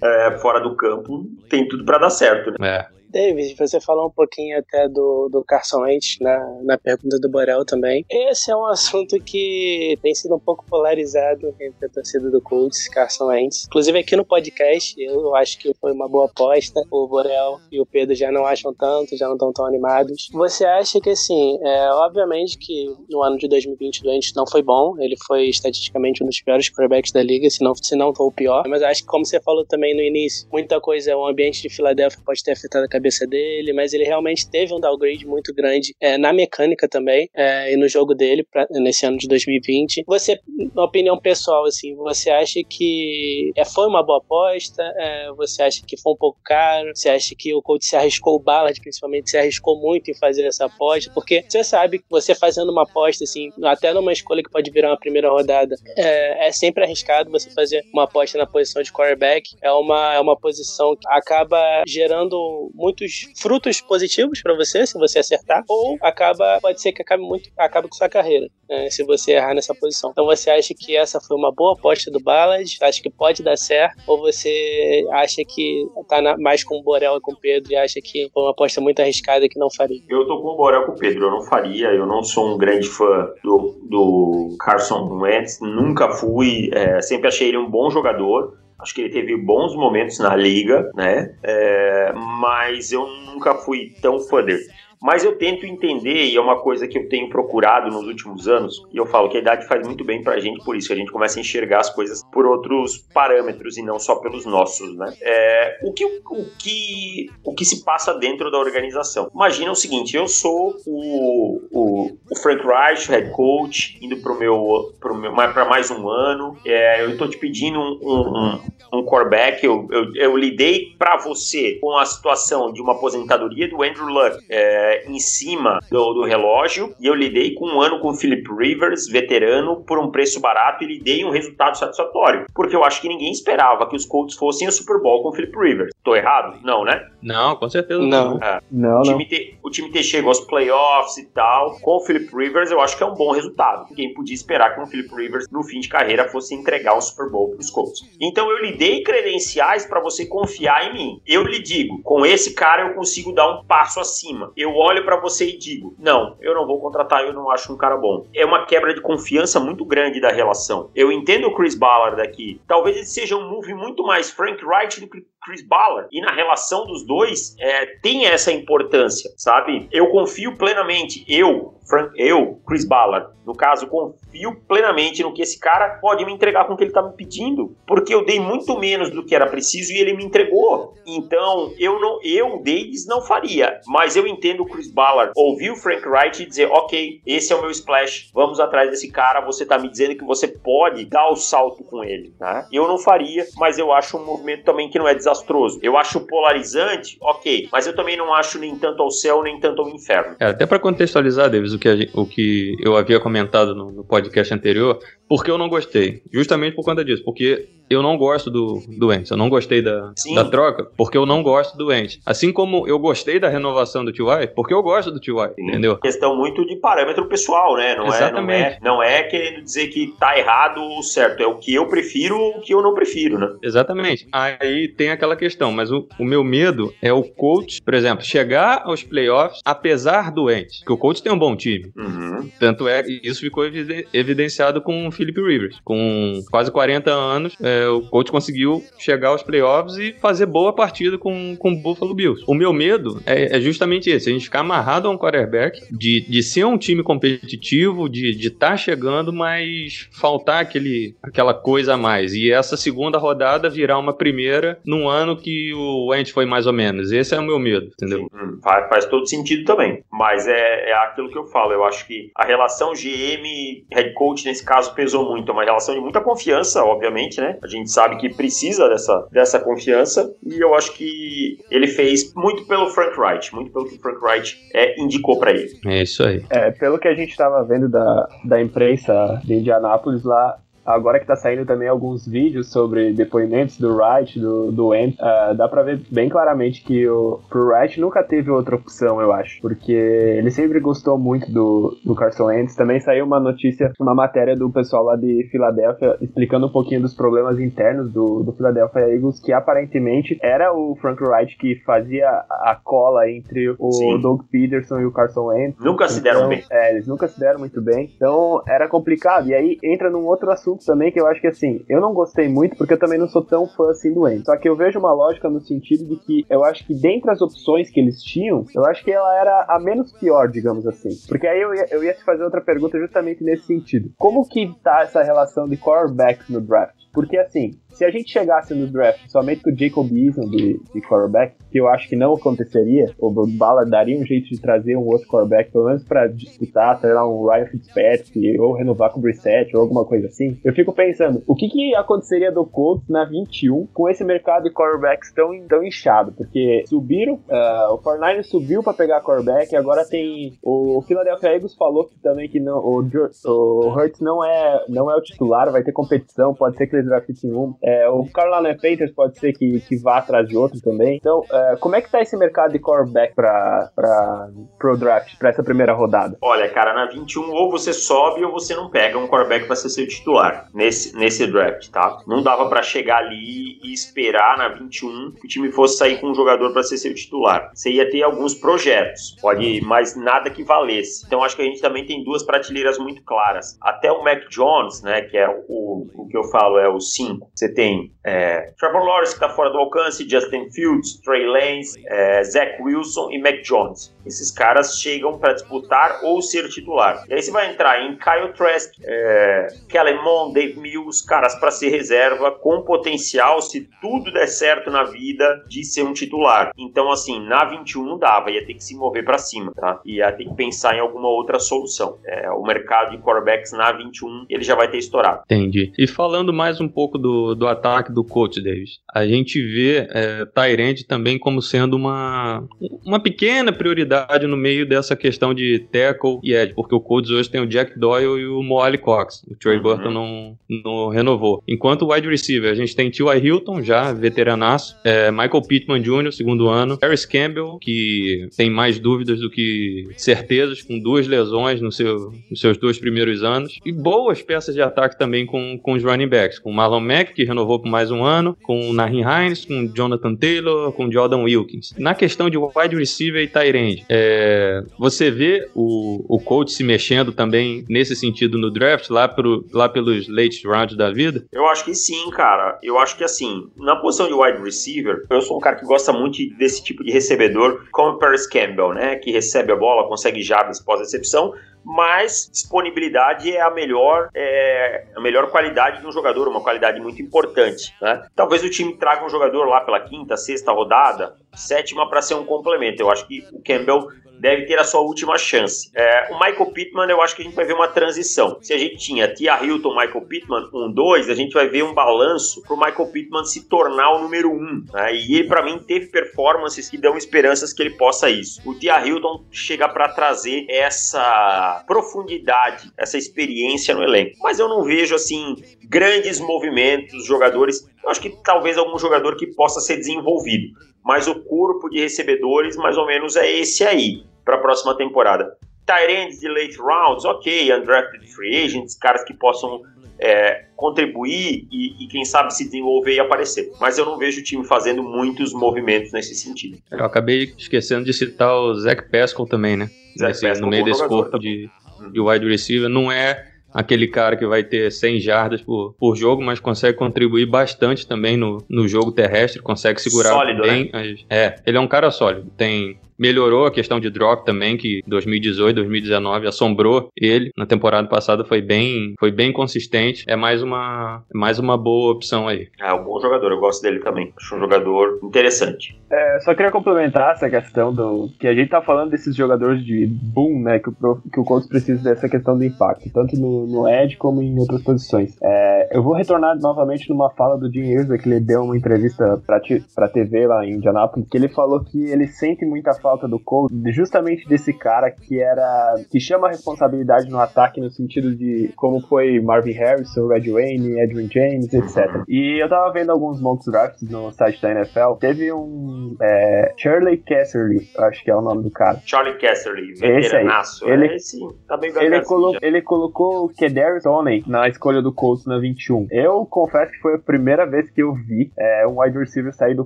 é, 0.03 0.37
fora 0.39 0.59
do 0.59 0.75
campo, 0.75 1.25
tem 1.49 1.67
tudo 1.67 1.85
para 1.85 1.97
dar 1.97 2.09
certo, 2.09 2.51
né? 2.59 2.67
É. 2.69 2.96
David, 3.17 3.55
você 3.57 3.81
falou 3.81 4.09
um 4.09 4.11
pouquinho 4.11 4.59
até 4.59 4.87
do, 4.87 5.27
do 5.29 5.43
Carson 5.43 5.79
Wentz 5.79 6.19
na, 6.21 6.37
na 6.61 6.77
pergunta 6.77 7.17
do 7.17 7.27
Borel 7.27 7.65
também. 7.65 8.05
Esse 8.07 8.51
é 8.51 8.55
um 8.55 8.67
assunto 8.67 9.19
que 9.19 9.97
tem 10.03 10.13
sido 10.13 10.35
um 10.35 10.39
pouco 10.39 10.63
polarizado 10.69 11.47
entre 11.59 11.87
a 11.87 11.89
torcida 11.89 12.29
do 12.29 12.39
Colts, 12.39 12.87
Carson 12.89 13.25
Wentz. 13.25 13.65
Inclusive 13.65 13.97
aqui 13.97 14.15
no 14.15 14.23
podcast, 14.23 14.93
eu 15.01 15.35
acho 15.35 15.57
que 15.57 15.73
foi 15.81 15.93
uma 15.93 16.07
boa 16.07 16.27
aposta. 16.27 16.79
O 16.91 17.07
Borel 17.07 17.59
e 17.71 17.81
o 17.81 17.87
Pedro 17.87 18.13
já 18.13 18.31
não 18.31 18.45
acham 18.45 18.71
tanto, 18.71 19.17
já 19.17 19.25
não 19.25 19.33
estão 19.33 19.51
tão 19.51 19.65
animados. 19.65 20.29
Você 20.31 20.63
acha 20.63 21.01
que, 21.01 21.09
assim, 21.09 21.57
é, 21.63 21.89
obviamente 21.93 22.55
que 22.59 22.95
no 23.09 23.23
ano 23.23 23.39
de 23.39 23.47
2020 23.47 24.05
o 24.05 24.09
Wentz 24.11 24.31
não 24.35 24.45
foi 24.45 24.61
bom, 24.61 24.93
ele 24.99 25.15
foi 25.25 25.47
estatisticamente 25.47 26.23
um 26.23 26.27
dos 26.27 26.39
piores 26.39 26.69
quarterbacks 26.69 27.11
da 27.11 27.23
liga, 27.23 27.49
se 27.49 27.63
não, 27.63 27.73
se 27.73 27.95
não 27.95 28.13
foi 28.13 28.27
o 28.27 28.31
pior. 28.31 28.67
Mas 28.67 28.83
acho 28.83 29.01
que, 29.01 29.07
como 29.07 29.25
você 29.25 29.41
falou 29.41 29.65
também 29.65 29.95
no 29.95 30.03
início, 30.03 30.47
muita 30.51 30.79
coisa, 30.79 31.17
o 31.17 31.25
ambiente 31.25 31.63
de 31.63 31.69
Filadélfia 31.69 32.21
pode 32.23 32.43
ter 32.43 32.51
afetado 32.51 32.85
a 32.85 32.87
cabeça 32.87 33.06
dele, 33.27 33.73
mas 33.73 33.93
ele 33.93 34.03
realmente 34.03 34.49
teve 34.49 34.73
um 34.73 34.79
downgrade 34.79 35.25
muito 35.25 35.53
grande 35.53 35.95
é, 36.01 36.17
na 36.17 36.33
mecânica 36.33 36.87
também 36.87 37.29
é, 37.35 37.73
e 37.73 37.77
no 37.77 37.87
jogo 37.87 38.13
dele 38.13 38.43
pra, 38.43 38.67
nesse 38.71 39.05
ano 39.05 39.17
de 39.17 39.27
2020. 39.27 40.03
Você, 40.07 40.39
na 40.75 40.83
opinião 40.83 41.17
pessoal, 41.17 41.65
assim, 41.65 41.95
você 41.95 42.29
acha 42.29 42.59
que 42.67 43.51
é, 43.55 43.65
foi 43.65 43.87
uma 43.87 44.03
boa 44.03 44.19
aposta? 44.19 44.83
É, 44.97 45.31
você 45.35 45.63
acha 45.63 45.81
que 45.85 45.97
foi 45.97 46.13
um 46.13 46.17
pouco 46.17 46.39
caro? 46.43 46.91
Você 46.95 47.09
acha 47.09 47.35
que 47.37 47.53
o 47.53 47.61
coach 47.61 47.85
se 47.85 47.95
arriscou, 47.95 48.35
o 48.35 48.39
Ballard 48.39 48.79
principalmente, 48.79 49.29
se 49.29 49.37
arriscou 49.37 49.79
muito 49.79 50.11
em 50.11 50.15
fazer 50.15 50.45
essa 50.45 50.65
aposta? 50.65 51.11
Porque 51.13 51.43
você 51.47 51.63
sabe 51.63 51.99
que 51.99 52.05
você 52.09 52.33
fazendo 52.35 52.71
uma 52.71 52.83
aposta, 52.83 53.23
assim, 53.23 53.49
até 53.63 53.93
numa 53.93 54.11
escolha 54.11 54.43
que 54.43 54.51
pode 54.51 54.69
virar 54.71 54.89
uma 54.89 54.99
primeira 54.99 55.29
rodada, 55.29 55.75
é, 55.95 56.47
é 56.47 56.51
sempre 56.51 56.83
arriscado 56.83 57.31
você 57.31 57.49
fazer 57.49 57.83
uma 57.93 58.03
aposta 58.03 58.37
na 58.37 58.45
posição 58.45 58.81
de 58.81 58.91
quarterback. 58.91 59.55
É 59.61 59.71
uma, 59.71 60.13
é 60.13 60.19
uma 60.19 60.37
posição 60.37 60.95
que 60.95 61.07
acaba 61.07 61.83
gerando 61.87 62.71
muitos 62.87 63.27
frutos 63.41 63.81
positivos 63.81 64.41
para 64.41 64.55
você 64.55 64.87
se 64.87 64.97
você 64.97 65.19
acertar, 65.19 65.63
ou 65.67 65.97
acaba 66.01 66.59
pode 66.61 66.81
ser 66.81 66.93
que 66.93 67.01
acabe 67.01 67.23
muito 67.23 67.49
acabe 67.57 67.89
com 67.89 67.95
sua 67.95 68.09
carreira 68.09 68.47
né, 68.69 68.89
se 68.89 69.03
você 69.03 69.33
errar 69.33 69.53
nessa 69.53 69.73
posição. 69.73 70.11
Então 70.11 70.25
você 70.25 70.49
acha 70.49 70.73
que 70.73 70.95
essa 70.95 71.19
foi 71.19 71.37
uma 71.37 71.51
boa 71.51 71.73
aposta 71.73 72.11
do 72.11 72.19
Ballard? 72.19 72.77
Acha 72.81 73.01
que 73.01 73.09
pode 73.09 73.43
dar 73.43 73.57
certo? 73.57 73.97
Ou 74.07 74.19
você 74.19 75.05
acha 75.13 75.41
que 75.43 75.85
tá 76.07 76.21
na, 76.21 76.37
mais 76.37 76.63
com 76.63 76.77
o 76.77 76.83
Borel 76.83 77.17
e 77.17 77.21
com 77.21 77.33
o 77.33 77.39
Pedro 77.39 77.71
e 77.71 77.75
acha 77.75 77.99
que 78.01 78.29
foi 78.33 78.43
uma 78.43 78.51
aposta 78.51 78.81
muito 78.81 79.01
arriscada 79.01 79.47
que 79.47 79.59
não 79.59 79.69
faria? 79.69 80.01
Eu 80.09 80.25
tô 80.27 80.41
com 80.41 80.49
o 80.49 80.55
Borel 80.55 80.83
e 80.83 80.85
com 80.85 80.91
o 80.93 80.97
Pedro, 80.97 81.25
eu 81.25 81.31
não 81.31 81.41
faria. 81.41 81.87
Eu 81.87 82.05
não 82.05 82.23
sou 82.23 82.53
um 82.53 82.57
grande 82.57 82.87
fã 82.87 83.29
do, 83.43 83.75
do 83.83 84.55
Carson 84.59 85.07
Wentz, 85.19 85.59
nunca 85.61 86.09
fui. 86.11 86.69
É, 86.73 87.01
sempre 87.01 87.27
achei 87.27 87.49
ele 87.49 87.57
um 87.57 87.69
bom 87.69 87.89
jogador. 87.89 88.57
Acho 88.79 88.93
que 88.93 89.01
ele 89.01 89.09
teve 89.13 89.35
bons 89.35 89.75
momentos 89.75 90.19
na 90.19 90.35
liga, 90.35 90.91
né? 90.95 91.35
É, 91.41 92.13
mas 92.13 92.91
eu 92.91 93.07
nunca 93.07 93.55
fui 93.55 93.95
tão 94.01 94.19
fã 94.19 94.43
dele. 94.43 94.63
Mas 95.01 95.23
eu 95.23 95.37
tento 95.37 95.65
entender, 95.65 96.25
e 96.25 96.35
é 96.35 96.41
uma 96.41 96.59
coisa 96.59 96.87
que 96.87 96.97
eu 96.97 97.07
tenho 97.07 97.29
procurado 97.29 97.89
nos 97.91 98.07
últimos 98.07 98.47
anos, 98.47 98.83
e 98.91 98.97
eu 98.97 99.05
falo 99.05 99.29
que 99.29 99.37
a 99.37 99.41
idade 99.41 99.67
faz 99.67 99.85
muito 99.85 100.03
bem 100.03 100.23
pra 100.23 100.39
gente, 100.39 100.63
por 100.63 100.75
isso 100.75 100.91
a 100.91 100.95
gente 100.95 101.11
começa 101.11 101.39
a 101.39 101.41
enxergar 101.41 101.79
as 101.79 101.89
coisas 101.89 102.23
por 102.31 102.45
outros 102.45 102.97
parâmetros 103.13 103.77
e 103.77 103.83
não 103.83 103.99
só 103.99 104.15
pelos 104.15 104.45
nossos, 104.45 104.95
né? 104.95 105.13
É, 105.21 105.79
o, 105.83 105.93
que, 105.93 106.05
o, 106.05 106.45
que, 106.57 107.29
o 107.43 107.53
que 107.53 107.65
se 107.65 107.83
passa 107.83 108.13
dentro 108.13 108.49
da 108.49 108.57
organização? 108.57 109.29
Imagina 109.33 109.71
o 109.71 109.75
seguinte, 109.75 110.15
eu 110.15 110.27
sou 110.27 110.75
o, 110.85 111.61
o, 111.71 112.17
o 112.31 112.35
Frank 112.37 112.65
Reich, 112.65 113.09
head 113.09 113.31
coach, 113.31 113.97
indo 114.01 114.17
pro 114.17 114.37
meu, 114.37 114.93
pro 114.99 115.15
meu, 115.15 115.33
pra 115.33 115.65
mais 115.65 115.91
um 115.91 116.09
ano, 116.09 116.57
é, 116.65 117.03
eu 117.03 117.17
tô 117.17 117.27
te 117.27 117.37
pedindo 117.37 117.79
um, 117.79 117.99
um, 118.01 118.99
um, 118.99 119.05
quarterback, 119.05 119.63
eu, 119.63 119.87
eu, 119.91 120.13
eu 120.15 120.37
lidei 120.37 120.95
para 120.97 121.17
você 121.17 121.75
com 121.79 121.95
a 121.97 122.05
situação 122.05 122.73
de 122.73 122.81
uma 122.81 122.93
aposentadoria 122.93 123.69
do 123.69 123.83
Andrew 123.83 124.07
Luck, 124.07 124.37
é, 124.49 124.86
em 125.05 125.19
cima 125.19 125.79
do, 125.89 126.13
do, 126.13 126.23
relógio 126.23 126.93
e 126.99 127.07
eu 127.07 127.15
lidei 127.15 127.53
com 127.53 127.67
um 127.67 127.81
ano 127.81 127.99
com 127.99 128.09
o 128.09 128.13
Philip 128.13 128.43
Rivers, 128.51 129.07
veterano, 129.07 129.83
por 129.83 129.99
um 129.99 130.11
preço 130.11 130.39
barato 130.39 130.83
e 130.83 130.87
lidei 130.87 131.23
um 131.23 131.31
resultado 131.31 131.77
satisfatório. 131.77 132.45
Porque 132.53 132.75
eu 132.75 132.83
acho 132.83 133.01
que 133.01 133.07
ninguém 133.07 133.31
esperava 133.31 133.87
que 133.87 133.95
os 133.95 134.05
Colts 134.05 134.35
fossem 134.35 134.67
o 134.67 134.71
Super 134.71 135.01
Bowl 135.01 135.23
com 135.23 135.29
o 135.29 135.33
Philip 135.33 135.57
Rivers. 135.57 135.91
Tô 136.03 136.15
errado? 136.15 136.59
Não, 136.63 136.83
né? 136.83 137.07
Não, 137.21 137.55
com 137.55 137.69
certeza 137.69 138.01
não. 138.01 138.37
É. 138.41 138.59
Não, 138.71 138.99
o, 138.99 139.03
time 139.03 139.23
não. 139.23 139.29
ter, 139.29 139.59
o 139.63 139.69
time 139.69 139.91
ter 139.91 140.03
chegado 140.03 140.27
aos 140.27 140.39
playoffs 140.41 141.17
e 141.17 141.25
tal, 141.27 141.77
com 141.79 141.97
o 141.97 141.99
Philip 142.01 142.35
Rivers, 142.35 142.71
eu 142.71 142.81
acho 142.81 142.97
que 142.97 143.03
é 143.03 143.05
um 143.05 143.13
bom 143.13 143.31
resultado. 143.31 143.87
Ninguém 143.89 144.13
podia 144.13 144.35
esperar 144.35 144.73
que 144.73 144.81
o 144.81 144.85
Philip 144.85 145.13
Rivers, 145.13 145.45
no 145.51 145.63
fim 145.63 145.79
de 145.79 145.89
carreira, 145.89 146.27
fosse 146.27 146.53
entregar 146.55 146.97
o 146.97 147.01
Super 147.01 147.29
Bowl 147.29 147.51
para 147.51 147.59
os 147.59 147.69
Colts. 147.69 148.01
Então 148.19 148.49
eu 148.49 148.63
lhe 148.63 148.73
dei 148.73 149.03
credenciais 149.03 149.85
para 149.85 149.99
você 149.99 150.25
confiar 150.25 150.89
em 150.89 150.93
mim. 150.93 151.21
Eu 151.25 151.43
lhe 151.43 151.59
digo, 151.59 152.01
com 152.01 152.25
esse 152.25 152.53
cara 152.53 152.87
eu 152.87 152.95
consigo 152.95 153.31
dar 153.31 153.49
um 153.49 153.63
passo 153.65 153.99
acima. 153.99 154.51
Eu 154.55 154.71
olho 154.77 155.03
para 155.03 155.19
você 155.19 155.49
e 155.49 155.57
digo: 155.57 155.95
não, 155.97 156.35
eu 156.39 156.53
não 156.53 156.65
vou 156.65 156.79
contratar, 156.79 157.23
eu 157.23 157.33
não 157.33 157.49
acho 157.49 157.73
um 157.73 157.77
cara 157.77 157.97
bom. 157.97 158.27
É 158.33 158.45
uma 158.45 158.65
quebra 158.65 158.93
de 158.93 159.01
confiança 159.01 159.59
muito 159.59 159.85
grande 159.85 160.19
da 160.19 160.29
relação. 160.29 160.91
Eu 160.95 161.11
entendo 161.11 161.47
o 161.47 161.55
Chris 161.55 161.75
Ballard 161.75 162.21
aqui. 162.21 162.61
Talvez 162.67 162.95
ele 162.95 163.05
seja 163.05 163.35
um 163.35 163.49
move 163.49 163.73
muito 163.73 164.03
mais 164.03 164.29
Frank 164.29 164.63
Wright 164.63 164.99
do 164.99 165.09
que 165.09 165.25
Chris 165.47 165.65
Ballard. 165.65 166.09
E 166.11 166.19
na 166.19 166.33
relação 166.33 166.85
dos 166.85 167.05
dois, 167.05 167.55
é, 167.57 167.85
tem 168.01 168.25
essa 168.25 168.51
importância, 168.51 169.31
sabe? 169.37 169.87
Eu 169.93 170.09
confio 170.09 170.57
plenamente, 170.57 171.23
eu, 171.25 171.77
Frank, 171.87 172.11
eu, 172.17 172.59
Chris 172.67 172.85
Ballard, 172.85 173.31
no 173.45 173.55
caso, 173.55 173.87
confio 173.87 174.61
plenamente 174.67 175.23
no 175.23 175.33
que 175.33 175.41
esse 175.41 175.57
cara 175.57 175.99
pode 176.01 176.25
me 176.25 176.33
entregar 176.33 176.65
com 176.65 176.73
o 176.73 176.77
que 176.77 176.83
ele 176.83 176.91
tá 176.91 177.01
me 177.01 177.13
pedindo, 177.13 177.77
porque 177.87 178.13
eu 178.13 178.25
dei 178.25 178.41
muito 178.41 178.77
menos 178.77 179.09
do 179.09 179.23
que 179.23 179.33
era 179.33 179.47
preciso 179.47 179.93
e 179.93 179.97
ele 179.97 180.13
me 180.13 180.25
entregou. 180.25 180.93
Então, 181.05 181.73
eu 181.79 181.97
não, 181.97 182.19
eu, 182.21 182.57
Davis, 182.57 183.07
não 183.07 183.21
faria, 183.21 183.79
mas 183.87 184.17
eu 184.17 184.27
entendo 184.27 184.63
o 184.63 184.65
Chris 184.65 184.91
Ballard 184.91 185.31
ouvir 185.33 185.71
o 185.71 185.77
Frank 185.77 186.05
Wright 186.05 186.43
e 186.43 186.45
dizer, 186.45 186.69
ok, 186.69 187.21
esse 187.25 187.53
é 187.53 187.55
o 187.55 187.61
meu 187.61 187.71
splash, 187.71 188.29
vamos 188.33 188.59
atrás 188.59 188.89
desse 188.89 189.09
cara, 189.09 189.39
você 189.39 189.65
tá 189.65 189.79
me 189.79 189.89
dizendo 189.89 190.17
que 190.17 190.25
você 190.25 190.49
pode 190.49 191.05
dar 191.05 191.29
o 191.29 191.37
salto 191.37 191.85
com 191.85 192.03
ele, 192.03 192.33
né? 192.37 192.67
Eu 192.69 192.85
não 192.85 192.97
faria, 192.97 193.45
mas 193.55 193.77
eu 193.77 193.93
acho 193.93 194.17
um 194.17 194.25
movimento 194.25 194.65
também 194.65 194.89
que 194.89 194.99
não 194.99 195.07
é 195.07 195.15
desastroso. 195.15 195.36
Eu 195.81 195.97
acho 195.97 196.19
polarizante, 196.21 197.17
ok, 197.21 197.69
mas 197.71 197.87
eu 197.87 197.95
também 197.95 198.17
não 198.17 198.33
acho 198.33 198.59
nem 198.59 198.75
tanto 198.75 199.01
ao 199.01 199.11
céu, 199.11 199.43
nem 199.43 199.59
tanto 199.59 199.81
ao 199.81 199.89
inferno. 199.89 200.35
É, 200.39 200.45
até 200.45 200.65
para 200.65 200.79
contextualizar, 200.79 201.49
Davis, 201.49 201.73
o 201.73 201.79
que, 201.79 202.09
o 202.13 202.25
que 202.25 202.75
eu 202.79 202.95
havia 202.95 203.19
comentado 203.19 203.75
no, 203.75 203.91
no 203.91 204.03
podcast 204.03 204.53
anterior, 204.53 204.99
porque 205.27 205.51
eu 205.51 205.57
não 205.57 205.69
gostei. 205.69 206.21
Justamente 206.31 206.75
por 206.75 206.85
conta 206.85 207.03
disso, 207.03 207.23
porque 207.23 207.67
eu 207.89 208.01
não 208.01 208.17
gosto 208.17 208.49
do, 208.49 208.81
do 208.87 209.13
Ents. 209.13 209.31
Eu 209.31 209.37
não 209.37 209.49
gostei 209.49 209.81
da, 209.81 210.13
da 210.35 210.45
troca, 210.45 210.89
porque 210.97 211.17
eu 211.17 211.25
não 211.25 211.41
gosto 211.41 211.77
do 211.77 211.91
Ents. 211.93 212.19
Assim 212.25 212.51
como 212.51 212.87
eu 212.87 212.99
gostei 212.99 213.39
da 213.39 213.49
renovação 213.49 214.03
do 214.03 214.11
T.Y., 214.11 214.47
porque 214.55 214.73
eu 214.73 214.81
gosto 214.83 215.11
do 215.11 215.19
T.Y., 215.19 215.53
entendeu? 215.57 215.97
Questão 215.97 216.35
muito 216.35 216.65
de 216.65 216.75
parâmetro 216.75 217.27
pessoal, 217.27 217.75
né? 217.75 217.95
Não 217.95 218.07
Exatamente. 218.07 218.77
É, 218.77 218.79
não, 218.81 219.01
é, 219.01 219.01
não 219.01 219.03
é 219.03 219.23
querendo 219.23 219.63
dizer 219.63 219.87
que 219.87 220.13
tá 220.19 220.37
errado 220.37 220.81
ou 220.81 221.01
certo. 221.01 221.41
É 221.41 221.47
o 221.47 221.57
que 221.57 221.73
eu 221.73 221.87
prefiro 221.87 222.37
ou 222.37 222.57
o 222.57 222.61
que 222.61 222.73
eu 222.73 222.81
não 222.81 222.93
prefiro, 222.93 223.37
né? 223.37 223.55
Exatamente. 223.63 224.27
Aí 224.31 224.87
tem 224.87 225.09
aquela 225.09 225.35
questão, 225.35 225.71
mas 225.71 225.91
o, 225.91 226.07
o 226.19 226.25
meu 226.25 226.43
medo 226.43 226.93
é 227.01 227.11
o 227.13 227.23
coach, 227.23 227.81
por 227.81 227.93
exemplo, 227.93 228.23
chegar 228.23 228.81
aos 228.85 229.03
playoffs 229.03 229.61
apesar 229.63 230.31
do 230.31 230.49
Ents. 230.51 230.83
Que 230.83 230.91
o 230.91 230.97
coach 230.97 231.21
tem 231.21 231.31
um 231.31 231.39
bom 231.39 231.55
time. 231.55 231.91
Uhum. 231.95 232.49
Tanto 232.59 232.87
é 232.87 233.03
que 233.03 233.21
isso 233.23 233.41
ficou 233.41 233.65
evidenciado 234.13 234.81
com 234.81 235.07
o 235.07 235.11
Philip 235.11 235.39
Rivers. 235.41 235.79
Com 235.83 236.41
quase 236.49 236.71
40 236.71 237.11
anos, 237.11 237.55
é, 237.61 237.76
o 237.85 238.01
coach 238.01 238.31
conseguiu 238.31 238.83
chegar 238.97 239.29
aos 239.29 239.43
playoffs 239.43 239.97
e 239.97 240.13
fazer 240.13 240.45
boa 240.45 240.73
partida 240.73 241.17
com, 241.17 241.55
com 241.57 241.71
o 241.71 241.77
Buffalo 241.77 242.13
Bills. 242.13 242.43
O 242.47 242.53
meu 242.53 242.73
medo 242.73 243.21
é, 243.25 243.57
é 243.57 243.61
justamente 243.61 244.09
esse: 244.09 244.29
a 244.29 244.33
gente 244.33 244.45
ficar 244.45 244.59
amarrado 244.59 245.07
a 245.07 245.11
um 245.11 245.17
quarterback, 245.17 245.81
de, 245.91 246.21
de 246.21 246.43
ser 246.43 246.65
um 246.65 246.77
time 246.77 247.03
competitivo, 247.03 248.09
de 248.09 248.31
estar 248.47 248.71
tá 248.71 248.77
chegando, 248.77 249.31
mas 249.31 250.09
faltar 250.11 250.61
aquele, 250.61 251.15
aquela 251.21 251.53
coisa 251.53 251.93
a 251.93 251.97
mais. 251.97 252.33
E 252.33 252.51
essa 252.51 252.77
segunda 252.77 253.17
rodada 253.17 253.69
virar 253.69 253.97
uma 253.97 254.13
primeira 254.13 254.79
num 254.85 255.07
ano 255.07 255.37
que 255.37 255.73
o 255.73 256.11
Ant 256.11 256.31
foi 256.31 256.45
mais 256.45 256.67
ou 256.67 256.73
menos. 256.73 257.11
Esse 257.11 257.35
é 257.35 257.39
o 257.39 257.43
meu 257.43 257.59
medo, 257.59 257.87
entendeu? 257.87 258.27
Hum, 258.33 258.59
faz, 258.63 258.87
faz, 258.89 259.05
todo 259.05 259.27
sentido 259.27 259.65
também. 259.65 260.03
Mas 260.11 260.47
é, 260.47 260.89
é 260.89 260.93
aquilo 260.93 261.29
que 261.29 261.37
eu 261.37 261.45
falo. 261.45 261.73
Eu 261.73 261.83
acho 261.83 262.05
que 262.07 262.31
a 262.35 262.45
relação 262.45 262.93
GM-head 262.93 264.13
coach 264.13 264.45
nesse 264.45 264.65
caso 264.65 264.93
pesou 264.93 265.29
muito. 265.29 265.51
É 265.51 265.53
uma 265.53 265.63
relação 265.63 265.93
de 265.93 266.01
muita 266.01 266.21
confiança, 266.21 266.83
obviamente, 266.83 267.39
né? 267.39 267.57
A 267.67 267.69
gente 267.69 267.91
sabe 267.91 268.15
que 268.15 268.33
precisa 268.33 268.87
dessa, 268.87 269.27
dessa 269.29 269.59
confiança 269.59 270.33
e 270.45 270.57
eu 270.57 270.73
acho 270.73 270.93
que 270.93 271.57
ele 271.69 271.87
fez 271.87 272.33
muito 272.33 272.65
pelo 272.65 272.89
Frank 272.91 273.19
Wright, 273.19 273.53
muito 273.53 273.71
pelo 273.71 273.85
que 273.85 273.95
o 273.95 273.99
Frank 273.99 274.19
Wright 274.23 274.57
é, 274.73 274.99
indicou 275.01 275.37
para 275.37 275.51
ele. 275.51 275.77
É 275.85 276.01
isso 276.01 276.23
aí. 276.23 276.43
É, 276.49 276.71
pelo 276.71 276.97
que 276.97 277.09
a 277.09 277.13
gente 277.13 277.31
estava 277.31 277.61
vendo 277.65 277.89
da, 277.89 278.29
da 278.45 278.61
imprensa 278.61 279.41
de 279.43 279.55
Indianápolis 279.55 280.23
lá, 280.23 280.57
Agora 280.87 281.19
que 281.19 281.27
tá 281.27 281.35
saindo 281.35 281.65
também 281.65 281.89
alguns 281.89 282.25
vídeos 282.25 282.71
sobre 282.71 283.11
depoimentos 283.11 283.77
do 283.77 283.93
Wright, 283.93 284.39
do, 284.39 284.71
do 284.71 284.93
Ant, 284.93 285.15
uh, 285.15 285.53
dá 285.53 285.67
pra 285.67 285.83
ver 285.83 286.01
bem 286.09 286.29
claramente 286.29 286.81
que 286.81 287.05
o 287.09 287.41
pro 287.49 287.67
Wright 287.67 287.99
nunca 287.99 288.23
teve 288.23 288.49
outra 288.49 288.77
opção, 288.77 289.19
eu 289.19 289.33
acho. 289.33 289.59
Porque 289.61 289.91
ele 289.91 290.49
sempre 290.49 290.79
gostou 290.79 291.17
muito 291.17 291.51
do, 291.51 291.97
do 292.05 292.15
Carson 292.15 292.45
Wentz. 292.45 292.73
Também 292.75 293.01
saiu 293.01 293.25
uma 293.25 293.37
notícia, 293.37 293.91
uma 293.99 294.15
matéria 294.15 294.55
do 294.55 294.71
pessoal 294.71 295.03
lá 295.03 295.17
de 295.17 295.47
Filadélfia 295.51 296.17
explicando 296.21 296.67
um 296.67 296.71
pouquinho 296.71 297.01
dos 297.01 297.13
problemas 297.13 297.59
internos 297.59 298.09
do, 298.11 298.43
do 298.43 298.53
Philadelphia 298.53 299.13
Eagles, 299.13 299.41
que 299.41 299.51
aparentemente 299.51 300.37
era 300.41 300.73
o 300.73 300.95
Frank 301.01 301.21
Wright 301.21 301.57
que 301.57 301.75
fazia 301.85 302.29
a 302.29 302.79
cola 302.81 303.29
entre 303.29 303.75
o 303.77 303.91
Sim. 303.91 304.21
Doug 304.21 304.43
Peterson 304.49 304.99
e 304.99 305.05
o 305.05 305.11
Carson 305.11 305.47
Wentz. 305.47 305.79
Nunca 305.79 306.05
então, 306.05 306.15
se 306.15 306.21
deram 306.21 306.47
bem. 306.47 306.63
É, 306.71 306.91
eles 306.91 307.07
nunca 307.07 307.27
se 307.27 307.37
deram 307.37 307.59
muito 307.59 307.81
bem. 307.81 308.09
Então 308.15 308.61
era 308.65 308.87
complicado. 308.87 309.49
E 309.49 309.53
aí 309.53 309.77
entra 309.83 310.09
num 310.09 310.25
outro 310.25 310.49
assunto 310.49 310.76
assunto 310.77 310.85
também 310.85 311.11
que 311.11 311.19
eu 311.19 311.27
acho 311.27 311.41
que 311.41 311.47
assim, 311.47 311.83
eu 311.89 311.99
não 311.99 312.13
gostei 312.13 312.47
muito 312.47 312.77
porque 312.77 312.93
eu 312.93 312.99
também 312.99 313.19
não 313.19 313.27
sou 313.27 313.43
tão 313.43 313.67
fã 313.67 313.89
assim 313.89 314.13
do 314.13 314.21
Wentz. 314.21 314.45
Só 314.45 314.55
que 314.57 314.69
eu 314.69 314.75
vejo 314.75 314.99
uma 314.99 315.13
lógica 315.13 315.49
no 315.49 315.59
sentido 315.59 316.05
de 316.05 316.15
que 316.17 316.45
eu 316.49 316.63
acho 316.63 316.85
que 316.85 316.93
dentre 316.93 317.31
as 317.31 317.41
opções 317.41 317.89
que 317.89 317.99
eles 317.99 318.21
tinham, 318.21 318.65
eu 318.73 318.85
acho 318.85 319.03
que 319.03 319.11
ela 319.11 319.39
era 319.39 319.65
a 319.67 319.79
menos 319.79 320.11
pior, 320.13 320.49
digamos 320.49 320.85
assim. 320.87 321.09
Porque 321.27 321.47
aí 321.47 321.61
eu 321.61 321.73
ia, 321.73 321.87
eu 321.91 322.03
ia 322.03 322.13
te 322.13 322.23
fazer 322.23 322.43
outra 322.43 322.61
pergunta 322.61 322.99
justamente 322.99 323.43
nesse 323.43 323.65
sentido. 323.65 324.11
Como 324.17 324.47
que 324.47 324.73
tá 324.83 325.01
essa 325.01 325.23
relação 325.23 325.67
de 325.67 325.77
quarterbacks 325.77 326.49
no 326.49 326.61
draft? 326.61 326.95
Porque 327.13 327.37
assim, 327.37 327.71
se 327.97 328.05
a 328.05 328.11
gente 328.11 328.31
chegasse 328.31 328.75
no 328.75 328.87
draft 328.87 329.27
somente 329.27 329.63
com 329.63 329.71
o 329.71 329.77
Jacob 329.77 330.15
Eason 330.15 330.47
de, 330.49 330.79
de 330.93 331.01
quarterback, 331.01 331.55
que 331.71 331.79
eu 331.79 331.87
acho 331.87 332.07
que 332.07 332.15
não 332.15 332.33
aconteceria, 332.33 333.05
o 333.17 333.31
Ballard 333.47 333.89
daria 333.89 334.19
um 334.19 334.25
jeito 334.25 334.49
de 334.49 334.61
trazer 334.61 334.95
um 334.95 335.05
outro 335.07 335.27
quarterback, 335.27 335.71
pelo 335.71 335.85
menos 335.85 336.03
para 336.03 336.27
disputar, 336.27 336.99
sei 336.99 337.11
lá, 337.11 337.27
um 337.27 337.47
Ryan 337.47 337.65
Fitzpatrick, 337.65 338.59
ou 338.59 338.73
renovar 338.73 339.11
com 339.11 339.19
o 339.19 339.21
Brissett, 339.21 339.75
ou 339.75 339.81
alguma 339.81 340.05
coisa 340.05 340.27
assim, 340.27 340.59
eu 340.63 340.73
fico 340.73 340.93
pensando, 340.93 341.43
o 341.47 341.55
que, 341.55 341.67
que 341.69 341.95
aconteceria 341.95 342.51
do 342.51 342.65
Colts 342.65 343.09
na 343.09 343.25
21 343.25 343.87
com 343.93 344.07
esse 344.07 344.23
mercado 344.23 344.63
de 344.63 344.71
quarterbacks 344.71 345.33
tão, 345.33 345.49
tão 345.67 345.83
inchado? 345.83 346.31
Porque 346.31 346.83
subiram, 346.87 347.33
uh, 347.33 347.93
o 347.93 347.97
49 347.97 348.43
subiu 348.43 348.83
para 348.83 348.93
pegar 348.93 349.21
quarterback, 349.21 349.75
agora 349.75 350.05
tem 350.05 350.53
o 350.63 351.01
Philadelphia 351.07 351.55
Eagles 351.55 351.75
falou 351.75 352.05
que 352.05 352.19
também 352.19 352.47
que 352.47 352.59
não, 352.59 352.77
o, 352.77 352.99
o 353.01 353.89
Hurts 353.89 354.21
não 354.21 354.43
é, 354.43 354.85
não 354.87 355.09
é 355.09 355.15
o 355.15 355.21
titular, 355.21 355.71
vai 355.71 355.83
ter 355.83 355.91
competição, 355.91 356.53
pode 356.53 356.77
ser 356.77 356.87
que 356.87 356.95
eles 356.95 357.07
draftem 357.07 357.35
um. 357.53 357.75
É, 357.87 358.09
o 358.09 358.25
Carolina 358.25 358.75
Panthers 358.75 359.13
pode 359.13 359.39
ser 359.39 359.53
que, 359.53 359.79
que 359.79 359.95
vá 359.95 360.17
atrás 360.17 360.45
de 360.45 360.57
outro 360.57 360.81
também. 360.81 361.15
Então, 361.15 361.41
é, 361.49 361.77
como 361.77 361.95
é 361.95 362.01
que 362.01 362.11
tá 362.11 362.21
esse 362.21 362.35
mercado 362.35 362.73
de 362.73 362.79
quarterback 362.79 363.33
para 363.33 363.89
para 363.95 364.49
pro 364.77 364.97
draft, 364.97 365.37
para 365.37 365.49
essa 365.49 365.63
primeira 365.63 365.93
rodada? 365.93 366.37
Olha, 366.41 366.67
cara, 366.69 366.93
na 366.93 367.05
21 367.05 367.49
ou 367.49 367.71
você 367.71 367.93
sobe 367.93 368.43
ou 368.43 368.51
você 368.51 368.75
não 368.75 368.89
pega 368.89 369.17
um 369.17 369.25
quarterback 369.25 369.67
para 369.67 369.75
ser 369.77 369.87
seu 369.87 370.05
titular 370.05 370.67
nesse, 370.73 371.15
nesse 371.15 371.47
draft, 371.47 371.89
tá? 371.89 372.19
Não 372.27 372.43
dava 372.43 372.67
para 372.67 372.83
chegar 372.83 373.19
ali 373.19 373.79
e 373.81 373.93
esperar 373.93 374.57
na 374.57 374.67
21 374.67 375.31
que 375.31 375.45
o 375.45 375.47
time 375.47 375.71
fosse 375.71 375.97
sair 375.97 376.19
com 376.19 376.27
um 376.27 376.35
jogador 376.35 376.73
para 376.73 376.83
ser 376.83 376.97
seu 376.97 377.15
titular. 377.15 377.71
Você 377.73 377.91
ia 377.91 378.09
ter 378.09 378.21
alguns 378.21 378.53
projetos, 378.53 379.37
pode, 379.41 379.79
mas 379.85 380.13
nada 380.13 380.49
que 380.49 380.61
valesse. 380.61 381.25
Então 381.25 381.41
acho 381.41 381.55
que 381.55 381.61
a 381.61 381.65
gente 381.65 381.79
também 381.79 382.05
tem 382.05 382.21
duas 382.21 382.43
prateleiras 382.43 382.97
muito 382.97 383.23
claras. 383.23 383.77
Até 383.81 384.11
o 384.11 384.21
Mac 384.25 384.41
Jones, 384.49 385.01
né, 385.03 385.21
que 385.21 385.37
é 385.37 385.47
o, 385.69 386.05
o 386.13 386.27
que 386.27 386.37
eu 386.37 386.43
falo 386.45 386.77
é 386.77 386.89
o 386.89 386.99
5. 386.99 387.49
Você 387.55 387.66
tem 387.73 388.11
é, 388.27 388.73
Trevor 388.77 389.05
Lawrence, 389.05 389.31
que 389.31 389.43
está 389.43 389.55
fora 389.55 389.69
do 389.69 389.77
alcance, 389.77 390.27
Justin 390.29 390.69
Fields, 390.69 391.21
Trey 391.21 391.45
Lance, 391.45 391.97
é, 392.07 392.43
Zach 392.43 392.81
Wilson 392.81 393.31
e 393.31 393.39
Mac 393.39 393.61
Jones. 393.61 394.13
Esses 394.25 394.51
caras 394.51 394.99
chegam 394.99 395.39
para 395.39 395.53
disputar 395.53 396.19
ou 396.23 396.41
ser 396.41 396.67
titular. 396.67 397.23
E 397.29 397.33
aí 397.33 397.41
você 397.41 397.51
vai 397.51 397.71
entrar 397.71 398.01
em 398.01 398.17
Kyle 398.17 398.51
Trask, 398.53 398.91
é, 399.01 399.67
Kellen 399.87 400.21
Mond, 400.21 400.53
Dave 400.53 400.77
Mills, 400.77 401.25
caras 401.25 401.55
para 401.55 401.71
ser 401.71 401.87
reserva, 401.87 402.51
com 402.51 402.81
potencial, 402.81 403.61
se 403.61 403.87
tudo 404.01 404.29
der 404.33 404.47
certo 404.47 404.91
na 404.91 405.05
vida, 405.05 405.63
de 405.69 405.85
ser 405.85 406.03
um 406.03 406.11
titular. 406.11 406.71
Então, 406.77 407.09
assim, 407.09 407.39
na 407.47 407.63
21 407.63 408.05
não 408.05 408.19
dava, 408.19 408.51
ia 408.51 408.65
ter 408.65 408.73
que 408.73 408.83
se 408.83 408.97
mover 408.97 409.23
para 409.23 409.37
cima, 409.37 409.71
tá? 409.73 410.01
Ia 410.05 410.33
ter 410.33 410.43
que 410.43 410.55
pensar 410.55 410.97
em 410.97 410.99
alguma 410.99 411.29
outra 411.29 411.59
solução. 411.59 412.17
É, 412.25 412.51
o 412.51 412.61
mercado 412.63 413.11
de 413.11 413.19
quarterbacks 413.19 413.71
na 413.71 413.93
21, 413.93 414.45
ele 414.49 414.63
já 414.63 414.75
vai 414.75 414.89
ter 414.89 414.97
estourado. 414.97 415.43
Entendi. 415.45 415.93
E 415.97 416.05
falando 416.05 416.51
mais 416.51 416.81
um 416.81 416.89
pouco 416.89 417.17
do, 417.17 417.55
do 417.57 417.67
ataque 417.67 418.11
do 418.11 418.23
coach, 418.23 418.61
Davis, 418.61 418.99
a 419.13 419.25
gente 419.25 419.61
vê 419.61 420.07
é, 420.09 420.45
Tyrande 420.45 421.05
também 421.05 421.37
como 421.37 421.61
sendo 421.61 421.95
uma, 421.95 422.63
uma 423.05 423.19
pequena 423.19 423.71
prioridade 423.71 424.45
no 424.47 424.55
meio 424.55 424.87
dessa 424.87 425.15
questão 425.15 425.53
de 425.53 425.79
tackle 425.91 426.39
e 426.43 426.53
edge, 426.53 426.73
porque 426.73 426.95
o 426.95 426.99
Colts 426.99 427.31
hoje 427.31 427.49
tem 427.49 427.61
o 427.61 427.67
Jack 427.67 427.97
Doyle 427.97 428.41
e 428.41 428.47
o 428.47 428.61
Moali 428.61 428.97
Cox. 428.97 429.43
O 429.49 429.55
Trey 429.55 429.77
uhum. 429.77 429.83
Burton 429.83 430.11
não, 430.11 430.57
não 430.69 431.09
renovou. 431.09 431.63
Enquanto 431.67 432.03
o 432.03 432.13
wide 432.13 432.27
receiver, 432.27 432.71
a 432.71 432.75
gente 432.75 432.95
tem 432.95 433.09
T.Y. 433.09 433.45
Hilton, 433.45 433.81
já 433.81 434.13
veteranaço, 434.13 434.95
é, 435.03 435.31
Michael 435.31 435.61
Pittman 435.61 436.01
Jr., 436.01 436.31
segundo 436.31 436.67
ano, 436.67 436.97
Harris 437.01 437.25
Campbell, 437.25 437.77
que 437.81 438.47
tem 438.55 438.69
mais 438.69 438.99
dúvidas 438.99 439.39
do 439.39 439.49
que 439.49 440.07
certezas, 440.17 440.81
com 440.81 440.99
duas 440.99 441.27
lesões 441.27 441.81
no 441.81 441.91
seu, 441.91 442.31
nos 442.49 442.59
seus 442.59 442.77
dois 442.77 442.97
primeiros 442.99 443.43
anos, 443.43 443.79
e 443.85 443.91
boas 443.91 444.41
peças 444.41 444.75
de 444.75 444.81
ataque 444.81 445.17
também 445.17 445.45
com, 445.45 445.79
com 445.81 445.93
os 445.93 446.03
running 446.03 446.27
backs, 446.27 446.59
com 446.59 446.71
Marlon 446.71 446.99
Mack, 446.99 447.33
que 447.33 447.43
renovou 447.47 447.79
por 447.79 447.89
mais 447.89 448.11
um 448.11 448.23
ano, 448.23 448.57
com 448.63 448.89
o 448.89 448.93
Nahin 448.93 449.23
Hines, 449.23 449.65
com 449.65 449.81
o 449.81 449.87
Jonathan 449.87 450.35
Taylor, 450.35 450.91
com 450.91 451.05
o 451.05 451.11
Jordan 451.11 451.43
Wilkins. 451.43 451.93
Na 451.97 452.13
questão 452.13 452.49
de 452.49 452.57
wide 452.57 452.95
receiver 452.95 453.41
e 453.41 453.47
tight 453.47 453.77
end, 453.77 454.05
é, 454.09 454.83
você 454.97 455.31
vê 455.31 455.69
o, 455.73 456.23
o 456.27 456.39
coach 456.39 456.71
se 456.71 456.83
mexendo 456.83 457.31
também 457.31 457.85
nesse 457.89 458.15
sentido 458.15 458.57
no 458.57 458.69
draft, 458.71 459.09
lá, 459.09 459.27
pro, 459.27 459.65
lá 459.71 459.87
pelos 459.89 460.27
late 460.27 460.65
rounds 460.67 460.95
da 460.95 461.11
vida? 461.11 461.45
Eu 461.51 461.65
acho 461.67 461.85
que 461.85 461.95
sim, 461.95 462.29
cara. 462.31 462.77
Eu 462.83 462.97
acho 462.99 463.17
que 463.17 463.23
assim, 463.23 463.67
na 463.77 463.95
posição 463.95 464.27
de 464.27 464.33
wide 464.33 464.61
receiver, 464.61 465.25
eu 465.29 465.41
sou 465.41 465.57
um 465.57 465.59
cara 465.59 465.75
que 465.75 465.85
gosta 465.85 466.11
muito 466.11 466.37
desse 466.57 466.83
tipo 466.83 467.03
de 467.03 467.11
recebedor, 467.11 467.85
como 467.91 468.19
Paris 468.19 468.47
Campbell, 468.47 468.93
né? 468.93 469.15
Que 469.15 469.31
recebe 469.31 469.71
a 469.71 469.75
bola, 469.75 470.07
consegue 470.07 470.41
jardas 470.41 470.79
pós-recepção, 470.79 471.53
mas 471.87 472.49
disponibilidade 472.51 473.55
é 473.55 473.61
a 473.61 473.71
melhor, 473.71 474.29
é, 474.35 475.05
a 475.15 475.21
melhor 475.21 475.49
qualidade 475.49 476.01
de 476.01 476.05
um 476.05 476.11
jogador, 476.11 476.45
uma 476.49 476.59
qualidade 476.59 476.99
muito 476.99 477.21
importante. 477.21 477.95
Né? 478.01 478.27
Talvez 478.35 478.61
o 478.61 478.69
time 478.69 478.97
traga 478.97 479.25
um 479.25 479.29
jogador 479.29 479.63
lá 479.63 479.79
pela 479.79 480.01
quinta, 480.01 480.35
sexta 480.35 480.73
rodada, 480.73 481.37
sétima 481.55 482.09
para 482.09 482.21
ser 482.21 482.33
um 482.33 482.43
complemento. 482.43 483.01
Eu 483.01 483.09
acho 483.09 483.25
que 483.25 483.41
o 483.53 483.63
Campbell 483.63 484.09
deve 484.39 484.65
ter 484.65 484.79
a 484.79 484.83
sua 484.83 485.01
última 485.01 485.37
chance. 485.37 485.89
É, 485.95 486.29
o 486.31 486.39
Michael 486.39 486.67
Pittman, 486.67 487.09
eu 487.09 487.21
acho 487.21 487.35
que 487.35 487.41
a 487.41 487.45
gente 487.45 487.55
vai 487.55 487.65
ver 487.65 487.73
uma 487.73 487.87
transição. 487.87 488.57
Se 488.61 488.73
a 488.73 488.77
gente 488.77 488.97
tinha 488.97 489.33
Tia 489.33 489.63
Hilton, 489.63 489.89
Michael 489.89 490.21
Pittman, 490.21 490.69
1, 490.73 490.85
um, 490.85 490.91
2, 490.91 491.29
a 491.29 491.35
gente 491.35 491.53
vai 491.53 491.67
ver 491.67 491.83
um 491.83 491.93
balanço 491.93 492.61
para 492.63 492.73
o 492.73 492.77
Michael 492.77 493.11
Pittman 493.11 493.45
se 493.45 493.67
tornar 493.67 494.15
o 494.15 494.21
número 494.21 494.51
1. 494.51 494.53
Um, 494.53 494.85
né? 494.93 495.15
E 495.15 495.35
ele, 495.35 495.47
para 495.47 495.63
mim, 495.63 495.79
teve 495.79 496.07
performances 496.07 496.89
que 496.89 496.97
dão 496.97 497.17
esperanças 497.17 497.73
que 497.73 497.81
ele 497.81 497.91
possa 497.91 498.29
isso. 498.29 498.61
O 498.65 498.73
Tia 498.73 499.05
Hilton 499.05 499.45
chega 499.51 499.87
para 499.89 500.09
trazer 500.09 500.65
essa 500.69 501.83
profundidade, 501.87 502.91
essa 502.97 503.17
experiência 503.17 503.93
no 503.95 504.03
elenco. 504.03 504.37
Mas 504.41 504.59
eu 504.59 504.67
não 504.67 504.83
vejo, 504.83 505.15
assim, 505.15 505.55
grandes 505.83 506.39
movimentos, 506.39 507.25
jogadores. 507.25 507.89
Eu 508.03 508.09
acho 508.09 508.21
que 508.21 508.29
talvez 508.43 508.77
algum 508.77 508.97
jogador 508.97 509.35
que 509.35 509.47
possa 509.47 509.79
ser 509.79 509.97
desenvolvido 509.97 510.87
mas 511.07 511.25
o 511.25 511.35
corpo 511.35 511.89
de 511.89 512.01
recebedores 512.01 512.75
mais 512.75 512.97
ou 512.97 513.07
menos 513.07 513.37
é 513.37 513.49
esse 513.49 513.81
aí 513.85 514.23
para 514.43 514.55
a 514.55 514.57
próxima 514.59 514.93
temporada. 514.97 515.55
Tyrands 515.85 516.41
de 516.41 516.49
late 516.49 516.77
rounds, 516.77 517.23
ok, 517.23 517.73
undrafted 517.73 518.27
free 518.27 518.65
agents, 518.65 518.93
caras 518.93 519.23
que 519.23 519.33
possam 519.33 519.83
é, 520.19 520.65
contribuir 520.75 521.65
e, 521.71 522.03
e, 522.03 522.07
quem 522.09 522.25
sabe 522.25 522.53
se 522.53 522.65
desenvolver 522.65 523.13
e 523.15 523.19
aparecer. 523.21 523.71
Mas 523.79 523.97
eu 523.97 524.05
não 524.05 524.17
vejo 524.17 524.41
o 524.41 524.43
time 524.43 524.65
fazendo 524.65 525.01
muitos 525.01 525.53
movimentos 525.53 526.11
nesse 526.11 526.35
sentido. 526.35 526.77
Eu 526.91 527.05
acabei 527.05 527.53
esquecendo 527.57 528.03
de 528.03 528.11
citar 528.11 528.53
o 528.53 528.75
Zach 528.75 529.09
Pascal 529.09 529.47
também, 529.47 529.77
né? 529.77 529.89
Nesse, 530.17 530.59
no 530.59 530.67
meio 530.67 530.83
desse 530.83 531.07
corpo 531.07 531.39
de, 531.39 531.69
de 532.11 532.19
wide 532.19 532.49
receiver. 532.49 532.89
Não 532.89 533.09
é 533.09 533.47
aquele 533.73 534.07
cara 534.07 534.35
que 534.35 534.45
vai 534.45 534.63
ter 534.63 534.91
100 534.91 535.19
jardas 535.19 535.61
por, 535.61 535.93
por 535.99 536.15
jogo, 536.15 536.41
mas 536.41 536.59
consegue 536.59 536.97
contribuir 536.97 537.45
bastante 537.45 538.07
também 538.07 538.37
no, 538.37 538.63
no 538.69 538.87
jogo 538.87 539.11
terrestre, 539.11 539.61
consegue 539.61 540.01
segurar 540.01 540.29
sólido, 540.29 540.61
bem. 540.61 540.89
Né? 540.91 541.15
É, 541.29 541.55
ele 541.65 541.77
é 541.77 541.79
um 541.79 541.87
cara 541.87 542.11
sólido. 542.11 542.51
Tem 542.57 542.99
melhorou 543.17 543.65
a 543.65 543.71
questão 543.71 543.99
de 543.99 544.09
drop 544.09 544.45
também, 544.45 544.77
que 544.77 545.01
2018, 545.07 545.75
2019 545.75 546.47
assombrou 546.47 547.09
ele. 547.15 547.51
Na 547.57 547.65
temporada 547.65 548.07
passada 548.07 548.43
foi 548.45 548.61
bem, 548.61 549.13
foi 549.19 549.31
bem 549.31 549.51
consistente. 549.51 550.23
É 550.27 550.35
mais 550.35 550.61
uma, 550.61 551.23
mais 551.33 551.59
uma 551.59 551.77
boa 551.77 552.13
opção 552.13 552.47
aí. 552.47 552.67
É 552.79 552.93
um 552.93 553.03
bom 553.03 553.19
jogador, 553.19 553.51
eu 553.51 553.59
gosto 553.59 553.81
dele 553.81 553.99
também. 553.99 554.33
Acho 554.37 554.55
um 554.55 554.59
jogador 554.59 555.19
interessante. 555.23 555.99
É, 556.09 556.39
só 556.39 556.53
queria 556.55 556.71
complementar 556.71 557.33
essa 557.33 557.49
questão 557.49 557.93
do 557.93 558.29
que 558.39 558.47
a 558.47 558.53
gente 558.53 558.69
tá 558.69 558.81
falando 558.81 559.11
desses 559.11 559.35
jogadores 559.35 559.83
de 559.83 560.05
boom, 560.07 560.61
né, 560.61 560.79
que 560.79 560.89
o, 560.89 561.21
que 561.31 561.39
o 561.39 561.43
Colts 561.43 561.67
precisa 561.67 562.01
dessa 562.01 562.29
questão 562.29 562.57
do 562.57 562.63
impacto, 562.63 563.11
tanto 563.13 563.35
no, 563.35 563.67
no 563.67 563.89
edge 563.89 564.15
como 564.15 564.41
em 564.41 564.57
outras 564.57 564.81
posições. 564.81 565.37
É, 565.41 565.76
É, 565.89 565.97
eu 565.97 566.03
vou 566.03 566.13
retornar 566.13 566.57
novamente 566.59 567.09
numa 567.09 567.29
fala 567.31 567.57
do 567.57 567.71
Jim 567.71 567.83
Irza, 567.83 568.17
que 568.17 568.27
ele 568.27 568.39
deu 568.39 568.61
uma 568.63 568.77
entrevista 568.77 569.41
pra, 569.45 569.59
pra 569.95 570.07
TV 570.07 570.47
lá 570.47 570.65
em 570.65 570.73
Indianapolis, 570.73 571.27
que 571.29 571.37
ele 571.37 571.49
falou 571.49 571.83
que 571.83 572.05
ele 572.05 572.27
sente 572.27 572.65
muita 572.65 572.93
falta 572.93 573.27
do 573.27 573.39
Cole, 573.39 573.71
justamente 573.91 574.47
desse 574.47 574.73
cara 574.73 575.11
que 575.11 575.39
era. 575.39 575.95
que 576.09 576.19
chama 576.19 576.47
a 576.47 576.51
responsabilidade 576.51 577.29
no 577.29 577.39
ataque 577.39 577.81
no 577.81 577.89
sentido 577.89 578.35
de 578.35 578.71
como 578.75 579.01
foi 579.01 579.39
Marvin 579.39 579.71
Harrison, 579.71 580.27
Red 580.27 580.49
Wayne, 580.49 580.99
Edwin 580.99 581.29
James, 581.31 581.73
etc. 581.73 582.23
E 582.27 582.61
eu 582.61 582.69
tava 582.69 582.91
vendo 582.91 583.11
alguns 583.11 583.41
mock 583.41 583.63
drafts 583.69 584.09
no 584.09 584.31
site 584.31 584.61
da 584.61 584.71
NFL. 584.71 585.13
Teve 585.19 585.51
um 585.51 586.15
é, 586.21 586.73
Shirley 586.77 587.17
Casserly, 587.17 587.87
acho 587.99 588.23
que 588.23 588.31
é 588.31 588.35
o 588.35 588.41
nome 588.41 588.63
do 588.63 588.71
cara. 588.71 588.99
Charlie 589.05 589.37
Casserly, 589.37 589.93
veteranaço. 589.93 590.87
Ele, 590.87 591.07
é, 591.07 591.15
esse, 591.15 591.39
tá 591.67 591.77
bem 591.77 591.91
ele, 591.95 592.21
colo 592.21 592.57
ele 592.61 592.81
colocou 592.81 593.45
o 593.45 593.49
Kedar 593.49 594.01
Tony 594.01 594.43
na 594.47 594.67
escolha 594.67 595.01
do 595.01 595.13
Colts 595.13 595.45
na 595.45 595.59
21. 595.77 596.07
Eu 596.09 596.45
confesso 596.45 596.91
que 596.91 596.99
foi 596.99 597.15
a 597.15 597.19
primeira 597.19 597.65
vez 597.65 597.89
que 597.89 598.01
eu 598.01 598.13
vi 598.13 598.51
é, 598.57 598.87
um 598.87 598.99
wide 598.99 599.17
receiver 599.17 599.53
sair 599.53 599.75
do 599.75 599.85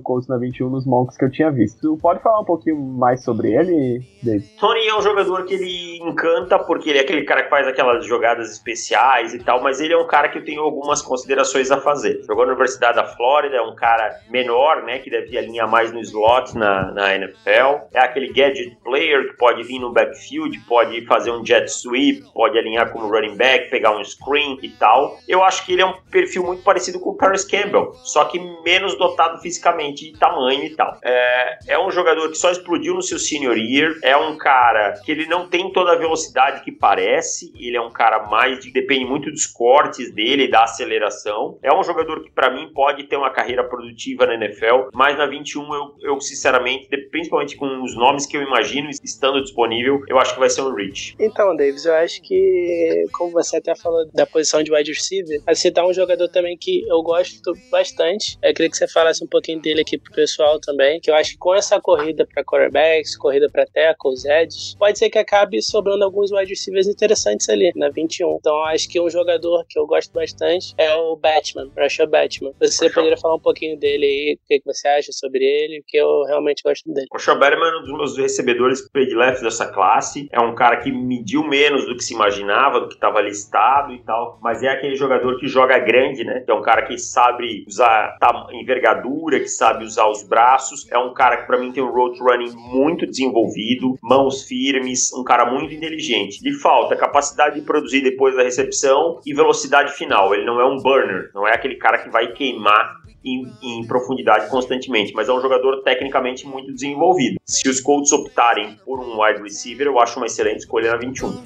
Colts 0.00 0.28
na 0.28 0.38
21 0.38 0.70
nos 0.70 0.86
mocks 0.86 1.16
que 1.16 1.24
eu 1.24 1.30
tinha 1.30 1.50
visto. 1.50 1.80
Tu 1.80 1.98
pode 2.00 2.22
falar 2.22 2.40
um 2.40 2.44
pouquinho 2.44 2.76
mais 2.76 3.22
sobre 3.22 3.52
ele, 3.52 4.00
David? 4.22 4.48
Tony 4.58 4.86
é 4.86 4.96
um 4.96 5.02
jogador 5.02 5.44
que 5.44 5.54
ele 5.54 5.98
encanta 6.02 6.58
porque 6.58 6.90
ele 6.90 6.98
é 6.98 7.02
aquele 7.02 7.24
cara 7.24 7.44
que 7.44 7.50
faz 7.50 7.68
aquelas 7.68 8.06
jogadas 8.06 8.50
especiais 8.50 9.34
e 9.34 9.38
tal, 9.38 9.62
mas 9.62 9.80
ele 9.80 9.92
é 9.92 9.98
um 9.98 10.06
cara 10.06 10.28
que 10.28 10.38
eu 10.38 10.44
tenho 10.44 10.62
algumas 10.62 11.02
considerações 11.02 11.70
a 11.70 11.78
fazer. 11.78 12.22
Jogou 12.26 12.44
na 12.46 12.52
Universidade 12.52 12.96
da 12.96 13.04
Flórida, 13.04 13.56
é 13.56 13.62
um 13.62 13.74
cara 13.74 14.20
menor, 14.30 14.82
né, 14.84 14.98
que 14.98 15.10
deve 15.10 15.36
alinhar 15.36 15.68
mais 15.68 15.92
no 15.92 16.00
slot 16.00 16.56
na, 16.56 16.90
na 16.92 17.14
NFL. 17.14 17.88
É 17.92 18.00
aquele 18.00 18.32
gadget 18.32 18.76
player 18.82 19.28
que 19.30 19.36
pode 19.36 19.62
vir 19.64 19.78
no 19.78 19.92
backfield, 19.92 20.58
pode 20.68 21.04
fazer 21.06 21.30
um 21.30 21.44
jet 21.44 21.68
sweep, 21.70 22.22
pode 22.32 22.58
alinhar 22.58 22.90
como 22.90 23.08
running 23.08 23.36
back, 23.36 23.70
pegar 23.70 23.96
um 23.96 24.04
screen 24.04 24.58
e 24.62 24.68
tal. 24.70 25.18
Eu 25.28 25.42
acho 25.42 25.64
que 25.66 25.72
ele 25.72 25.81
é 25.82 25.86
um 25.86 25.94
perfil 26.10 26.44
muito 26.44 26.62
parecido 26.62 27.00
com 27.00 27.10
o 27.10 27.16
Paris 27.16 27.44
Campbell, 27.44 27.92
só 28.04 28.24
que 28.24 28.38
menos 28.64 28.96
dotado 28.96 29.40
fisicamente 29.40 30.10
de 30.10 30.18
tamanho 30.18 30.64
e 30.64 30.70
tal. 30.76 30.98
É, 31.02 31.58
é 31.68 31.78
um 31.78 31.90
jogador 31.90 32.28
que 32.28 32.36
só 32.36 32.50
explodiu 32.50 32.94
no 32.94 33.02
seu 33.02 33.18
senior 33.18 33.56
year, 33.56 33.98
é 34.02 34.16
um 34.16 34.36
cara 34.36 34.94
que 35.04 35.12
ele 35.12 35.26
não 35.26 35.48
tem 35.48 35.72
toda 35.72 35.92
a 35.92 35.96
velocidade 35.96 36.62
que 36.64 36.72
parece, 36.72 37.52
ele 37.56 37.76
é 37.76 37.80
um 37.80 37.90
cara 37.90 38.26
mais 38.26 38.60
de, 38.60 38.72
depende 38.72 39.04
muito 39.04 39.30
dos 39.30 39.46
cortes 39.46 40.12
dele, 40.12 40.48
da 40.48 40.64
aceleração. 40.64 41.58
É 41.62 41.72
um 41.72 41.82
jogador 41.82 42.22
que 42.22 42.30
para 42.30 42.50
mim 42.50 42.72
pode 42.72 43.04
ter 43.04 43.16
uma 43.16 43.30
carreira 43.30 43.64
produtiva 43.64 44.26
na 44.26 44.34
NFL, 44.34 44.88
mas 44.92 45.16
na 45.16 45.26
21 45.26 45.74
eu, 45.74 45.94
eu 46.02 46.20
sinceramente, 46.20 46.88
principalmente 47.10 47.56
com 47.56 47.82
os 47.82 47.96
nomes 47.96 48.26
que 48.26 48.36
eu 48.36 48.42
imagino 48.42 48.90
estando 48.90 49.42
disponível, 49.42 50.00
eu 50.08 50.18
acho 50.18 50.34
que 50.34 50.40
vai 50.40 50.50
ser 50.50 50.62
um 50.62 50.74
Rich. 50.74 51.16
Então, 51.18 51.56
Davis, 51.56 51.84
eu 51.84 51.94
acho 51.94 52.22
que, 52.22 53.04
como 53.12 53.32
você 53.32 53.56
até 53.56 53.74
falou 53.74 54.06
da 54.12 54.26
posição 54.26 54.62
de 54.62 54.72
wide 54.72 54.92
receiver, 54.92 55.40
assim, 55.46 55.71
tá 55.72 55.86
um 55.86 55.92
jogador 55.92 56.28
também 56.28 56.56
que 56.56 56.82
eu 56.88 57.02
gosto 57.02 57.52
bastante. 57.70 58.38
Eu 58.42 58.52
queria 58.54 58.70
que 58.70 58.76
você 58.76 58.88
falasse 58.88 59.24
um 59.24 59.26
pouquinho 59.26 59.60
dele 59.60 59.82
aqui 59.82 59.98
pro 59.98 60.12
pessoal 60.12 60.60
também, 60.60 61.00
que 61.00 61.10
eu 61.10 61.14
acho 61.14 61.32
que 61.32 61.38
com 61.38 61.54
essa 61.54 61.80
corrida 61.80 62.26
para 62.26 62.44
quarterbacks, 62.44 63.16
corrida 63.16 63.48
para 63.50 63.66
tackles, 63.66 64.24
edges, 64.24 64.74
pode 64.78 64.98
ser 64.98 65.10
que 65.10 65.18
acabe 65.18 65.60
sobrando 65.62 66.04
alguns 66.04 66.30
wide 66.32 66.50
receivers 66.50 66.86
interessantes 66.86 67.48
ali 67.48 67.72
na 67.76 67.88
21. 67.88 68.36
Então, 68.36 68.64
acho 68.64 68.88
que 68.88 69.00
um 69.00 69.08
jogador 69.08 69.64
que 69.68 69.78
eu 69.78 69.86
gosto 69.86 70.12
bastante 70.12 70.74
é 70.76 70.94
o 70.94 71.16
Batman, 71.16 71.70
Rashad 71.76 72.10
Batman. 72.10 72.52
Você 72.60 72.90
poderia 72.90 73.16
falar 73.16 73.36
um 73.36 73.40
pouquinho 73.40 73.78
dele 73.78 74.04
aí, 74.04 74.38
o 74.42 74.46
que, 74.46 74.58
que 74.60 74.64
você 74.64 74.88
acha 74.88 75.12
sobre 75.12 75.44
ele, 75.44 75.82
que 75.86 75.96
eu 75.96 76.24
realmente 76.24 76.62
gosto 76.62 76.92
dele. 76.92 77.06
O 77.10 77.16
Rashad 77.16 77.38
Batman 77.38 77.66
é 77.66 77.76
um 77.78 77.82
dos 77.82 77.92
meus 77.92 78.18
recebedores 78.18 78.88
prediletos 78.90 79.42
dessa 79.42 79.66
classe. 79.66 80.28
É 80.32 80.40
um 80.40 80.54
cara 80.54 80.78
que 80.78 80.90
mediu 80.90 81.42
menos 81.42 81.86
do 81.86 81.96
que 81.96 82.04
se 82.04 82.14
imaginava, 82.14 82.80
do 82.80 82.88
que 82.88 82.94
estava 82.94 83.20
listado 83.20 83.92
e 83.92 83.98
tal, 84.02 84.38
mas 84.42 84.62
é 84.62 84.68
aquele 84.68 84.96
jogador 84.96 85.38
que 85.38 85.46
joga 85.46 85.61
grande, 85.66 86.24
né? 86.24 86.44
É 86.46 86.52
um 86.52 86.62
cara 86.62 86.82
que 86.82 86.98
sabe 86.98 87.64
usar 87.66 88.16
envergadura, 88.52 89.40
que 89.40 89.48
sabe 89.48 89.84
usar 89.84 90.08
os 90.08 90.22
braços. 90.22 90.86
É 90.90 90.98
um 90.98 91.12
cara 91.12 91.38
que 91.38 91.46
para 91.46 91.58
mim 91.58 91.72
tem 91.72 91.82
um 91.82 91.90
road 91.90 92.18
running 92.20 92.52
muito 92.56 93.06
desenvolvido, 93.06 93.96
mãos 94.02 94.44
firmes, 94.44 95.12
um 95.12 95.24
cara 95.24 95.50
muito 95.50 95.74
inteligente. 95.74 96.42
Lhe 96.42 96.52
falta 96.54 96.96
capacidade 96.96 97.56
de 97.56 97.66
produzir 97.66 98.02
depois 98.02 98.36
da 98.36 98.42
recepção 98.42 99.20
e 99.26 99.34
velocidade 99.34 99.92
final. 99.92 100.34
Ele 100.34 100.44
não 100.44 100.60
é 100.60 100.64
um 100.64 100.76
burner, 100.76 101.30
não 101.34 101.46
é 101.46 101.54
aquele 101.54 101.76
cara 101.76 101.98
que 101.98 102.10
vai 102.10 102.32
queimar 102.32 103.02
em, 103.24 103.46
em, 103.62 103.86
profundidade 103.86 104.48
constantemente, 104.50 105.12
mas 105.14 105.28
é 105.28 105.32
um 105.32 105.40
jogador 105.40 105.82
tecnicamente 105.82 106.46
muito 106.46 106.72
desenvolvido. 106.72 107.40
Se 107.44 107.68
os 107.68 107.80
Colts 107.80 108.12
optarem 108.12 108.76
por 108.84 109.00
um 109.00 109.22
wide 109.22 109.42
receiver, 109.42 109.86
eu 109.86 110.00
acho 110.00 110.18
uma 110.18 110.26
excelente 110.26 110.60
escolha 110.60 110.92
na 110.92 110.96
21. 110.96 111.42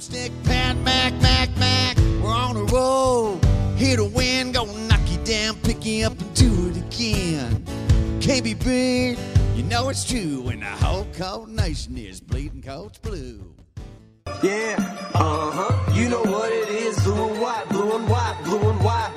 Here 3.77 3.97
to 3.97 4.05
win, 4.05 4.53
gonna 4.53 4.73
knock 4.89 5.01
you 5.07 5.19
down, 5.25 5.57
pick 5.57 5.85
you 5.85 6.07
up 6.07 6.19
and 6.19 6.35
do 6.35 6.71
it 6.71 6.77
again. 6.79 7.63
KB 8.21 8.65
Big, 8.65 9.19
you 9.55 9.63
know 9.65 9.91
it's 9.91 10.05
true 10.05 10.41
when 10.41 10.61
the 10.61 10.67
whole 10.67 11.07
cold 11.15 11.51
nation 11.51 11.99
is 11.99 12.21
bleeding 12.21 12.63
cold 12.63 12.99
blue. 13.03 13.55
Yeah, 14.43 14.77
uh 15.15 15.51
huh. 15.51 15.93
You 15.93 16.09
know 16.09 16.23
what 16.23 16.51
it 16.51 16.69
is, 16.69 16.99
blue 17.03 17.29
and 17.33 17.41
white, 17.41 17.69
blue 17.69 17.97
and 17.97 18.09
white, 18.09 18.41
blue 18.45 18.71
and 18.71 18.83
white. 18.83 19.13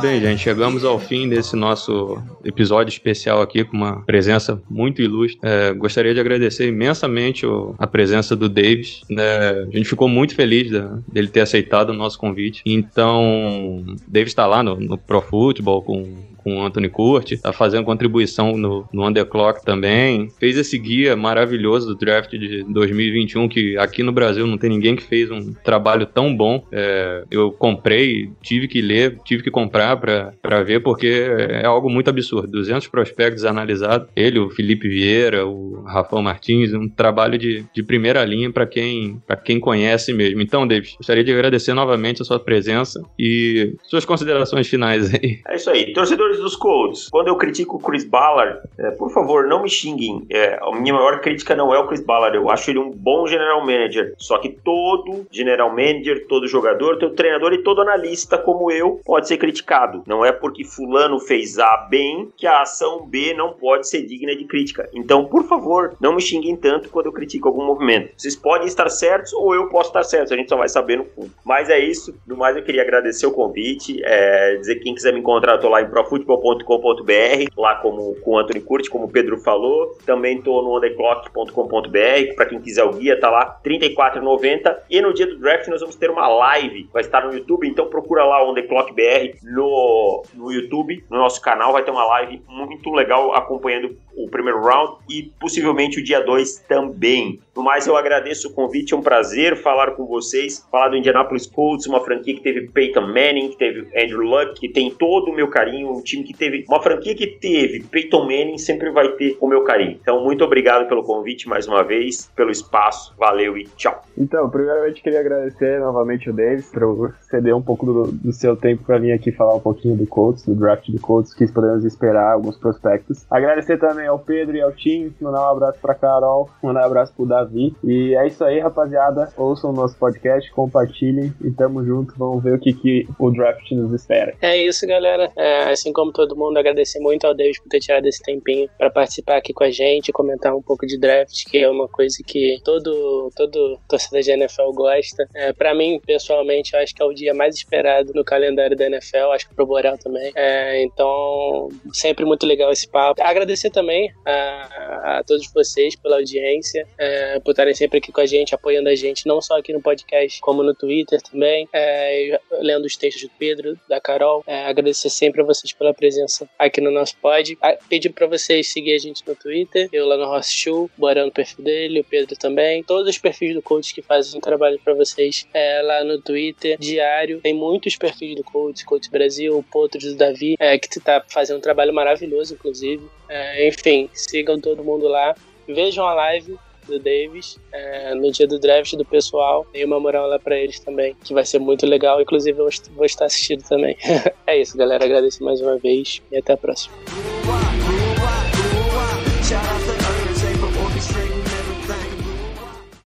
Bem, 0.00 0.18
gente, 0.18 0.38
chegamos 0.40 0.82
ao 0.82 0.98
fim 0.98 1.28
desse 1.28 1.54
nosso 1.54 2.22
episódio 2.42 2.90
especial 2.90 3.42
aqui 3.42 3.64
com 3.64 3.76
uma 3.76 4.02
presença 4.02 4.62
muito 4.68 5.02
ilustre. 5.02 5.38
É, 5.42 5.74
gostaria 5.74 6.14
de 6.14 6.20
agradecer 6.20 6.66
imensamente 6.68 7.44
o, 7.44 7.74
a 7.78 7.86
presença 7.86 8.34
do 8.34 8.48
Davis. 8.48 9.02
Né? 9.10 9.22
A 9.22 9.76
gente 9.76 9.88
ficou 9.88 10.08
muito 10.08 10.34
feliz 10.34 10.70
da, 10.70 10.98
dele 11.06 11.28
ter 11.28 11.40
aceitado 11.40 11.90
o 11.90 11.94
nosso 11.94 12.18
convite. 12.18 12.62
Então, 12.64 13.84
Davis 14.08 14.30
está 14.30 14.46
lá 14.46 14.62
no, 14.62 14.76
no 14.76 14.96
Pro 14.96 15.20
Football 15.20 15.82
com 15.82 16.29
com 16.42 16.56
o 16.56 16.62
Anthony 16.62 16.88
Curti, 16.88 17.36
tá 17.36 17.52
fazendo 17.52 17.84
contribuição 17.84 18.56
no, 18.56 18.86
no 18.92 19.06
Underclock 19.06 19.64
também. 19.64 20.28
Fez 20.38 20.56
esse 20.56 20.78
guia 20.78 21.16
maravilhoso 21.16 21.88
do 21.88 21.94
draft 21.96 22.30
de 22.30 22.64
2021, 22.64 23.48
que 23.48 23.76
aqui 23.76 24.02
no 24.02 24.12
Brasil 24.12 24.46
não 24.46 24.58
tem 24.58 24.70
ninguém 24.70 24.96
que 24.96 25.02
fez 25.02 25.30
um 25.30 25.52
trabalho 25.52 26.06
tão 26.06 26.34
bom. 26.34 26.64
É, 26.72 27.24
eu 27.30 27.50
comprei, 27.52 28.30
tive 28.42 28.68
que 28.68 28.80
ler, 28.80 29.18
tive 29.24 29.42
que 29.42 29.50
comprar 29.50 29.96
para 29.96 30.62
ver, 30.62 30.80
porque 30.80 31.06
é 31.06 31.64
algo 31.64 31.88
muito 31.88 32.10
absurdo. 32.10 32.48
200 32.48 32.88
prospectos 32.88 33.44
analisados, 33.44 34.08
ele, 34.16 34.38
o 34.38 34.50
Felipe 34.50 34.88
Vieira, 34.88 35.46
o 35.46 35.82
Rafael 35.82 36.22
Martins, 36.22 36.72
um 36.72 36.88
trabalho 36.88 37.38
de, 37.38 37.64
de 37.72 37.82
primeira 37.82 38.24
linha 38.24 38.50
para 38.50 38.66
quem, 38.66 39.20
quem 39.44 39.60
conhece 39.60 40.12
mesmo. 40.12 40.40
Então, 40.40 40.66
David, 40.66 40.96
gostaria 40.96 41.24
de 41.24 41.32
agradecer 41.32 41.74
novamente 41.74 42.22
a 42.22 42.24
sua 42.24 42.38
presença 42.38 43.02
e 43.18 43.74
suas 43.82 44.04
considerações 44.04 44.68
finais 44.68 45.12
aí. 45.14 45.40
É 45.46 45.56
isso 45.56 45.70
aí. 45.70 45.92
Torcedor 45.92 46.29
dos 46.38 46.56
Colts, 46.56 47.08
quando 47.10 47.28
eu 47.28 47.36
critico 47.36 47.76
o 47.76 47.80
Chris 47.80 48.04
Ballard, 48.04 48.60
é, 48.78 48.90
por 48.90 49.10
favor, 49.10 49.46
não 49.46 49.62
me 49.62 49.68
xinguem. 49.68 50.26
É, 50.30 50.58
a 50.62 50.72
minha 50.72 50.94
maior 50.94 51.20
crítica 51.20 51.54
não 51.54 51.74
é 51.74 51.78
o 51.78 51.86
Chris 51.86 52.04
Ballard. 52.04 52.36
Eu 52.36 52.50
acho 52.50 52.70
ele 52.70 52.78
um 52.78 52.90
bom 52.90 53.26
general 53.26 53.60
manager. 53.64 54.14
Só 54.18 54.38
que 54.38 54.48
todo 54.48 55.26
general 55.30 55.70
manager, 55.70 56.26
todo 56.26 56.46
jogador, 56.46 56.98
todo 56.98 57.14
treinador 57.14 57.52
e 57.52 57.62
todo 57.62 57.80
analista 57.80 58.38
como 58.38 58.70
eu 58.70 59.00
pode 59.04 59.28
ser 59.28 59.36
criticado. 59.36 60.02
Não 60.06 60.24
é 60.24 60.32
porque 60.32 60.64
fulano 60.64 61.18
fez 61.18 61.58
A 61.58 61.86
bem 61.88 62.30
que 62.36 62.46
a 62.46 62.62
ação 62.62 63.06
B 63.06 63.34
não 63.34 63.52
pode 63.52 63.88
ser 63.88 64.02
digna 64.02 64.34
de 64.36 64.44
crítica. 64.44 64.88
Então, 64.94 65.24
por 65.24 65.44
favor, 65.44 65.94
não 66.00 66.14
me 66.14 66.20
xinguem 66.20 66.56
tanto 66.56 66.88
quando 66.88 67.06
eu 67.06 67.12
critico 67.12 67.48
algum 67.48 67.64
movimento. 67.64 68.12
Vocês 68.16 68.36
podem 68.36 68.66
estar 68.66 68.88
certos 68.88 69.32
ou 69.32 69.54
eu 69.54 69.68
posso 69.68 69.90
estar 69.90 70.02
certo. 70.02 70.34
A 70.34 70.36
gente 70.36 70.48
só 70.48 70.56
vai 70.56 70.68
saber 70.68 70.96
no 70.96 71.04
fundo. 71.04 71.30
Mas 71.44 71.68
é 71.68 71.78
isso. 71.78 72.14
No 72.26 72.36
mais, 72.36 72.56
eu 72.56 72.62
queria 72.62 72.82
agradecer 72.82 73.26
o 73.26 73.32
convite. 73.32 74.00
É, 74.04 74.56
dizer 74.56 74.76
que 74.76 74.84
quem 74.84 74.94
quiser 74.94 75.12
me 75.12 75.20
encontrar, 75.20 75.54
eu 75.54 75.60
tô 75.60 75.68
lá 75.68 75.82
em 75.82 75.88
Profut 75.88 76.19
football.com.br, 76.24 77.52
lá 77.56 77.76
como 77.76 78.14
com 78.16 78.32
o 78.32 78.38
Anthony 78.38 78.60
Curti, 78.60 78.90
como 78.90 79.04
o 79.04 79.10
Pedro 79.10 79.38
falou. 79.38 79.96
Também 80.04 80.38
estou 80.38 80.62
no 80.62 80.76
ontheclock.com.br, 80.76 82.34
para 82.34 82.46
quem 82.46 82.60
quiser 82.60 82.84
o 82.84 82.92
guia, 82.92 83.18
tá 83.18 83.30
lá, 83.30 83.60
R$34,90. 83.64 84.76
E 84.90 85.00
no 85.00 85.12
dia 85.12 85.26
do 85.26 85.38
draft 85.38 85.68
nós 85.68 85.80
vamos 85.80 85.96
ter 85.96 86.10
uma 86.10 86.28
live, 86.28 86.88
vai 86.92 87.02
estar 87.02 87.26
no 87.26 87.32
YouTube, 87.32 87.68
então 87.68 87.86
procura 87.86 88.24
lá 88.24 88.44
o 88.44 88.50
On 88.50 88.54
The 88.54 88.62
Clock 88.62 88.92
BR 88.92 89.38
no, 89.42 90.22
no 90.34 90.52
YouTube, 90.52 91.04
no 91.10 91.18
nosso 91.18 91.40
canal, 91.40 91.72
vai 91.72 91.82
ter 91.82 91.90
uma 91.90 92.04
live 92.04 92.42
muito 92.48 92.90
legal 92.90 93.34
acompanhando 93.34 93.96
o 94.16 94.28
primeiro 94.28 94.60
round 94.62 94.98
e 95.08 95.30
possivelmente 95.40 96.00
o 96.00 96.04
dia 96.04 96.20
2 96.20 96.64
também. 96.68 97.40
No 97.54 97.62
mais, 97.62 97.86
eu 97.86 97.96
agradeço 97.96 98.48
o 98.48 98.52
convite, 98.52 98.94
é 98.94 98.96
um 98.96 99.02
prazer 99.02 99.56
falar 99.56 99.92
com 99.92 100.06
vocês, 100.06 100.66
falar 100.70 100.88
do 100.88 100.96
Indianapolis 100.96 101.46
Colts, 101.46 101.86
uma 101.86 102.00
franquia 102.00 102.34
que 102.34 102.42
teve 102.42 102.68
Peyton 102.68 103.06
Manning, 103.06 103.50
que 103.50 103.56
teve 103.56 103.80
Andrew 103.96 104.22
Luck, 104.22 104.60
que 104.60 104.68
tem 104.68 104.90
todo 104.90 105.30
o 105.30 105.34
meu 105.34 105.48
carinho, 105.48 105.90
um 105.90 106.02
time 106.10 106.24
que 106.24 106.34
teve, 106.34 106.64
uma 106.68 106.82
franquia 106.82 107.14
que 107.14 107.26
teve 107.26 107.84
Peyton 107.84 108.24
Manning 108.24 108.58
sempre 108.58 108.90
vai 108.90 109.08
ter 109.12 109.36
o 109.40 109.46
meu 109.46 109.62
carinho. 109.62 109.98
Então, 110.00 110.22
muito 110.22 110.44
obrigado 110.44 110.88
pelo 110.88 111.02
convite 111.02 111.48
mais 111.48 111.66
uma 111.66 111.82
vez, 111.82 112.30
pelo 112.34 112.50
espaço. 112.50 113.14
Valeu 113.18 113.56
e 113.56 113.64
tchau. 113.76 114.02
Então, 114.18 114.48
primeiramente 114.50 115.02
queria 115.02 115.20
agradecer 115.20 115.80
novamente 115.80 116.28
o 116.28 116.32
Davis 116.32 116.70
por 116.70 117.14
ceder 117.22 117.56
um 117.56 117.62
pouco 117.62 117.86
do, 117.86 118.12
do 118.12 118.32
seu 118.32 118.56
tempo 118.56 118.84
para 118.84 118.98
vir 118.98 119.12
aqui 119.12 119.32
falar 119.32 119.54
um 119.54 119.60
pouquinho 119.60 119.96
do 119.96 120.06
Colts, 120.06 120.44
do 120.44 120.54
draft 120.54 120.90
do 120.90 121.00
Colts, 121.00 121.32
que 121.32 121.46
podemos 121.50 121.84
esperar 121.84 122.32
alguns 122.32 122.56
prospectos. 122.56 123.24
Agradecer 123.30 123.78
também 123.78 124.06
ao 124.06 124.18
Pedro 124.18 124.56
e 124.56 124.60
ao 124.60 124.72
Tim, 124.72 125.12
mandar 125.20 125.42
um 125.42 125.50
abraço 125.50 125.78
para 125.80 125.94
Carol, 125.94 126.50
mandar 126.62 126.82
um 126.82 126.86
abraço 126.86 127.12
pro 127.14 127.26
Davi. 127.26 127.74
E 127.84 128.14
é 128.14 128.26
isso 128.26 128.44
aí, 128.44 128.58
rapaziada. 128.58 129.32
Ouçam 129.36 129.70
o 129.70 129.72
nosso 129.72 129.96
podcast, 129.96 130.50
compartilhem 130.52 131.32
e 131.42 131.50
tamo 131.50 131.84
junto. 131.84 132.14
Vamos 132.16 132.42
ver 132.42 132.54
o 132.54 132.58
que, 132.58 132.72
que 132.72 133.08
o 133.18 133.30
draft 133.30 133.70
nos 133.72 133.92
espera. 133.92 134.34
É 134.40 134.56
isso, 134.56 134.86
galera. 134.86 135.30
É, 135.36 135.70
assim 135.70 135.92
como 135.92 135.99
todo 136.12 136.36
mundo, 136.36 136.58
agradecer 136.58 137.00
muito 137.00 137.26
ao 137.26 137.34
Davis 137.34 137.60
por 137.60 137.68
ter 137.68 137.80
tirado 137.80 138.06
esse 138.06 138.22
tempinho 138.22 138.68
para 138.78 138.90
participar 138.90 139.36
aqui 139.36 139.52
com 139.52 139.64
a 139.64 139.70
gente, 139.70 140.12
comentar 140.12 140.54
um 140.54 140.62
pouco 140.62 140.86
de 140.86 140.98
draft, 140.98 141.44
que 141.48 141.58
é 141.58 141.68
uma 141.68 141.88
coisa 141.88 142.16
que 142.26 142.58
todo, 142.64 143.30
todo 143.36 143.78
torcedor 143.88 144.22
de 144.22 144.30
NFL 144.30 144.72
gosta. 144.72 145.28
É, 145.34 145.52
para 145.52 145.74
mim, 145.74 146.00
pessoalmente, 146.04 146.74
eu 146.74 146.80
acho 146.80 146.94
que 146.94 147.02
é 147.02 147.04
o 147.04 147.12
dia 147.12 147.34
mais 147.34 147.54
esperado 147.54 148.12
no 148.14 148.24
calendário 148.24 148.76
da 148.76 148.86
NFL, 148.86 149.32
acho 149.32 149.48
que 149.48 149.54
pro 149.54 149.66
Borel 149.66 149.98
também. 149.98 150.32
É, 150.34 150.82
então, 150.82 151.68
sempre 151.92 152.24
muito 152.24 152.46
legal 152.46 152.70
esse 152.72 152.88
papo. 152.88 153.22
Agradecer 153.22 153.70
também 153.70 154.12
a, 154.24 155.18
a 155.18 155.24
todos 155.24 155.50
vocês 155.52 155.96
pela 155.96 156.16
audiência, 156.16 156.86
é, 156.98 157.40
por 157.40 157.50
estarem 157.50 157.74
sempre 157.74 157.98
aqui 157.98 158.12
com 158.12 158.20
a 158.20 158.26
gente, 158.26 158.54
apoiando 158.54 158.88
a 158.88 158.94
gente, 158.94 159.26
não 159.26 159.40
só 159.40 159.58
aqui 159.58 159.72
no 159.72 159.80
podcast, 159.80 160.40
como 160.40 160.62
no 160.62 160.74
Twitter 160.74 161.20
também, 161.22 161.68
é, 161.72 162.40
lendo 162.60 162.84
os 162.84 162.96
textos 162.96 163.22
do 163.22 163.30
Pedro, 163.38 163.78
da 163.88 164.00
Carol. 164.00 164.42
É, 164.46 164.66
agradecer 164.66 165.10
sempre 165.10 165.42
a 165.42 165.44
vocês 165.44 165.72
pela 165.72 165.89
presença 165.94 166.48
aqui 166.58 166.80
no 166.80 166.90
nosso 166.90 167.16
pod. 167.16 167.58
Pedir 167.88 168.10
para 168.10 168.26
vocês 168.26 168.68
seguir 168.68 168.94
a 168.94 168.98
gente 168.98 169.22
no 169.26 169.34
Twitter, 169.34 169.88
eu 169.92 170.06
lá 170.06 170.16
no 170.16 170.26
Ross 170.26 170.50
Show, 170.50 170.90
Borel 170.96 171.26
no 171.26 171.32
perfil 171.32 171.64
dele, 171.64 172.00
o 172.00 172.04
Pedro 172.04 172.36
também. 172.36 172.82
Todos 172.82 173.08
os 173.08 173.18
perfis 173.18 173.54
do 173.54 173.62
coach 173.62 173.94
que 173.94 174.02
fazem 174.02 174.38
um 174.38 174.40
trabalho 174.40 174.78
para 174.82 174.94
vocês 174.94 175.46
é, 175.52 175.82
lá 175.82 176.04
no 176.04 176.20
Twitter, 176.20 176.78
diário. 176.78 177.40
Tem 177.40 177.54
muitos 177.54 177.96
perfis 177.96 178.36
do 178.36 178.44
coach, 178.44 178.84
Coach 178.84 179.10
Brasil, 179.10 179.56
o 179.56 179.62
Potro 179.62 180.00
do 180.00 180.14
Davi, 180.14 180.56
é, 180.58 180.78
que 180.78 180.86
está 180.86 181.22
fazendo 181.28 181.58
um 181.58 181.60
trabalho 181.60 181.92
maravilhoso, 181.92 182.54
inclusive. 182.54 183.02
É, 183.28 183.68
enfim, 183.68 184.08
sigam 184.12 184.60
todo 184.60 184.84
mundo 184.84 185.06
lá. 185.08 185.34
Vejam 185.66 186.04
a 186.04 186.14
live 186.14 186.58
do 186.86 186.98
Davis 186.98 187.58
é, 187.72 188.14
no 188.14 188.30
dia 188.30 188.46
do 188.46 188.58
draft 188.58 188.94
do 188.94 189.04
pessoal. 189.04 189.66
Dei 189.72 189.84
uma 189.84 190.00
moral 190.00 190.28
lá 190.28 190.38
pra 190.38 190.58
eles 190.58 190.80
também, 190.80 191.14
que 191.24 191.34
vai 191.34 191.44
ser 191.44 191.58
muito 191.58 191.86
legal. 191.86 192.20
Inclusive, 192.20 192.58
eu 192.58 192.68
vou 192.94 193.04
estar 193.04 193.26
assistindo 193.26 193.62
também. 193.62 193.96
é 194.46 194.60
isso, 194.60 194.76
galera. 194.76 195.04
Agradeço 195.04 195.42
mais 195.44 195.60
uma 195.60 195.76
vez 195.76 196.20
e 196.30 196.38
até 196.38 196.52
a 196.52 196.56
próxima. 196.56 196.94